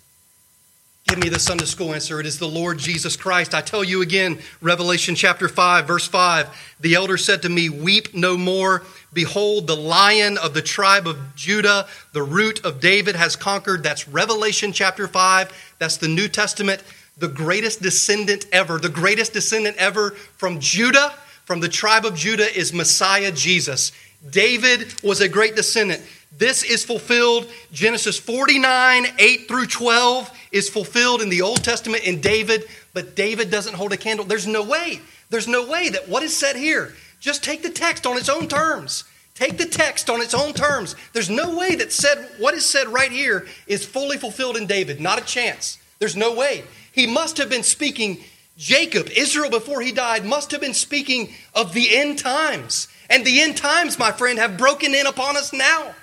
Give 1.06 1.18
me 1.18 1.30
the 1.30 1.38
Sunday 1.38 1.64
school 1.64 1.94
answer. 1.94 2.20
It 2.20 2.26
is 2.26 2.38
the 2.38 2.48
Lord 2.48 2.78
Jesus 2.78 3.16
Christ. 3.16 3.54
I 3.54 3.62
tell 3.62 3.82
you 3.82 4.02
again, 4.02 4.38
Revelation 4.60 5.14
chapter 5.14 5.48
5, 5.48 5.86
verse 5.86 6.06
5. 6.06 6.76
The 6.80 6.94
elder 6.94 7.16
said 7.16 7.40
to 7.42 7.48
me, 7.48 7.70
Weep 7.70 8.14
no 8.14 8.36
more. 8.36 8.82
Behold, 9.14 9.66
the 9.66 9.76
lion 9.76 10.36
of 10.36 10.52
the 10.52 10.60
tribe 10.60 11.06
of 11.06 11.16
Judah, 11.34 11.86
the 12.12 12.22
root 12.22 12.62
of 12.64 12.80
David, 12.80 13.16
has 13.16 13.36
conquered. 13.36 13.82
That's 13.82 14.06
Revelation 14.06 14.72
chapter 14.72 15.08
5. 15.08 15.76
That's 15.78 15.96
the 15.96 16.08
New 16.08 16.28
Testament 16.28 16.82
the 17.18 17.28
greatest 17.28 17.82
descendant 17.82 18.46
ever, 18.52 18.78
the 18.78 18.88
greatest 18.88 19.32
descendant 19.32 19.76
ever 19.76 20.10
from 20.10 20.60
Judah, 20.60 21.12
from 21.44 21.60
the 21.60 21.68
tribe 21.68 22.04
of 22.04 22.14
Judah, 22.14 22.56
is 22.56 22.72
Messiah 22.72 23.32
Jesus. 23.32 23.92
David 24.30 24.94
was 25.02 25.20
a 25.20 25.28
great 25.28 25.56
descendant. 25.56 26.02
This 26.36 26.62
is 26.62 26.84
fulfilled. 26.84 27.48
Genesis 27.72 28.18
49, 28.18 29.06
8 29.18 29.48
through 29.48 29.66
12 29.66 30.37
is 30.52 30.68
fulfilled 30.68 31.22
in 31.22 31.28
the 31.28 31.42
Old 31.42 31.62
Testament 31.62 32.04
in 32.04 32.20
David, 32.20 32.64
but 32.94 33.14
David 33.14 33.50
doesn't 33.50 33.74
hold 33.74 33.92
a 33.92 33.96
candle. 33.96 34.24
There's 34.24 34.46
no 34.46 34.62
way. 34.62 35.00
There's 35.30 35.48
no 35.48 35.66
way 35.66 35.88
that 35.90 36.08
what 36.08 36.22
is 36.22 36.36
said 36.36 36.56
here, 36.56 36.94
just 37.20 37.44
take 37.44 37.62
the 37.62 37.70
text 37.70 38.06
on 38.06 38.16
its 38.16 38.28
own 38.28 38.48
terms. 38.48 39.04
Take 39.34 39.56
the 39.56 39.66
text 39.66 40.10
on 40.10 40.20
its 40.20 40.34
own 40.34 40.52
terms. 40.52 40.96
There's 41.12 41.30
no 41.30 41.56
way 41.56 41.76
that 41.76 41.92
said 41.92 42.28
what 42.38 42.54
is 42.54 42.66
said 42.66 42.88
right 42.88 43.12
here 43.12 43.46
is 43.68 43.84
fully 43.84 44.16
fulfilled 44.16 44.56
in 44.56 44.66
David. 44.66 45.00
Not 45.00 45.20
a 45.20 45.24
chance. 45.24 45.78
There's 46.00 46.16
no 46.16 46.34
way. 46.34 46.64
He 46.90 47.06
must 47.06 47.36
have 47.36 47.48
been 47.48 47.62
speaking, 47.62 48.18
Jacob, 48.56 49.08
Israel 49.16 49.50
before 49.50 49.80
he 49.80 49.92
died, 49.92 50.24
must 50.24 50.50
have 50.50 50.60
been 50.60 50.74
speaking 50.74 51.32
of 51.54 51.72
the 51.72 51.96
end 51.96 52.18
times. 52.18 52.88
And 53.08 53.24
the 53.24 53.40
end 53.40 53.56
times, 53.56 53.96
my 53.96 54.10
friend, 54.10 54.40
have 54.40 54.58
broken 54.58 54.92
in 54.92 55.06
upon 55.06 55.36
us 55.36 55.52
now. 55.52 55.94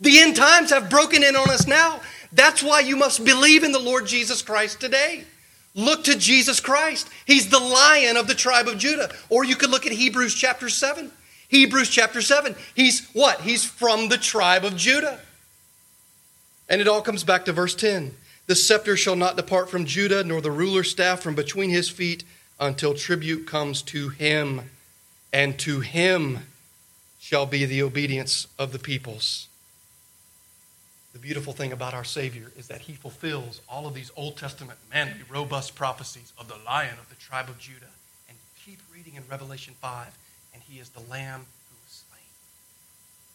The 0.00 0.18
end 0.18 0.34
times 0.34 0.70
have 0.70 0.90
broken 0.90 1.22
in 1.22 1.36
on 1.36 1.48
us 1.48 1.66
now. 1.66 2.00
That's 2.32 2.62
why 2.62 2.80
you 2.80 2.96
must 2.96 3.24
believe 3.24 3.64
in 3.64 3.72
the 3.72 3.78
Lord 3.78 4.06
Jesus 4.06 4.42
Christ 4.42 4.80
today. 4.80 5.24
Look 5.74 6.04
to 6.04 6.16
Jesus 6.16 6.60
Christ. 6.60 7.08
He's 7.26 7.48
the 7.48 7.60
lion 7.60 8.16
of 8.16 8.26
the 8.26 8.34
tribe 8.34 8.68
of 8.68 8.78
Judah. 8.78 9.10
Or 9.28 9.44
you 9.44 9.56
could 9.56 9.70
look 9.70 9.86
at 9.86 9.92
Hebrews 9.92 10.34
chapter 10.34 10.68
7. 10.68 11.10
Hebrews 11.48 11.88
chapter 11.88 12.22
7. 12.22 12.54
He's 12.74 13.08
what? 13.12 13.40
He's 13.40 13.64
from 13.64 14.08
the 14.08 14.18
tribe 14.18 14.64
of 14.64 14.76
Judah. 14.76 15.20
And 16.68 16.80
it 16.80 16.88
all 16.88 17.02
comes 17.02 17.24
back 17.24 17.44
to 17.44 17.52
verse 17.52 17.74
10. 17.74 18.14
The 18.46 18.54
scepter 18.54 18.96
shall 18.96 19.16
not 19.16 19.36
depart 19.36 19.70
from 19.70 19.84
Judah, 19.84 20.24
nor 20.24 20.40
the 20.40 20.50
ruler's 20.50 20.90
staff 20.90 21.20
from 21.20 21.34
between 21.34 21.70
his 21.70 21.88
feet, 21.88 22.24
until 22.58 22.94
tribute 22.94 23.46
comes 23.46 23.82
to 23.82 24.08
him. 24.10 24.70
And 25.32 25.58
to 25.60 25.80
him 25.80 26.46
shall 27.20 27.46
be 27.46 27.64
the 27.64 27.82
obedience 27.82 28.48
of 28.58 28.72
the 28.72 28.78
peoples. 28.78 29.46
The 31.12 31.18
beautiful 31.18 31.52
thing 31.52 31.72
about 31.72 31.92
our 31.92 32.04
Savior 32.04 32.52
is 32.56 32.68
that 32.68 32.82
he 32.82 32.92
fulfills 32.92 33.60
all 33.68 33.86
of 33.86 33.94
these 33.94 34.12
Old 34.16 34.36
Testament, 34.36 34.78
manly, 34.92 35.20
robust 35.28 35.74
prophecies 35.74 36.32
of 36.38 36.46
the 36.46 36.56
lion 36.64 36.94
of 37.00 37.08
the 37.08 37.16
tribe 37.16 37.48
of 37.48 37.58
Judah. 37.58 37.90
And 38.28 38.38
keep 38.64 38.78
reading 38.94 39.14
in 39.16 39.24
Revelation 39.28 39.74
5, 39.80 40.06
and 40.54 40.62
he 40.62 40.78
is 40.78 40.90
the 40.90 41.00
lamb 41.00 41.40
who 41.68 41.76
was 41.84 42.04
slain. 42.08 42.22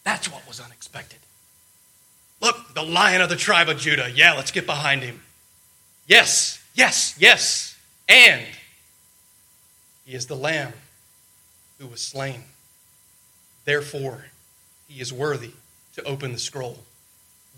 That's 0.04 0.32
what 0.32 0.48
was 0.48 0.58
unexpected. 0.58 1.18
Look, 2.40 2.74
the 2.74 2.82
lion 2.82 3.20
of 3.20 3.28
the 3.28 3.36
tribe 3.36 3.68
of 3.68 3.78
Judah. 3.78 4.10
Yeah, 4.14 4.32
let's 4.32 4.50
get 4.50 4.66
behind 4.66 5.02
him. 5.02 5.20
Yes, 6.06 6.62
yes, 6.74 7.14
yes. 7.18 7.76
And 8.08 8.42
he 10.06 10.14
is 10.14 10.26
the 10.26 10.36
lamb 10.36 10.72
who 11.78 11.86
was 11.88 12.00
slain. 12.00 12.44
Therefore, 13.64 14.26
he 14.88 15.00
is 15.00 15.12
worthy 15.12 15.52
to 15.94 16.02
open 16.04 16.32
the 16.32 16.38
scroll. 16.38 16.78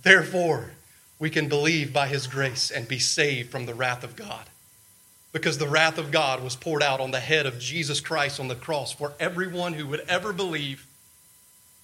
Therefore, 0.03 0.73
we 1.19 1.31
can 1.31 1.49
believe 1.49 1.93
by 1.93 2.09
his 2.09 2.27
grace 2.27 2.71
and 2.71 2.87
be 2.87 2.99
saved 2.99 3.51
from 3.51 3.67
the 3.67 3.75
wrath 3.75 4.05
of 4.05 4.17
God. 4.17 4.47
Because 5.33 5.59
the 5.59 5.69
wrath 5.69 5.99
of 5.99 6.11
God 6.11 6.43
was 6.43 6.57
poured 6.57 6.83
out 6.83 7.01
on 7.01 7.11
the 7.11 7.21
head 7.21 7.47
of 7.47 7.59
Jesus 7.59 8.01
Christ 8.01 8.41
on 8.41 8.49
the 8.49 8.55
cross 8.55 8.93
for 8.93 9.13
everyone 9.21 9.75
who 9.75 9.87
would 9.87 10.01
ever 10.09 10.33
believe 10.33 10.87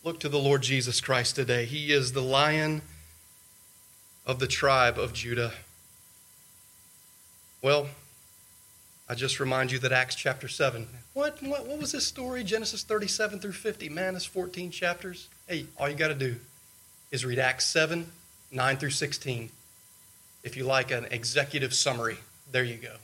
Look 0.05 0.21
to 0.21 0.29
the 0.29 0.39
Lord 0.39 0.61
Jesus 0.61 1.01
Christ 1.01 1.35
today. 1.35 1.65
He 1.65 1.91
is 1.91 2.13
the 2.13 2.21
lion 2.21 2.83
of 4.27 4.39
the 4.39 4.47
tribe 4.47 4.99
of 4.99 5.15
Judah. 5.15 5.53
Well, 7.63 7.87
I 9.09 9.15
just 9.15 9.41
remind 9.41 9.73
you 9.73 9.79
that 9.79 9.93
Acts 9.93 10.15
chapter 10.15 10.47
7. 10.47 10.89
What, 11.15 11.43
what, 11.43 11.67
what 11.67 11.79
was 11.79 11.93
this 11.93 12.07
story? 12.07 12.45
Genesis 12.45 12.83
37 12.83 13.41
through 13.41 13.53
50. 13.53 13.89
Man, 13.89 14.15
it's 14.15 14.27
14 14.27 14.71
chapters. 14.71 15.29
Hey, 15.49 15.65
all 15.79 15.89
you 15.89 15.97
got 15.97 16.09
to 16.09 16.15
do 16.15 16.37
is 17.15 17.25
read 17.25 17.39
Acts 17.39 17.65
7, 17.67 18.11
9 18.51 18.77
through 18.77 18.91
16. 18.91 19.49
If 20.43 20.57
you 20.57 20.65
like 20.65 20.91
an 20.91 21.07
executive 21.13 21.73
summary, 21.73 22.17
there 22.51 22.65
you 22.65 22.75
go. 22.75 22.97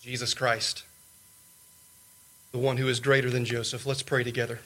Jesus 0.00 0.34
Christ, 0.34 0.84
the 2.52 2.58
one 2.58 2.76
who 2.76 2.86
is 2.86 3.00
greater 3.00 3.28
than 3.28 3.44
Joseph. 3.44 3.86
Let's 3.86 4.04
pray 4.04 4.22
together. 4.22 4.60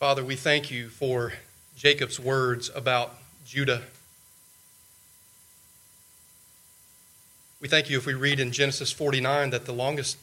Father, 0.00 0.24
we 0.24 0.34
thank 0.34 0.72
you 0.72 0.88
for 0.88 1.34
Jacob's 1.76 2.18
words 2.18 2.68
about 2.74 3.14
Judah. 3.46 3.82
We 7.60 7.68
thank 7.68 7.88
you 7.88 7.96
if 7.96 8.06
we 8.06 8.14
read 8.14 8.40
in 8.40 8.50
Genesis 8.50 8.90
49 8.90 9.50
that 9.50 9.66
the 9.66 9.72
longest 9.72 10.18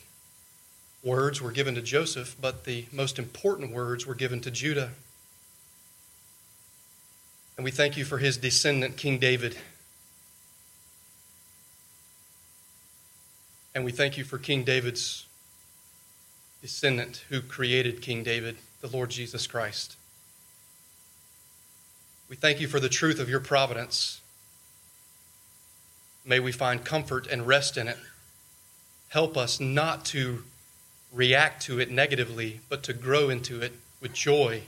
words 1.03 1.41
were 1.41 1.51
given 1.51 1.75
to 1.75 1.81
Joseph, 1.81 2.35
but 2.39 2.65
the 2.65 2.85
most 2.91 3.17
important 3.17 3.71
words 3.71 4.05
were 4.05 4.15
given 4.15 4.41
to 4.41 4.51
Judah. 4.51 4.91
And 7.57 7.63
we 7.63 7.71
thank 7.71 7.97
you 7.97 8.05
for 8.05 8.17
his 8.17 8.37
descendant, 8.37 8.97
King 8.97 9.19
David. 9.19 9.57
And 13.75 13.85
we 13.85 13.91
thank 13.91 14.17
you 14.17 14.23
for 14.23 14.37
King 14.37 14.63
David's 14.63 15.25
descendant 16.61 17.23
who 17.29 17.41
created 17.41 18.01
King 18.01 18.23
David 18.23 18.57
the 18.81 18.87
Lord 18.87 19.09
Jesus 19.09 19.45
Christ. 19.45 19.95
We 22.29 22.35
thank 22.35 22.59
you 22.59 22.67
for 22.67 22.79
the 22.79 22.89
truth 22.89 23.19
of 23.19 23.29
your 23.29 23.39
providence. 23.39 24.21
May 26.23 26.39
we 26.39 26.51
find 26.51 26.85
comfort 26.85 27.27
and 27.27 27.47
rest 27.47 27.75
in 27.75 27.87
it. 27.87 27.97
Help 29.09 29.35
us 29.35 29.59
not 29.59 30.05
to 30.05 30.43
react 31.11 31.61
to 31.63 31.79
it 31.79 31.89
negatively, 31.89 32.61
but 32.69 32.83
to 32.83 32.93
grow 32.93 33.29
into 33.29 33.61
it 33.61 33.73
with 34.01 34.13
joy. 34.13 34.63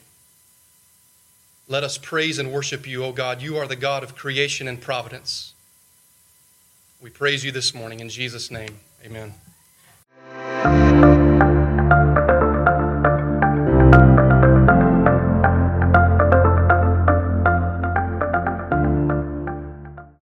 Let 1.68 1.84
us 1.84 1.98
praise 1.98 2.38
and 2.40 2.52
worship 2.52 2.88
you, 2.88 3.04
O 3.04 3.12
God. 3.12 3.42
You 3.42 3.58
are 3.58 3.68
the 3.68 3.76
God 3.76 4.04
of 4.04 4.16
creation 4.16 4.68
and 4.68 4.82
providence. 4.82 5.54
We 7.02 7.10
praise 7.10 7.44
you 7.44 7.52
this 7.52 7.74
morning 7.74 8.00
in 8.00 8.10
Jesus' 8.10 8.52
name. 8.52 8.80
Amen. 9.06 9.34